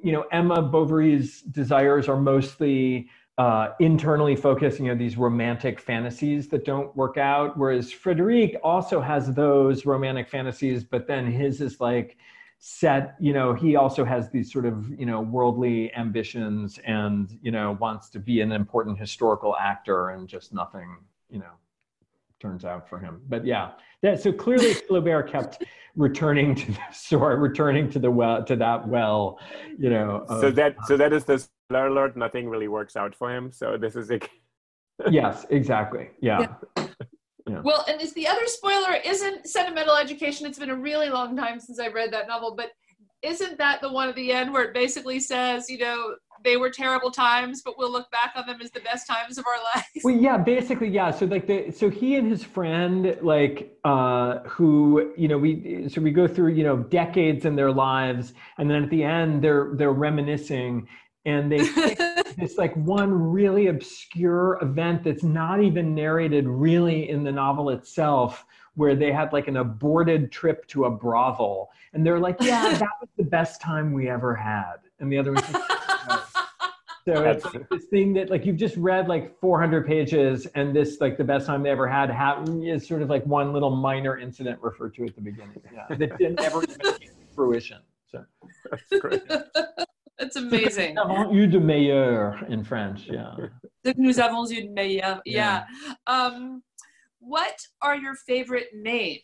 You 0.04 0.12
know 0.12 0.26
Emma 0.32 0.62
Bovary's 0.62 1.42
desires 1.42 2.08
are 2.08 2.18
mostly 2.18 3.10
uh, 3.38 3.70
internally 3.80 4.36
focused, 4.36 4.80
you 4.80 4.88
know, 4.88 4.96
these 4.96 5.16
romantic 5.16 5.80
fantasies 5.80 6.48
that 6.48 6.66
don't 6.66 6.96
work 6.96 7.18
out. 7.18 7.58
Whereas 7.58 7.92
Frederic 7.92 8.60
also 8.64 9.00
has 9.00 9.32
those 9.34 9.86
romantic 9.86 10.28
fantasies, 10.28 10.84
but 10.84 11.08
then 11.08 11.32
his 11.32 11.62
is 11.62 11.80
like 11.80 12.18
set, 12.58 13.16
you 13.20 13.34
know, 13.34 13.54
he 13.54 13.76
also 13.76 14.04
has 14.04 14.32
these 14.32 14.52
sort 14.52 14.66
of, 14.66 14.90
you 15.00 15.06
know, 15.06 15.22
worldly 15.22 15.94
ambitions 15.94 16.80
and, 16.86 17.38
you 17.44 17.52
know, 17.52 17.78
wants 17.80 18.10
to 18.10 18.20
be 18.20 18.42
an 18.42 18.52
important 18.52 18.98
historical 18.98 19.56
actor 19.58 20.10
and 20.10 20.28
just 20.28 20.52
nothing, 20.52 20.98
you 21.30 21.38
know, 21.38 21.54
turns 22.40 22.66
out 22.66 22.90
for 22.90 22.98
him. 22.98 23.22
But 23.30 23.46
yeah, 23.46 23.72
that, 24.02 24.20
so 24.20 24.34
clearly 24.34 24.74
Flaubert 24.90 25.30
kept 25.30 25.64
returning 25.96 26.56
to 26.56 26.72
the 26.72 26.80
story, 26.92 27.38
returning 27.38 27.88
to 27.92 28.00
the 28.00 28.10
well, 28.10 28.44
to 28.46 28.56
that 28.56 28.88
well, 28.88 29.40
you 29.78 29.92
know. 29.92 30.26
Of, 30.28 30.42
so 30.42 30.50
that, 30.50 30.76
so 30.88 30.98
that 30.98 31.14
is 31.14 31.26
the 31.26 31.48
alert, 31.70 32.16
nothing 32.16 32.50
really 32.50 32.68
works 32.68 32.96
out 32.96 33.14
for 33.16 33.36
him. 33.36 33.52
So 33.52 33.78
this 33.78 33.96
is 33.96 34.10
it. 34.10 34.28
yes, 35.10 35.46
exactly. 35.50 36.10
Yeah. 36.22 36.56
yeah. 36.78 36.88
yeah. 37.48 37.62
Well, 37.64 37.86
and 37.88 38.02
it's 38.02 38.14
the 38.14 38.28
other 38.28 38.46
spoiler 38.46 38.96
isn't 39.04 39.48
sentimental 39.48 39.96
education. 39.96 40.48
It's 40.48 40.60
been 40.60 40.70
a 40.70 40.76
really 40.76 41.10
long 41.10 41.36
time 41.36 41.60
since 41.60 41.80
I 41.80 41.88
read 41.88 42.12
that 42.14 42.28
novel, 42.28 42.56
but 42.56 42.72
isn't 43.24 43.58
that 43.58 43.82
the 43.82 43.92
one 43.92 44.10
at 44.10 44.16
the 44.16 44.32
end 44.32 44.54
where 44.54 44.64
it 44.64 44.74
basically 44.74 45.20
says, 45.20 45.70
you 45.70 45.80
know, 45.80 46.16
they 46.44 46.56
were 46.56 46.70
terrible 46.70 47.10
times, 47.10 47.64
but 47.64 47.78
we'll 47.78 47.92
look 47.92 48.10
back 48.12 48.34
on 48.36 48.46
them 48.46 48.62
as 48.62 48.70
the 48.70 48.80
best 48.82 49.08
times 49.08 49.40
of 49.40 49.46
our 49.48 49.56
lives. 49.76 49.88
Well, 50.04 50.16
yeah, 50.16 50.38
basically, 50.38 50.90
yeah. 50.90 51.10
So 51.10 51.26
like 51.26 51.48
the 51.48 51.72
so 51.72 51.90
he 51.90 52.16
and 52.16 52.30
his 52.30 52.44
friend, 52.44 53.18
like 53.22 53.76
uh 53.84 54.40
who, 54.42 55.14
you 55.18 55.28
know, 55.28 55.38
we 55.38 55.90
so 55.90 56.00
we 56.00 56.12
go 56.12 56.28
through, 56.28 56.54
you 56.54 56.64
know, 56.64 56.78
decades 56.78 57.46
in 57.46 57.56
their 57.56 57.72
lives, 57.72 58.34
and 58.60 58.70
then 58.70 58.84
at 58.84 58.90
the 58.92 59.04
end 59.04 59.42
they're 59.42 59.72
they're 59.74 59.94
reminiscing 59.94 60.88
and 61.28 61.52
they 61.52 61.58
this 62.38 62.58
like 62.58 62.74
one 62.76 63.14
really 63.14 63.68
obscure 63.68 64.58
event 64.62 65.04
that's 65.04 65.24
not 65.24 65.62
even 65.62 65.94
narrated 65.94 66.48
really 66.48 67.10
in 67.10 67.24
the 67.24 67.32
novel 67.32 67.70
itself 67.70 68.46
where 68.76 68.96
they 68.96 69.12
had 69.12 69.32
like 69.34 69.48
an 69.48 69.58
aborted 69.58 70.32
trip 70.32 70.66
to 70.68 70.86
a 70.86 70.90
brothel 70.90 71.70
and 71.94 72.06
they're 72.06 72.20
like 72.20 72.38
yeah 72.40 72.74
that 72.74 72.90
was 73.02 73.10
the 73.18 73.24
best 73.24 73.62
time 73.62 73.92
we 73.92 74.10
ever 74.10 74.34
had. 74.34 74.76
And 75.00 75.12
the 75.12 75.18
other 75.18 75.34
one's 75.34 75.54
like, 75.54 75.64
so 77.06 77.24
it's 77.30 77.46
like 77.46 77.70
this 77.70 77.86
thing 77.86 78.14
that 78.14 78.30
like 78.30 78.46
you've 78.46 78.58
just 78.58 78.78
read 78.78 79.08
like 79.08 79.38
400 79.40 79.86
pages 79.86 80.48
and 80.56 80.76
this 80.76 81.00
like 81.02 81.18
the 81.18 81.24
best 81.24 81.46
time 81.46 81.62
they 81.62 81.70
ever 81.70 81.88
had 81.88 82.10
happened 82.10 82.68
is 82.68 82.88
sort 82.88 83.02
of 83.02 83.10
like 83.10 83.26
one 83.26 83.54
little 83.54 83.76
minor 83.76 84.18
incident 84.18 84.60
referred 84.62 84.96
to 84.96 85.06
at 85.06 85.16
the 85.16 85.22
beginning. 85.22 85.62
Yeah 85.74 85.88
that 85.90 86.18
didn't 86.18 86.40
ever 86.40 86.64
even 86.64 86.78
came 86.80 87.10
to 87.10 87.36
fruition 87.36 87.80
so. 88.10 88.24
That's 88.72 89.02
great 89.02 89.24
That's 90.20 90.36
amazing. 90.36 90.96
Nous 90.96 91.02
avons 91.02 91.34
eu 91.34 91.48
de 91.48 91.60
meilleur 91.60 92.40
in 92.50 92.64
French. 92.64 93.08
Yeah. 93.08 93.36
Nous 93.96 94.20
avons 94.20 94.52
eu 94.52 94.64
de 94.64 94.70
meilleur. 94.70 95.22
Yeah. 95.26 95.64
yeah. 95.86 95.94
Um, 96.08 96.64
what 97.20 97.60
are 97.82 97.96
your 97.96 98.16
favorite 98.16 98.70
names? 98.74 99.22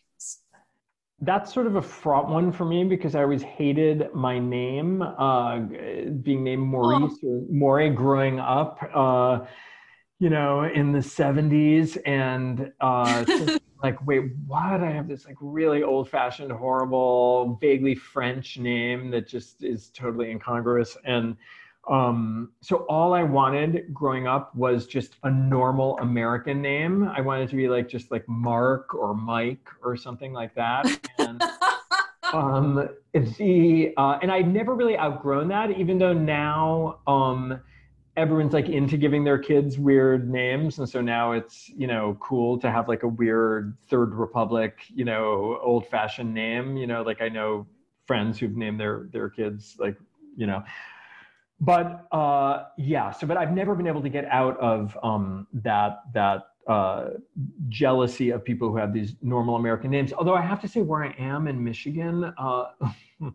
That's 1.20 1.52
sort 1.52 1.66
of 1.66 1.76
a 1.76 1.82
fraught 1.82 2.28
one 2.28 2.52
for 2.52 2.64
me 2.64 2.84
because 2.84 3.14
I 3.14 3.22
always 3.22 3.42
hated 3.42 4.08
my 4.14 4.38
name, 4.38 5.00
uh, 5.00 5.58
being 5.58 6.44
named 6.44 6.62
Maurice 6.62 7.18
oh. 7.24 7.28
or 7.28 7.42
Maury 7.48 7.90
growing 7.90 8.40
up. 8.40 8.78
Uh, 8.94 9.46
you 10.20 10.30
know, 10.30 10.64
in 10.64 10.92
the 10.92 11.00
70s. 11.00 11.98
And 12.06 12.72
uh, 12.80 13.24
like, 13.82 14.04
wait, 14.06 14.30
why 14.46 14.72
what? 14.72 14.82
I 14.82 14.90
have 14.90 15.08
this 15.08 15.26
like 15.26 15.36
really 15.40 15.82
old 15.82 16.08
fashioned, 16.08 16.50
horrible, 16.52 17.58
vaguely 17.60 17.94
French 17.94 18.58
name 18.58 19.10
that 19.10 19.26
just 19.28 19.62
is 19.62 19.90
totally 19.90 20.30
incongruous. 20.30 20.96
And 21.04 21.36
Um, 21.90 22.52
so 22.62 22.86
all 22.88 23.12
I 23.12 23.22
wanted 23.22 23.92
growing 23.92 24.26
up 24.26 24.54
was 24.54 24.86
just 24.86 25.16
a 25.22 25.30
normal 25.30 25.98
American 25.98 26.62
name. 26.62 27.04
I 27.14 27.20
wanted 27.20 27.50
to 27.50 27.56
be 27.56 27.68
like 27.68 27.88
just 27.88 28.10
like 28.10 28.26
Mark 28.26 28.94
or 28.94 29.14
Mike 29.14 29.68
or 29.82 29.94
something 29.94 30.32
like 30.32 30.54
that. 30.54 30.86
And, 31.18 31.42
um, 32.32 32.88
the 33.12 33.92
uh, 33.98 34.18
and 34.22 34.32
I've 34.32 34.46
never 34.46 34.74
really 34.74 34.96
outgrown 34.98 35.48
that, 35.48 35.72
even 35.72 35.98
though 35.98 36.14
now 36.14 37.00
um, 37.06 37.60
everyone's 38.16 38.52
like 38.52 38.68
into 38.68 38.96
giving 38.96 39.24
their 39.24 39.38
kids 39.38 39.78
weird 39.78 40.30
names 40.30 40.78
and 40.78 40.88
so 40.88 41.00
now 41.00 41.32
it's 41.32 41.68
you 41.70 41.86
know 41.86 42.16
cool 42.20 42.58
to 42.58 42.70
have 42.70 42.88
like 42.88 43.02
a 43.02 43.08
weird 43.08 43.76
third 43.88 44.14
republic 44.14 44.84
you 44.94 45.04
know 45.04 45.58
old 45.62 45.86
fashioned 45.88 46.32
name. 46.32 46.76
You 46.76 46.86
know 46.86 47.02
like 47.02 47.20
i 47.20 47.28
know 47.28 47.66
friends 48.06 48.38
who've 48.38 48.56
named 48.56 48.78
their 48.78 49.08
their 49.12 49.28
kids 49.28 49.76
like 49.78 49.96
you 50.36 50.46
know. 50.46 50.62
But 51.60 52.06
uh 52.12 52.64
yeah 52.76 53.10
so 53.10 53.26
but 53.26 53.36
i've 53.36 53.52
never 53.52 53.74
been 53.74 53.86
able 53.86 54.02
to 54.02 54.08
get 54.08 54.26
out 54.26 54.58
of 54.58 54.96
um 55.02 55.46
that 55.52 56.00
that 56.12 56.48
uh 56.68 57.10
jealousy 57.68 58.30
of 58.30 58.44
people 58.44 58.70
who 58.70 58.76
have 58.76 58.92
these 58.92 59.14
normal 59.22 59.56
american 59.56 59.90
names. 59.90 60.12
Although 60.12 60.34
i 60.34 60.42
have 60.42 60.60
to 60.60 60.68
say 60.68 60.82
where 60.82 61.04
i 61.04 61.14
am 61.18 61.48
in 61.48 61.62
michigan 61.62 62.32
uh 62.38 62.66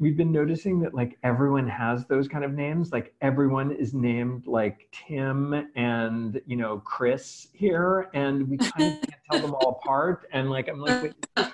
we've 0.00 0.16
been 0.16 0.32
noticing 0.32 0.80
that 0.80 0.94
like 0.94 1.18
everyone 1.22 1.68
has 1.68 2.06
those 2.06 2.26
kind 2.26 2.42
of 2.42 2.52
names 2.52 2.90
like 2.90 3.14
everyone 3.20 3.70
is 3.70 3.94
named 3.94 4.46
like 4.46 4.88
tim 4.90 5.68
and 5.76 6.40
you 6.46 6.56
know 6.56 6.78
chris 6.78 7.48
here 7.52 8.08
and 8.14 8.48
we 8.48 8.56
kind 8.56 8.94
of 8.94 9.00
can't 9.08 9.14
tell 9.30 9.40
them 9.40 9.54
all 9.54 9.80
apart 9.80 10.26
and 10.32 10.50
like 10.50 10.68
i'm 10.68 10.80
like 10.80 11.14
Wait, 11.36 11.46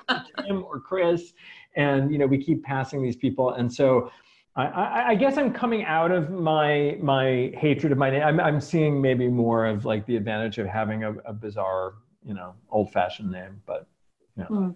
tim 0.47 0.65
or 0.65 0.81
chris 0.81 1.35
and 1.75 2.11
you 2.11 2.19
know 2.19 2.27
we 2.27 2.43
keep 2.43 2.63
passing 2.65 3.03
these 3.03 3.17
people 3.17 3.51
and 3.55 3.71
so 3.71 4.11
I, 4.55 4.67
I, 4.69 5.09
I 5.09 5.15
guess 5.17 5.37
I'm 5.37 5.53
coming 5.53 5.85
out 5.85 6.11
of 6.11 6.31
my 6.31 6.97
my 7.03 7.53
hatred 7.59 7.93
of 7.93 7.99
my 7.99 8.09
name. 8.09 8.23
I'm, 8.23 8.41
I'm 8.41 8.59
seeing 8.59 9.03
maybe 9.03 9.29
more 9.29 9.67
of 9.67 9.85
like 9.85 10.07
the 10.07 10.17
advantage 10.17 10.57
of 10.57 10.67
having 10.67 11.05
a, 11.05 11.13
a 11.27 11.35
bizarre, 11.35 11.97
you 12.25 12.33
know, 12.33 12.55
old-fashioned 12.71 13.31
name. 13.31 13.61
But 13.67 13.87
yeah. 14.35 14.47
Mm. 14.47 14.75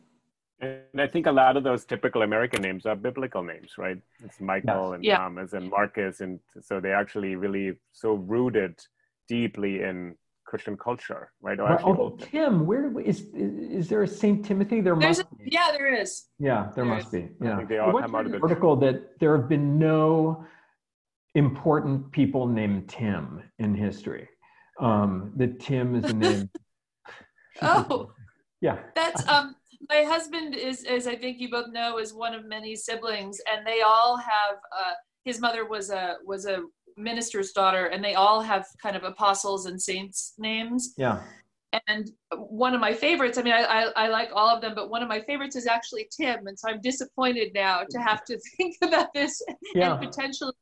And 0.60 1.00
I 1.00 1.06
think 1.06 1.26
a 1.26 1.32
lot 1.32 1.56
of 1.56 1.64
those 1.64 1.84
typical 1.84 2.22
American 2.22 2.60
names 2.62 2.84
are 2.86 2.96
biblical 2.96 3.42
names, 3.42 3.72
right? 3.78 3.98
It's 4.22 4.40
Michael 4.40 4.90
yes. 4.90 4.94
and 4.94 5.04
yeah. 5.04 5.16
Thomas 5.16 5.52
and 5.52 5.70
Marcus, 5.70 6.20
and 6.20 6.38
so 6.60 6.80
they 6.80 6.92
actually 6.92 7.36
really 7.36 7.76
so 7.92 8.14
rooted 8.14 8.78
deeply 9.28 9.82
in 9.82 10.16
Christian 10.44 10.76
culture, 10.76 11.32
right? 11.40 11.58
Or 11.58 11.68
well, 11.68 11.78
although 11.82 12.16
Tim, 12.16 12.66
where 12.66 12.98
is 13.00 13.26
is 13.32 13.88
there 13.88 14.02
a 14.02 14.08
Saint 14.08 14.44
Timothy? 14.44 14.80
There 14.80 14.96
There's 14.96 15.18
must 15.18 15.32
a, 15.32 15.36
be. 15.36 15.48
Yeah, 15.50 15.70
there 15.72 15.94
is. 15.94 16.24
Yeah, 16.38 16.64
there, 16.74 16.84
there 16.84 16.84
must 16.84 17.06
is. 17.06 17.12
be. 17.12 17.28
Yeah. 17.40 17.54
I 17.54 17.56
think 17.56 17.68
they 17.68 17.78
all 17.78 17.98
come 17.98 18.14
out 18.14 18.26
of 18.26 18.32
the 18.32 18.42
article 18.42 18.76
that 18.76 19.18
there 19.20 19.36
have 19.36 19.48
been 19.48 19.78
no 19.78 20.44
important 21.34 22.10
people 22.10 22.46
named 22.46 22.88
Tim 22.88 23.42
in 23.58 23.74
history. 23.74 24.28
Um, 24.80 25.32
that 25.36 25.60
Tim 25.60 25.94
is 25.94 26.10
a 26.10 26.14
name. 26.14 26.50
oh. 27.62 28.12
Yeah. 28.60 28.78
That's 28.94 29.26
um 29.34 29.54
my 29.88 30.02
husband 30.02 30.54
is, 30.54 30.84
as 30.84 31.06
I 31.06 31.16
think 31.16 31.40
you 31.40 31.50
both 31.50 31.72
know, 31.72 31.98
is 31.98 32.12
one 32.12 32.34
of 32.34 32.44
many 32.44 32.76
siblings, 32.76 33.40
and 33.50 33.66
they 33.66 33.80
all 33.80 34.16
have. 34.16 34.56
Uh, 34.76 34.92
his 35.24 35.40
mother 35.40 35.66
was 35.66 35.90
a 35.90 36.16
was 36.24 36.46
a 36.46 36.62
minister's 36.96 37.52
daughter, 37.52 37.86
and 37.86 38.02
they 38.02 38.14
all 38.14 38.40
have 38.40 38.66
kind 38.82 38.96
of 38.96 39.04
apostles 39.04 39.66
and 39.66 39.80
saints 39.80 40.34
names. 40.38 40.94
Yeah. 40.96 41.22
And 41.86 42.10
one 42.34 42.74
of 42.74 42.80
my 42.80 42.92
favorites, 42.92 43.38
I 43.38 43.42
mean, 43.42 43.52
I, 43.52 43.62
I, 43.62 43.82
I 43.94 44.08
like 44.08 44.30
all 44.34 44.48
of 44.48 44.60
them, 44.60 44.74
but 44.74 44.90
one 44.90 45.02
of 45.02 45.08
my 45.08 45.20
favorites 45.20 45.54
is 45.54 45.68
actually 45.68 46.08
Tim. 46.10 46.48
And 46.48 46.58
so 46.58 46.68
I'm 46.68 46.80
disappointed 46.80 47.52
now 47.54 47.82
to 47.88 47.98
have 48.00 48.24
to 48.24 48.40
think 48.56 48.76
about 48.82 49.14
this 49.14 49.40
yeah. 49.74 49.92
and 49.92 50.00
potentially 50.00 50.52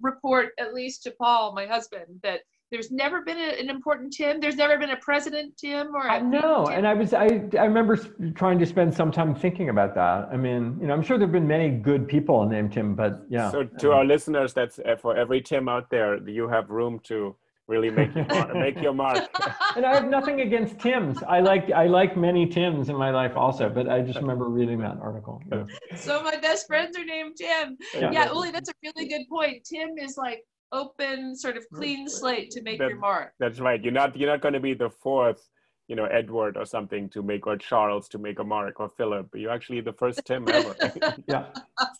report, 0.00 0.50
at 0.60 0.72
least 0.72 1.02
to 1.04 1.10
Paul, 1.18 1.52
my 1.52 1.66
husband, 1.66 2.20
that 2.22 2.42
there's 2.72 2.90
never 2.90 3.20
been 3.20 3.36
a, 3.36 3.60
an 3.60 3.68
important 3.68 4.12
Tim. 4.14 4.40
There's 4.40 4.56
never 4.56 4.78
been 4.78 4.90
a 4.90 4.96
president 4.96 5.56
Tim 5.58 5.94
or 5.94 6.08
a 6.08 6.22
no. 6.22 6.68
And 6.68 6.88
I 6.88 6.94
was 6.94 7.12
I 7.12 7.26
I 7.56 7.66
remember 7.66 7.96
trying 8.34 8.58
to 8.58 8.66
spend 8.66 8.92
some 8.92 9.12
time 9.12 9.34
thinking 9.34 9.68
about 9.68 9.94
that. 9.94 10.30
I 10.32 10.36
mean, 10.36 10.78
you 10.80 10.86
know, 10.86 10.94
I'm 10.94 11.02
sure 11.02 11.18
there've 11.18 11.30
been 11.30 11.46
many 11.46 11.68
good 11.68 12.08
people 12.08 12.46
named 12.46 12.72
Tim, 12.72 12.94
but 12.94 13.24
yeah. 13.28 13.50
So 13.50 13.64
to 13.64 13.92
our 13.92 14.04
listeners, 14.04 14.54
that's 14.54 14.78
uh, 14.78 14.96
for 14.96 15.14
every 15.14 15.42
Tim 15.42 15.68
out 15.68 15.90
there, 15.90 16.26
you 16.28 16.48
have 16.48 16.70
room 16.70 16.98
to 17.04 17.36
really 17.68 17.90
make 17.90 18.14
your 18.14 18.24
mark, 18.26 18.54
make 18.54 18.80
your 18.80 18.94
mark. 18.94 19.28
and 19.76 19.84
I 19.84 19.94
have 19.94 20.08
nothing 20.08 20.40
against 20.40 20.80
Tims. 20.80 21.22
I 21.28 21.40
like 21.40 21.70
I 21.70 21.86
like 21.86 22.16
many 22.16 22.46
Tims 22.46 22.88
in 22.88 22.96
my 22.96 23.10
life 23.10 23.36
also, 23.36 23.68
but 23.68 23.88
I 23.88 24.00
just 24.00 24.18
remember 24.18 24.46
reading 24.48 24.78
that 24.80 24.96
article. 25.00 25.42
Yeah. 25.52 25.64
So 25.94 26.22
my 26.22 26.36
best 26.36 26.66
friends 26.66 26.96
are 26.96 27.04
named 27.04 27.36
Tim. 27.36 27.76
Yeah, 27.94 28.10
yeah 28.10 28.32
Uli, 28.32 28.50
that's 28.50 28.70
a 28.70 28.74
really 28.82 29.08
good 29.08 29.28
point. 29.28 29.64
Tim 29.64 29.98
is 29.98 30.16
like 30.16 30.42
open, 30.72 31.36
sort 31.36 31.56
of 31.56 31.64
clean 31.72 32.08
slate 32.08 32.50
to 32.50 32.62
make 32.62 32.78
that, 32.78 32.88
your 32.88 32.98
mark. 32.98 33.32
That's 33.38 33.60
right. 33.60 33.82
You're 33.82 33.92
not 33.92 34.16
you're 34.16 34.30
not 34.30 34.40
going 34.40 34.54
to 34.54 34.60
be 34.60 34.74
the 34.74 34.90
fourth, 34.90 35.48
you 35.88 35.96
know, 35.96 36.06
Edward 36.06 36.56
or 36.56 36.64
something 36.64 37.08
to 37.10 37.22
make 37.22 37.46
or 37.46 37.56
Charles 37.56 38.08
to 38.08 38.18
make 38.18 38.38
a 38.38 38.44
mark 38.44 38.80
or 38.80 38.88
Philip. 38.88 39.28
You're 39.34 39.50
actually 39.50 39.80
the 39.80 39.92
first 39.92 40.22
Tim 40.24 40.48
ever. 40.48 40.74
yeah. 41.28 41.46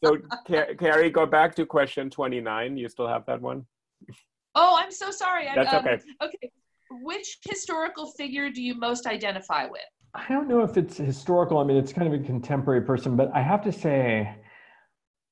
So 0.03 0.19
Carrie, 0.79 1.11
go 1.11 1.27
back 1.27 1.55
to 1.57 1.67
question 1.67 2.11
29. 2.11 2.77
You 2.77 2.89
still 2.89 3.09
have 3.09 3.27
that 3.27 3.41
one? 3.41 3.67
Oh, 4.55 4.77
I'm 4.79 4.91
so 4.91 5.11
sorry. 5.11 5.47
That's 5.55 5.73
um, 5.73 5.81
okay. 5.81 6.01
Okay. 6.23 6.51
Which 7.03 7.39
historical 7.43 8.11
figure 8.13 8.51
do 8.51 8.63
you 8.63 8.75
most 8.75 9.07
identify 9.07 9.67
with? 9.67 9.83
I 10.15 10.29
don't 10.29 10.47
know 10.47 10.61
if 10.61 10.77
it's 10.77 10.99
historical. 10.99 11.59
I 11.59 11.65
mean, 11.65 11.79
it's 11.79 11.93
kind 11.93 12.13
of 12.13 12.21
a 12.21 12.23
contemporary 12.23 12.83
person, 12.83 13.17
but 13.17 13.31
I 13.35 13.41
have 13.41 13.63
to 13.63 13.73
say, 13.73 14.37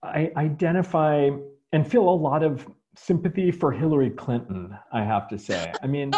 I 0.02 0.32
identify 0.36 1.28
and 1.72 1.86
feel 1.86 2.08
a 2.08 2.16
lot 2.16 2.42
of 2.42 2.66
sympathy 3.04 3.50
for 3.50 3.72
Hillary 3.72 4.10
Clinton, 4.10 4.76
I 4.92 5.02
have 5.02 5.28
to 5.28 5.38
say. 5.38 5.72
I 5.82 5.86
mean, 5.86 6.12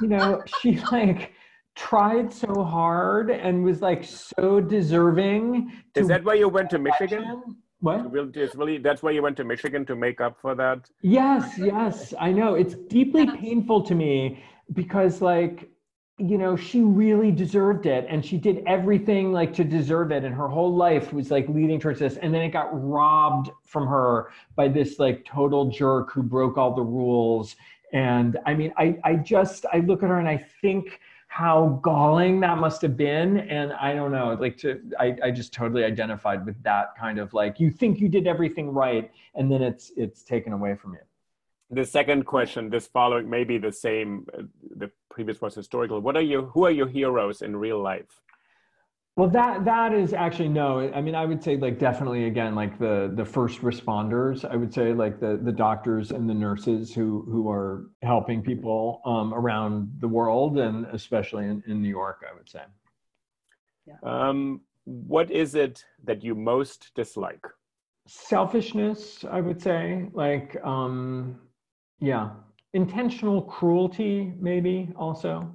you 0.00 0.08
know, 0.08 0.42
she 0.60 0.78
like 0.92 1.32
tried 1.74 2.32
so 2.32 2.62
hard 2.62 3.30
and 3.30 3.64
was 3.64 3.80
like 3.82 4.04
so 4.04 4.60
deserving. 4.60 5.72
Is 5.94 6.08
that 6.08 6.24
why 6.24 6.34
you 6.34 6.48
went 6.48 6.70
to 6.70 6.78
Michigan? 6.78 7.56
What? 7.80 8.06
It's 8.34 8.54
really 8.54 8.78
that's 8.78 9.02
why 9.02 9.10
you 9.10 9.22
went 9.22 9.36
to 9.38 9.44
Michigan 9.44 9.84
to 9.86 9.96
make 9.96 10.20
up 10.20 10.38
for 10.40 10.54
that. 10.54 10.88
Yes, 11.02 11.58
yes, 11.58 12.14
I 12.20 12.30
know. 12.30 12.54
It's 12.54 12.74
deeply 12.88 13.26
painful 13.26 13.82
to 13.82 13.94
me 13.94 14.44
because 14.72 15.20
like 15.20 15.71
you 16.22 16.38
know 16.38 16.54
she 16.54 16.82
really 16.82 17.32
deserved 17.32 17.84
it 17.86 18.06
and 18.08 18.24
she 18.24 18.36
did 18.36 18.62
everything 18.64 19.32
like 19.32 19.52
to 19.52 19.64
deserve 19.64 20.12
it 20.12 20.22
and 20.24 20.32
her 20.32 20.46
whole 20.46 20.72
life 20.72 21.12
was 21.12 21.32
like 21.32 21.48
leading 21.48 21.80
towards 21.80 21.98
this 21.98 22.16
and 22.18 22.32
then 22.32 22.42
it 22.42 22.50
got 22.50 22.68
robbed 22.72 23.50
from 23.64 23.88
her 23.88 24.30
by 24.54 24.68
this 24.68 25.00
like 25.00 25.24
total 25.24 25.68
jerk 25.68 26.12
who 26.12 26.22
broke 26.22 26.56
all 26.56 26.74
the 26.74 26.82
rules 26.82 27.56
and 27.92 28.38
i 28.46 28.54
mean 28.54 28.72
i 28.78 28.96
i 29.02 29.16
just 29.16 29.66
i 29.72 29.78
look 29.78 30.04
at 30.04 30.08
her 30.08 30.20
and 30.20 30.28
i 30.28 30.36
think 30.60 31.00
how 31.26 31.80
galling 31.82 32.38
that 32.38 32.56
must 32.56 32.80
have 32.82 32.96
been 32.96 33.38
and 33.40 33.72
i 33.72 33.92
don't 33.92 34.12
know 34.12 34.36
like 34.38 34.56
to 34.56 34.80
I, 35.00 35.16
I 35.24 35.30
just 35.32 35.52
totally 35.52 35.82
identified 35.82 36.46
with 36.46 36.62
that 36.62 36.94
kind 36.96 37.18
of 37.18 37.34
like 37.34 37.58
you 37.58 37.68
think 37.70 37.98
you 37.98 38.08
did 38.08 38.28
everything 38.28 38.70
right 38.70 39.10
and 39.34 39.50
then 39.50 39.60
it's 39.60 39.90
it's 39.96 40.22
taken 40.22 40.52
away 40.52 40.76
from 40.76 40.92
you 40.92 41.00
the 41.72 41.84
second 41.84 42.26
question, 42.26 42.68
this 42.68 42.86
following 42.86 43.28
may 43.28 43.44
be 43.44 43.58
the 43.58 43.72
same. 43.72 44.26
Uh, 44.36 44.42
the 44.76 44.90
previous 45.10 45.40
was 45.40 45.54
historical. 45.54 46.00
What 46.00 46.16
are 46.16 46.22
your 46.22 46.42
who 46.42 46.64
are 46.66 46.70
your 46.70 46.88
heroes 46.88 47.42
in 47.42 47.56
real 47.56 47.82
life? 47.82 48.20
Well, 49.16 49.28
that 49.30 49.64
that 49.64 49.92
is 49.94 50.12
actually 50.12 50.48
no. 50.48 50.90
I 50.94 51.00
mean, 51.00 51.14
I 51.14 51.24
would 51.24 51.42
say 51.42 51.56
like 51.56 51.78
definitely 51.78 52.26
again 52.26 52.54
like 52.54 52.78
the 52.78 53.12
the 53.14 53.24
first 53.24 53.60
responders. 53.62 54.44
I 54.44 54.56
would 54.56 54.72
say 54.72 54.92
like 54.92 55.18
the 55.18 55.40
the 55.42 55.52
doctors 55.52 56.10
and 56.10 56.28
the 56.28 56.34
nurses 56.34 56.94
who 56.94 57.22
who 57.30 57.50
are 57.50 57.86
helping 58.02 58.42
people 58.42 59.00
um, 59.04 59.32
around 59.34 59.90
the 60.00 60.08
world 60.08 60.58
and 60.58 60.86
especially 60.86 61.44
in, 61.44 61.62
in 61.66 61.82
New 61.82 61.90
York. 61.90 62.24
I 62.30 62.34
would 62.34 62.48
say. 62.48 62.62
Yeah. 63.86 63.96
Um, 64.02 64.60
what 64.84 65.30
is 65.30 65.54
it 65.54 65.84
that 66.04 66.22
you 66.22 66.34
most 66.34 66.90
dislike? 66.94 67.44
Selfishness, 68.06 69.24
I 69.30 69.40
would 69.40 69.60
say. 69.60 70.08
Like 70.12 70.56
um, 70.64 71.38
yeah. 72.02 72.30
Intentional 72.74 73.42
cruelty, 73.42 74.32
maybe 74.40 74.90
also. 74.96 75.48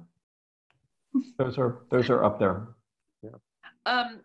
those 1.38 1.58
are 1.58 1.82
those 1.90 2.08
are 2.10 2.24
up 2.24 2.38
there. 2.38 2.68
Yeah. 3.22 3.30
Um, 3.86 4.20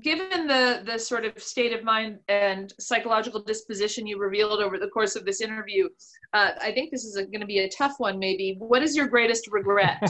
given 0.00 0.46
the 0.46 0.82
the 0.86 0.98
sort 0.98 1.24
of 1.24 1.42
state 1.42 1.72
of 1.72 1.84
mind 1.84 2.18
and 2.28 2.72
psychological 2.80 3.42
disposition 3.42 4.06
you 4.06 4.18
revealed 4.18 4.60
over 4.60 4.78
the 4.78 4.88
course 4.88 5.16
of 5.16 5.24
this 5.24 5.40
interview, 5.40 5.88
uh, 6.32 6.52
I 6.60 6.72
think 6.72 6.90
this 6.90 7.04
is 7.04 7.14
going 7.16 7.40
to 7.40 7.46
be 7.46 7.58
a 7.58 7.68
tough 7.68 7.94
one. 7.98 8.18
Maybe. 8.18 8.56
What 8.58 8.82
is 8.82 8.96
your 8.96 9.08
greatest 9.08 9.48
regret? 9.50 10.00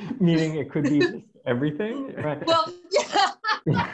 Meaning, 0.20 0.56
it 0.56 0.70
could 0.70 0.84
be 0.84 1.24
everything. 1.46 2.14
Right. 2.16 2.42
Well, 2.46 2.72
yeah. 2.90 3.30
yeah. 3.66 3.88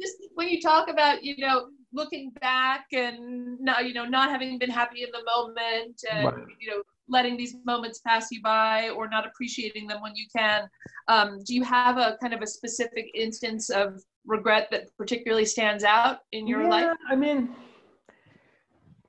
Just 0.00 0.16
when 0.34 0.48
you 0.48 0.60
talk 0.60 0.90
about, 0.90 1.22
you 1.22 1.36
know, 1.38 1.68
looking 1.92 2.30
back 2.40 2.86
and 2.92 3.58
not 3.60 3.86
you 3.86 3.94
know 3.94 4.04
not 4.04 4.30
having 4.30 4.58
been 4.58 4.70
happy 4.70 5.02
in 5.02 5.10
the 5.12 5.22
moment 5.24 6.00
and 6.10 6.24
right. 6.24 6.46
you 6.60 6.70
know 6.70 6.82
letting 7.08 7.36
these 7.36 7.56
moments 7.64 8.00
pass 8.06 8.28
you 8.30 8.40
by 8.42 8.88
or 8.90 9.08
not 9.08 9.26
appreciating 9.26 9.86
them 9.86 10.00
when 10.00 10.14
you 10.14 10.26
can 10.34 10.68
um, 11.08 11.40
do 11.44 11.54
you 11.54 11.64
have 11.64 11.98
a 11.98 12.16
kind 12.20 12.32
of 12.32 12.42
a 12.42 12.46
specific 12.46 13.06
instance 13.14 13.68
of 13.70 14.00
regret 14.26 14.68
that 14.70 14.96
particularly 14.96 15.44
stands 15.44 15.82
out 15.82 16.18
in 16.32 16.46
your 16.46 16.62
yeah, 16.62 16.68
life 16.68 16.96
i 17.10 17.16
mean 17.16 17.48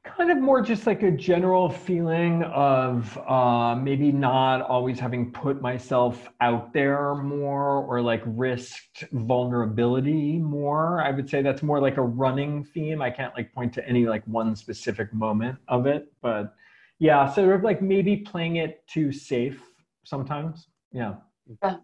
kind 0.04 0.32
of 0.32 0.40
more 0.40 0.62
just 0.62 0.88
like 0.88 1.04
a 1.04 1.12
general 1.12 1.70
feeling 1.70 2.44
of 2.44 3.18
uh, 3.28 3.76
maybe 3.76 4.12
not 4.12 4.62
always 4.62 5.00
having 5.00 5.32
put 5.32 5.62
myself 5.62 6.28
out 6.42 6.74
there 6.74 7.16
more 7.16 7.86
or 7.86 8.02
like 8.02 8.24
risked 8.26 9.04
vulnerability 9.12 10.40
more. 10.40 11.02
I 11.02 11.12
would 11.12 11.30
say 11.30 11.42
that's 11.42 11.62
more 11.62 11.80
like 11.80 11.98
a 11.98 12.02
running 12.02 12.64
theme. 12.64 13.02
I 13.02 13.12
can't 13.12 13.34
like 13.36 13.54
point 13.54 13.74
to 13.74 13.88
any 13.88 14.06
like 14.08 14.24
one 14.26 14.56
specific 14.56 15.14
moment 15.14 15.58
of 15.68 15.86
it 15.86 16.12
but 16.22 16.56
yeah 17.00 17.32
sort 17.32 17.54
of 17.56 17.64
like 17.64 17.82
maybe 17.82 18.18
playing 18.18 18.58
it 18.58 18.86
too 18.88 19.12
safe 19.12 19.62
sometimes. 20.04 20.68
Yeah. 20.92 21.16
Yeah. 21.64 21.78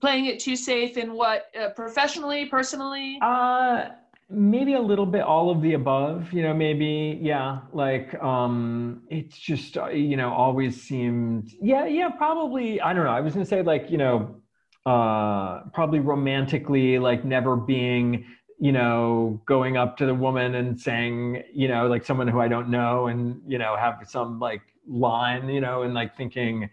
Playing 0.00 0.26
it 0.26 0.38
too 0.38 0.56
safe 0.56 0.96
in 0.98 1.14
what 1.14 1.46
uh, 1.58 1.70
professionally 1.70 2.46
personally? 2.46 3.18
Uh 3.22 3.88
maybe 4.28 4.74
a 4.74 4.80
little 4.80 5.06
bit 5.06 5.22
all 5.22 5.50
of 5.50 5.62
the 5.62 5.74
above 5.74 6.32
you 6.32 6.42
know 6.42 6.52
maybe 6.52 7.18
yeah 7.22 7.60
like 7.72 8.12
um 8.22 9.02
it's 9.08 9.38
just 9.38 9.76
uh, 9.78 9.86
you 9.86 10.16
know 10.16 10.32
always 10.32 10.82
seemed 10.82 11.52
yeah 11.62 11.86
yeah 11.86 12.08
probably 12.08 12.80
i 12.80 12.92
don't 12.92 13.04
know 13.04 13.10
i 13.10 13.20
was 13.20 13.34
gonna 13.34 13.46
say 13.46 13.62
like 13.62 13.88
you 13.88 13.96
know 13.96 14.34
uh 14.84 15.60
probably 15.72 16.00
romantically 16.00 16.98
like 16.98 17.24
never 17.24 17.54
being 17.54 18.26
you 18.58 18.72
know 18.72 19.40
going 19.46 19.76
up 19.76 19.96
to 19.96 20.06
the 20.06 20.14
woman 20.14 20.56
and 20.56 20.80
saying 20.80 21.42
you 21.52 21.68
know 21.68 21.86
like 21.86 22.04
someone 22.04 22.26
who 22.26 22.40
i 22.40 22.48
don't 22.48 22.68
know 22.68 23.06
and 23.06 23.40
you 23.46 23.58
know 23.58 23.76
have 23.76 24.00
some 24.08 24.40
like 24.40 24.62
line 24.88 25.48
you 25.48 25.60
know 25.60 25.82
and 25.82 25.94
like 25.94 26.16
thinking 26.16 26.68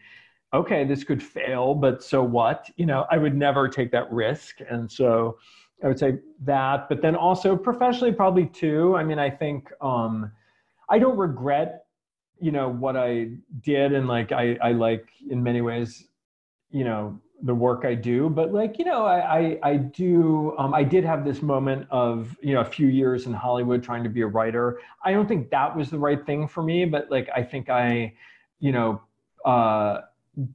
okay 0.55 0.83
this 0.85 1.03
could 1.03 1.21
fail 1.21 1.73
but 1.75 2.03
so 2.03 2.23
what? 2.23 2.69
You 2.77 2.87
know 2.87 3.05
i 3.11 3.17
would 3.17 3.35
never 3.35 3.67
take 3.67 3.91
that 3.91 4.11
risk 4.11 4.57
and 4.67 4.91
so 4.91 5.37
I 5.83 5.87
would 5.87 5.99
say 5.99 6.19
that, 6.45 6.87
but 6.87 7.01
then 7.01 7.15
also 7.15 7.55
professionally, 7.57 8.13
probably 8.13 8.45
too. 8.45 8.95
I 8.95 9.03
mean, 9.03 9.19
I 9.19 9.29
think 9.29 9.69
um, 9.81 10.31
I 10.89 10.97
don't 10.97 11.17
regret, 11.17 11.85
you 12.39 12.51
know, 12.51 12.69
what 12.69 12.95
I 12.95 13.31
did, 13.61 13.93
and 13.93 14.07
like 14.07 14.31
I, 14.31 14.57
I 14.61 14.71
like 14.71 15.09
in 15.29 15.43
many 15.43 15.61
ways, 15.61 16.05
you 16.71 16.85
know, 16.85 17.19
the 17.41 17.53
work 17.53 17.83
I 17.83 17.95
do. 17.95 18.29
But 18.29 18.53
like, 18.53 18.79
you 18.79 18.85
know, 18.85 19.05
I, 19.05 19.39
I, 19.39 19.59
I 19.63 19.75
do. 19.75 20.55
Um, 20.57 20.73
I 20.73 20.83
did 20.83 21.03
have 21.03 21.25
this 21.25 21.41
moment 21.41 21.87
of, 21.91 22.35
you 22.41 22.53
know, 22.53 22.61
a 22.61 22.65
few 22.65 22.87
years 22.87 23.25
in 23.25 23.33
Hollywood 23.33 23.83
trying 23.83 24.03
to 24.03 24.09
be 24.09 24.21
a 24.21 24.27
writer. 24.27 24.79
I 25.03 25.11
don't 25.11 25.27
think 25.27 25.49
that 25.49 25.75
was 25.75 25.89
the 25.89 25.99
right 25.99 26.25
thing 26.25 26.47
for 26.47 26.63
me, 26.63 26.85
but 26.85 27.11
like, 27.11 27.29
I 27.35 27.43
think 27.43 27.69
I, 27.69 28.13
you 28.59 28.71
know, 28.71 29.01
uh, 29.43 30.01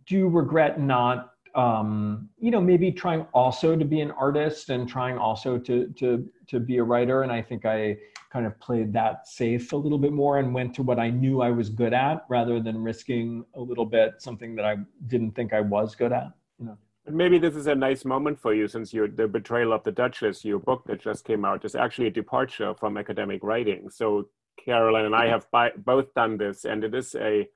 do 0.07 0.29
regret 0.29 0.81
not 0.81 1.35
um, 1.59 2.29
you 2.39 2.53
know, 2.53 2.61
maybe 2.61 2.93
trying 2.93 3.23
also 3.35 3.77
to 3.77 3.85
be 3.85 4.01
an 4.01 4.13
artist 4.13 4.71
and 4.71 4.89
trying 4.89 5.19
also 5.19 5.59
to 5.59 5.89
to 5.99 6.29
to 6.47 6.61
be 6.61 6.79
a 6.79 6.85
writer. 6.85 7.23
And 7.23 7.33
I 7.33 7.43
think 7.43 7.67
I 7.67 7.97
kind 8.33 8.47
of 8.47 8.59
played 8.61 8.93
that 8.93 9.27
safe 9.27 9.73
a 9.73 9.77
little 9.77 9.99
bit 9.99 10.13
more 10.13 10.39
and 10.39 10.55
went 10.55 10.73
to 10.75 10.83
what 10.83 10.99
I 11.01 11.11
knew 11.11 11.41
I 11.41 11.51
was 11.51 11.69
good 11.69 11.93
at 11.93 12.25
rather 12.29 12.61
than 12.61 12.79
risking 12.79 13.45
a 13.55 13.61
little 13.61 13.87
bit 13.87 14.15
something 14.19 14.55
that 14.55 14.65
I 14.65 14.77
didn't 15.09 15.33
think 15.33 15.53
I 15.53 15.61
was 15.61 15.97
good 15.97 16.13
at. 16.13 16.31
You 16.61 16.67
know. 16.67 16.79
But 17.05 17.15
maybe 17.15 17.39
this 17.39 17.57
is 17.57 17.67
a 17.67 17.75
nice 17.75 18.05
moment 18.05 18.39
for 18.39 18.55
you 18.55 18.69
since 18.69 18.93
you're 18.93 19.09
the 19.09 19.27
betrayal 19.27 19.73
of 19.73 19.83
the 19.83 19.91
Duchess, 19.91 20.45
your 20.45 20.61
book 20.61 20.85
that 20.87 21.01
just 21.01 21.25
came 21.25 21.45
out, 21.45 21.65
is 21.65 21.75
actually 21.75 22.07
a 22.07 22.11
departure 22.11 22.73
from 22.75 22.97
academic 22.99 23.43
writing. 23.43 23.91
So 23.91 24.29
Carolyn 24.65 25.07
and 25.07 25.15
I 25.15 25.27
have 25.27 25.51
by, 25.51 25.71
both 25.77 26.15
done 26.15 26.37
this, 26.37 26.67
and 26.67 26.85
it 26.85 26.95
is 26.95 27.17
a 27.17 27.49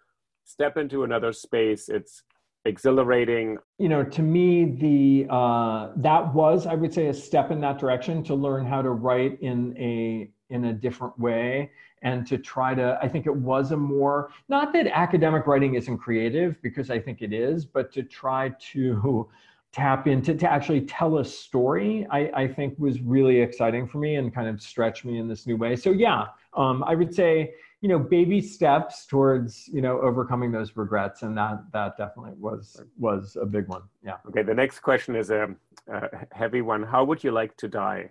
step 0.45 0.77
into 0.77 1.05
another 1.05 1.33
space. 1.33 1.89
It's 1.89 2.23
exhilarating. 2.65 3.59
You 3.79 3.89
know 3.89 4.05
to 4.05 4.23
me 4.23 4.65
the 4.65 5.27
uh, 5.31 5.91
that 5.97 6.33
was 6.33 6.67
i 6.67 6.75
would 6.75 6.93
say 6.93 7.09
a 7.09 7.15
step 7.15 7.51
in 7.51 7.61
that 7.61 7.79
direction 7.79 8.23
to 8.25 8.35
learn 8.35 8.67
how 8.67 8.83
to 8.83 8.91
write 8.91 9.41
in 9.41 9.77
a 9.79 10.31
in 10.51 10.67
a 10.67 10.73
different 10.73 11.19
way 11.19 11.71
and 12.03 12.27
to 12.27 12.39
try 12.39 12.75
to 12.75 12.99
i 13.03 13.09
think 13.09 13.27
it 13.27 13.35
was 13.35 13.73
a 13.73 13.77
more 13.77 14.31
not 14.49 14.73
that 14.73 14.87
academic 14.87 15.47
writing 15.47 15.75
isn't 15.75 15.99
creative 15.99 16.61
because 16.63 16.91
i 16.91 16.99
think 16.99 17.23
it 17.23 17.33
is 17.33 17.65
but 17.65 17.93
to 17.93 18.03
try 18.03 18.51
to 18.61 19.29
tap 19.73 20.07
into 20.07 20.35
to 20.35 20.51
actually 20.51 20.83
tell 20.83 21.19
a 21.19 21.25
story 21.25 22.07
i, 22.11 22.31
I 22.35 22.49
think 22.49 22.75
was 22.79 23.01
really 23.01 23.41
exciting 23.41 23.87
for 23.87 23.99
me 23.99 24.17
and 24.17 24.33
kind 24.33 24.47
of 24.47 24.61
stretch 24.61 25.05
me 25.05 25.19
in 25.19 25.27
this 25.27 25.47
new 25.47 25.57
way. 25.57 25.77
So 25.77 25.91
yeah 25.91 26.27
um, 26.55 26.85
i 26.85 26.95
would 26.95 27.15
say 27.15 27.55
you 27.83 27.89
know 27.89 27.99
baby 27.99 28.41
steps 28.41 29.05
towards 29.05 29.69
you 29.69 29.83
know 29.83 30.01
overcoming 30.01 30.51
those 30.51 30.77
regrets 30.77 31.23
and 31.23 31.37
that 31.37 31.59
that 31.73 31.99
definitely 31.99 32.33
was 32.39 32.81
was 32.99 33.37
a 33.41 33.45
big 33.45 33.69
one. 33.69 33.83
Yeah. 34.03 34.17
Okay 34.29 34.43
the 34.43 34.55
next 34.55 34.81
question 34.81 35.15
is 35.15 35.31
a, 35.31 35.55
a 35.89 36.09
heavy 36.33 36.63
one. 36.63 36.83
How 36.83 37.05
would 37.05 37.23
you 37.23 37.33
like 37.33 37.57
to 37.59 37.69
die? 37.69 38.11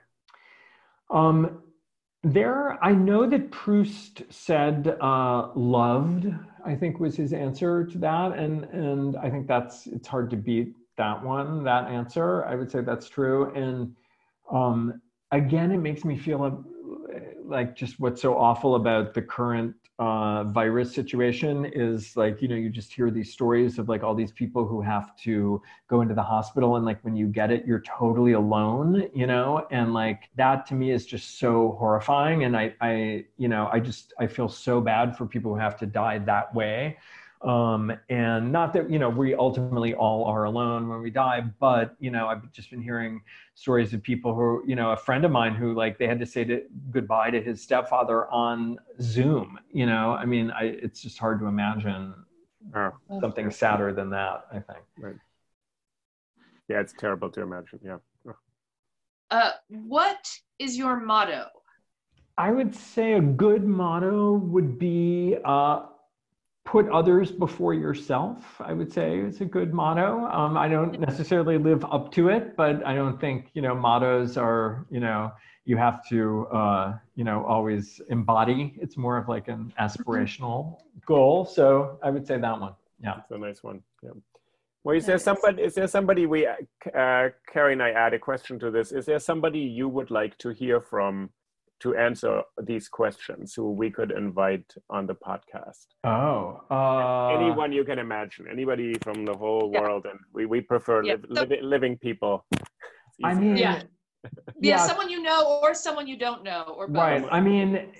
Um 1.09 1.63
there 2.24 2.78
i 2.84 2.91
know 2.91 3.28
that 3.28 3.49
proust 3.49 4.22
said 4.30 4.95
uh 5.01 5.49
loved 5.55 6.28
i 6.63 6.76
think 6.76 6.99
was 6.99 7.15
his 7.15 7.34
answer 7.34 7.84
to 7.84 7.97
that 7.97 8.38
and 8.38 8.65
and 8.65 9.17
i 9.17 9.28
think 9.28 9.47
that's 9.47 9.88
it's 9.88 10.07
hard 10.07 10.30
to 10.30 10.38
beat 10.38 10.76
that 10.97 11.24
one 11.24 11.63
that 11.63 11.88
answer. 11.88 12.45
I 12.45 12.53
would 12.53 12.69
say 12.69 12.82
that's 12.82 13.09
true 13.09 13.51
and 13.55 13.95
um 14.51 15.01
again 15.32 15.72
it 15.72 15.78
makes 15.80 16.05
me 16.05 16.15
feel 16.15 16.63
like 17.52 17.76
just 17.76 17.99
what's 17.99 18.22
so 18.22 18.38
awful 18.38 18.76
about 18.76 19.14
the 19.14 19.22
current 19.22 19.76
uh, 19.99 20.45
virus 20.45 20.95
situation 20.95 21.64
is 21.64 22.18
like 22.18 22.41
you 22.41 22.47
know 22.47 22.56
you 22.56 22.72
just 22.72 22.91
hear 22.91 23.12
these 23.12 23.32
stories 23.32 23.78
of 23.78 23.88
like 23.88 24.02
all 24.02 24.16
these 24.16 24.32
people 24.32 24.66
who 24.66 24.82
have 24.82 25.16
to 25.16 25.62
go 25.88 26.02
into 26.02 26.16
the 26.16 26.24
hospital 26.24 26.76
and 26.78 26.86
like 26.86 26.99
when 27.04 27.16
you 27.16 27.28
get 27.28 27.52
it 27.52 27.64
you're 27.68 27.82
totally 27.82 28.32
alone 28.32 29.08
you 29.14 29.28
know? 29.28 29.68
And 29.70 29.93
like 29.93 30.30
that 30.38 30.66
to 30.68 30.74
me 30.74 30.89
is 30.89 31.06
just 31.06 31.38
so 31.38 31.76
horrifying 31.78 32.45
and 32.45 32.58
i 32.58 32.74
i 32.82 33.26
you 33.38 33.47
know 33.47 33.70
i 33.72 33.80
just 33.80 34.14
i 34.20 34.26
feel 34.26 34.49
so 34.49 34.82
bad 34.82 35.16
for 35.16 35.28
people 35.28 35.54
who 35.54 35.60
have 35.60 35.78
to 35.78 35.86
die 35.86 36.18
that 36.20 36.56
way 36.56 36.97
um, 37.44 37.92
and 38.10 38.52
not 38.52 38.74
that 38.74 38.89
you 38.89 39.00
know 39.00 39.10
we 39.10 39.34
ultimately 39.34 39.94
all 39.94 40.26
are 40.26 40.44
alone 40.44 40.88
when 40.88 41.02
we 41.02 41.10
die 41.10 41.42
but 41.60 41.96
you 42.00 42.12
know 42.12 42.28
i've 42.28 42.52
just 42.52 42.70
been 42.70 42.82
hearing 42.82 43.22
stories 43.56 43.94
of 43.94 44.04
people 44.04 44.34
who 44.34 44.64
you 44.66 44.76
know 44.76 44.92
a 44.92 44.98
friend 44.98 45.26
of 45.26 45.32
mine 45.32 45.54
who 45.54 45.74
like 45.74 45.98
they 45.98 46.08
had 46.08 46.20
to 46.20 46.26
say 46.26 46.44
to, 46.44 46.64
goodbye 46.92 47.32
to 47.32 47.42
his 47.42 47.62
stepfather 47.62 48.28
on 48.30 48.78
zoom 49.02 49.60
you 49.72 49.86
know? 49.86 50.12
I 50.12 50.26
mean 50.26 50.52
I, 50.52 50.64
it's 50.66 51.02
just 51.02 51.18
hard 51.18 51.39
to 51.39 51.46
imagine 51.48 52.14
oh. 52.76 52.92
something 53.20 53.50
sadder 53.50 53.92
than 53.94 54.10
that 54.12 54.46
i 54.52 54.60
think. 54.60 54.86
Right. 54.98 55.16
Yeah 56.68 56.80
it's 56.80 56.94
terrible 56.94 57.30
to 57.32 57.42
imagine 57.42 57.80
yeah. 57.84 57.98
Uh, 59.32 59.52
what 59.70 60.30
is 60.60 60.78
your 60.78 61.00
motto? 61.00 61.46
I 62.38 62.52
would 62.52 62.76
say 62.76 63.14
a 63.14 63.22
good 63.22 63.64
motto 63.64 64.34
would 64.34 64.78
be 64.78 65.38
uh, 65.46 65.86
put 66.74 66.88
others 66.89 67.28
before 67.45 67.74
yourself 67.74 68.38
i 68.61 68.72
would 68.72 68.91
say 68.97 69.07
it's 69.28 69.41
a 69.41 69.49
good 69.57 69.74
motto. 69.74 70.09
Um, 70.39 70.57
i 70.57 70.67
don't 70.74 70.99
necessarily 71.09 71.57
live 71.69 71.84
up 71.86 72.05
to 72.13 72.30
it 72.30 72.55
but 72.55 72.76
i 72.91 72.93
don't 72.95 73.19
think 73.19 73.38
you 73.55 73.61
know 73.61 73.76
mottos 73.76 74.38
are 74.38 74.86
you 74.89 75.01
know 75.01 75.32
you 75.65 75.78
have 75.78 76.07
to 76.09 76.47
uh, 76.47 76.97
you 77.15 77.24
know 77.24 77.45
always 77.45 78.01
embody. 78.09 78.74
It's 78.82 78.97
more 78.97 79.17
of 79.17 79.28
like 79.28 79.47
an 79.47 79.74
aspirational 79.80 80.80
goal. 81.05 81.45
So 81.45 81.99
i 82.03 82.09
would 82.09 82.26
say 82.26 82.38
that 82.39 82.59
one. 82.59 82.74
Yeah. 82.99 83.19
It's 83.19 83.32
a 83.32 83.38
nice 83.38 83.63
one. 83.63 83.82
Yeah. 84.03 84.11
Well 84.84 84.95
is 84.95 85.05
there 85.05 85.19
somebody 85.19 85.63
is 85.63 85.76
there 85.76 85.88
somebody 85.88 86.26
we 86.26 86.47
uh, 86.47 87.30
carrie 87.51 87.74
and 87.74 87.84
i 87.84 87.91
add 87.91 88.13
a 88.13 88.19
question 88.19 88.59
to 88.59 88.72
this. 88.72 88.91
Is 88.91 89.05
there 89.05 89.19
somebody 89.19 89.59
you 89.59 89.88
would 89.88 90.11
like 90.11 90.38
to 90.39 90.49
hear 90.49 90.82
from 90.82 91.30
to 91.82 91.96
answer 91.96 92.42
these 92.62 92.88
questions 92.88 93.54
who 93.54 93.72
we 93.72 93.90
could 93.90 94.12
invite 94.12 94.66
on 94.90 95.08
the 95.08 95.16
podcast? 95.16 95.88
Oh, 96.04 96.62
uh, 96.70 97.36
anyone 97.36 97.72
you 97.72 97.84
can 97.84 98.00
imagine, 98.00 98.46
anybody 98.50 98.94
from 99.02 99.26
the 99.26 99.36
whole 99.36 99.70
yeah. 99.74 99.82
world, 99.82 100.06
and 100.10 100.20
we, 100.34 100.46
we 100.46 100.62
prefer 100.62 101.04
yeah. 101.04 101.16
li- 101.28 101.46
li- 101.50 101.62
living 101.62 101.98
people. 101.98 102.46
I 103.24 103.34
mean, 103.34 103.58
yeah. 103.66 103.82
yeah, 104.60 104.86
someone 104.86 105.10
you 105.10 105.22
know 105.22 105.60
or 105.64 105.74
someone 105.74 106.08
you 106.08 106.18
don't 106.18 106.44
know, 106.44 106.76
or 106.78 106.88
both. 106.88 106.98
right. 106.98 107.26
I 107.32 107.42
mean, 107.42 107.92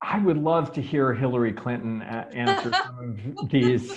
I 0.00 0.18
would 0.18 0.38
love 0.38 0.72
to 0.72 0.82
hear 0.82 1.12
Hillary 1.12 1.52
Clinton 1.52 2.02
answer 2.02 2.72
some 2.84 3.18
of 3.38 3.50
these 3.50 3.94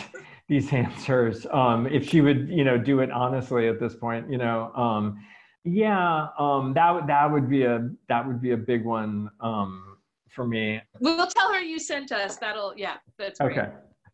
these 0.47 0.71
answers. 0.71 1.47
Um, 1.51 1.87
if 1.87 2.07
she 2.07 2.21
would, 2.21 2.49
you 2.49 2.63
know, 2.63 2.77
do 2.77 2.99
it 2.99 3.11
honestly 3.11 3.67
at 3.67 3.79
this 3.79 3.95
point, 3.95 4.29
you 4.29 4.37
know. 4.37 4.71
Um, 4.75 5.17
yeah, 5.65 6.27
um, 6.37 6.73
that 6.75 7.07
that 7.07 7.31
would 7.31 7.49
be 7.49 7.63
a 7.63 7.89
that 8.07 8.25
would 8.25 8.41
be 8.41 8.51
a 8.51 8.57
big 8.57 8.85
one 8.85 9.29
um, 9.41 9.97
for 10.29 10.45
me. 10.47 10.79
We'll 10.99 11.27
tell 11.27 11.51
her 11.51 11.59
you 11.59 11.79
sent 11.79 12.11
us. 12.11 12.37
That'll 12.37 12.73
yeah, 12.77 12.97
that's 13.17 13.39
great. 13.39 13.57
okay. 13.57 13.69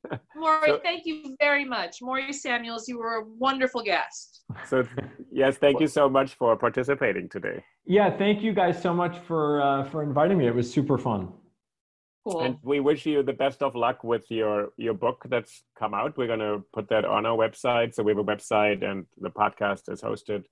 Maury, 0.35 0.69
so, 0.69 0.79
thank 0.81 1.05
you 1.05 1.35
very 1.39 1.65
much. 1.65 2.01
Maury 2.01 2.33
Samuels, 2.33 2.87
you 2.87 2.97
were 2.97 3.17
a 3.17 3.23
wonderful 3.37 3.83
guest. 3.83 4.41
So, 4.65 4.83
yes, 5.31 5.57
thank 5.57 5.79
you 5.79 5.87
so 5.87 6.09
much 6.09 6.33
for 6.33 6.57
participating 6.57 7.29
today. 7.29 7.63
Yeah, 7.85 8.17
thank 8.17 8.41
you 8.41 8.51
guys 8.51 8.81
so 8.81 8.93
much 8.93 9.19
for 9.27 9.61
uh, 9.61 9.83
for 9.83 10.03
inviting 10.03 10.37
me. 10.37 10.47
It 10.47 10.55
was 10.55 10.71
super 10.71 10.97
fun. 10.97 11.33
Cool. 12.23 12.41
And 12.41 12.57
we 12.61 12.79
wish 12.79 13.05
you 13.05 13.23
the 13.23 13.33
best 13.33 13.61
of 13.61 13.75
luck 13.75 14.03
with 14.03 14.29
your 14.29 14.69
your 14.77 14.93
book 14.93 15.25
that's 15.29 15.63
come 15.77 15.93
out. 15.93 16.17
We're 16.17 16.27
gonna 16.27 16.59
put 16.73 16.87
that 16.89 17.03
on 17.03 17.25
our 17.25 17.37
website. 17.37 17.93
So 17.93 18.03
we 18.03 18.11
have 18.11 18.19
a 18.19 18.23
website, 18.23 18.83
and 18.83 19.05
the 19.19 19.29
podcast 19.29 19.91
is 19.91 20.01
hosted 20.01 20.45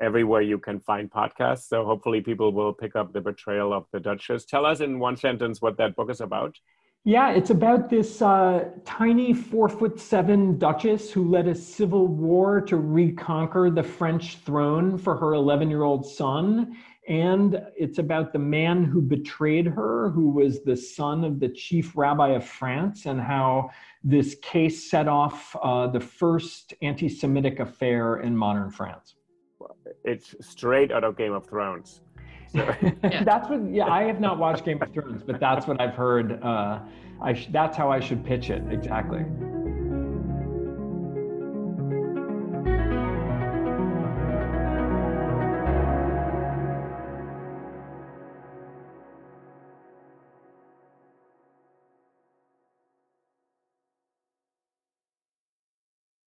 everywhere 0.00 0.42
you 0.42 0.58
can 0.58 0.80
find 0.80 1.10
podcasts. 1.10 1.68
So 1.68 1.84
hopefully 1.84 2.20
people 2.20 2.52
will 2.52 2.72
pick 2.72 2.96
up 2.96 3.12
The 3.12 3.20
Betrayal 3.20 3.72
of 3.72 3.86
the 3.92 4.00
Duchess. 4.00 4.44
Tell 4.44 4.64
us 4.64 4.80
in 4.80 4.98
one 4.98 5.16
sentence 5.16 5.60
what 5.60 5.76
that 5.78 5.96
book 5.96 6.10
is 6.10 6.20
about. 6.20 6.56
Yeah, 7.04 7.30
it's 7.30 7.50
about 7.50 7.88
this 7.88 8.20
uh, 8.20 8.68
tiny 8.84 9.32
four 9.32 9.68
foot 9.68 9.98
seven 9.98 10.58
duchess 10.58 11.10
who 11.10 11.28
led 11.28 11.48
a 11.48 11.54
civil 11.54 12.06
war 12.06 12.60
to 12.62 12.76
reconquer 12.76 13.70
the 13.70 13.82
French 13.82 14.36
throne 14.38 14.98
for 14.98 15.16
her 15.16 15.32
11 15.32 15.70
year 15.70 15.84
old 15.84 16.06
son. 16.06 16.76
And 17.08 17.62
it's 17.74 17.98
about 17.98 18.34
the 18.34 18.38
man 18.38 18.84
who 18.84 19.00
betrayed 19.00 19.66
her, 19.66 20.10
who 20.10 20.28
was 20.28 20.62
the 20.62 20.76
son 20.76 21.24
of 21.24 21.40
the 21.40 21.48
chief 21.48 21.96
rabbi 21.96 22.30
of 22.30 22.44
France, 22.44 23.06
and 23.06 23.18
how 23.18 23.70
this 24.04 24.36
case 24.42 24.90
set 24.90 25.08
off 25.08 25.56
uh, 25.62 25.86
the 25.86 26.00
first 26.00 26.74
anti 26.82 27.08
Semitic 27.08 27.60
affair 27.60 28.18
in 28.18 28.36
modern 28.36 28.70
France. 28.70 29.14
It's 30.04 30.34
straight 30.40 30.92
out 30.92 31.04
of 31.04 31.16
Game 31.16 31.32
of 31.32 31.46
Thrones. 31.46 32.00
So. 32.52 32.58
yeah. 33.02 33.24
that's 33.24 33.48
what. 33.48 33.60
Yeah, 33.72 33.86
I 33.86 34.04
have 34.04 34.20
not 34.20 34.38
watched 34.38 34.64
Game 34.64 34.82
of 34.82 34.92
Thrones, 34.92 35.22
but 35.22 35.38
that's 35.40 35.66
what 35.66 35.80
I've 35.80 35.94
heard. 35.94 36.42
Uh, 36.42 36.80
I 37.20 37.34
sh- 37.34 37.48
that's 37.50 37.76
how 37.76 37.90
I 37.90 38.00
should 38.00 38.24
pitch 38.24 38.50
it 38.50 38.62
exactly. 38.70 39.24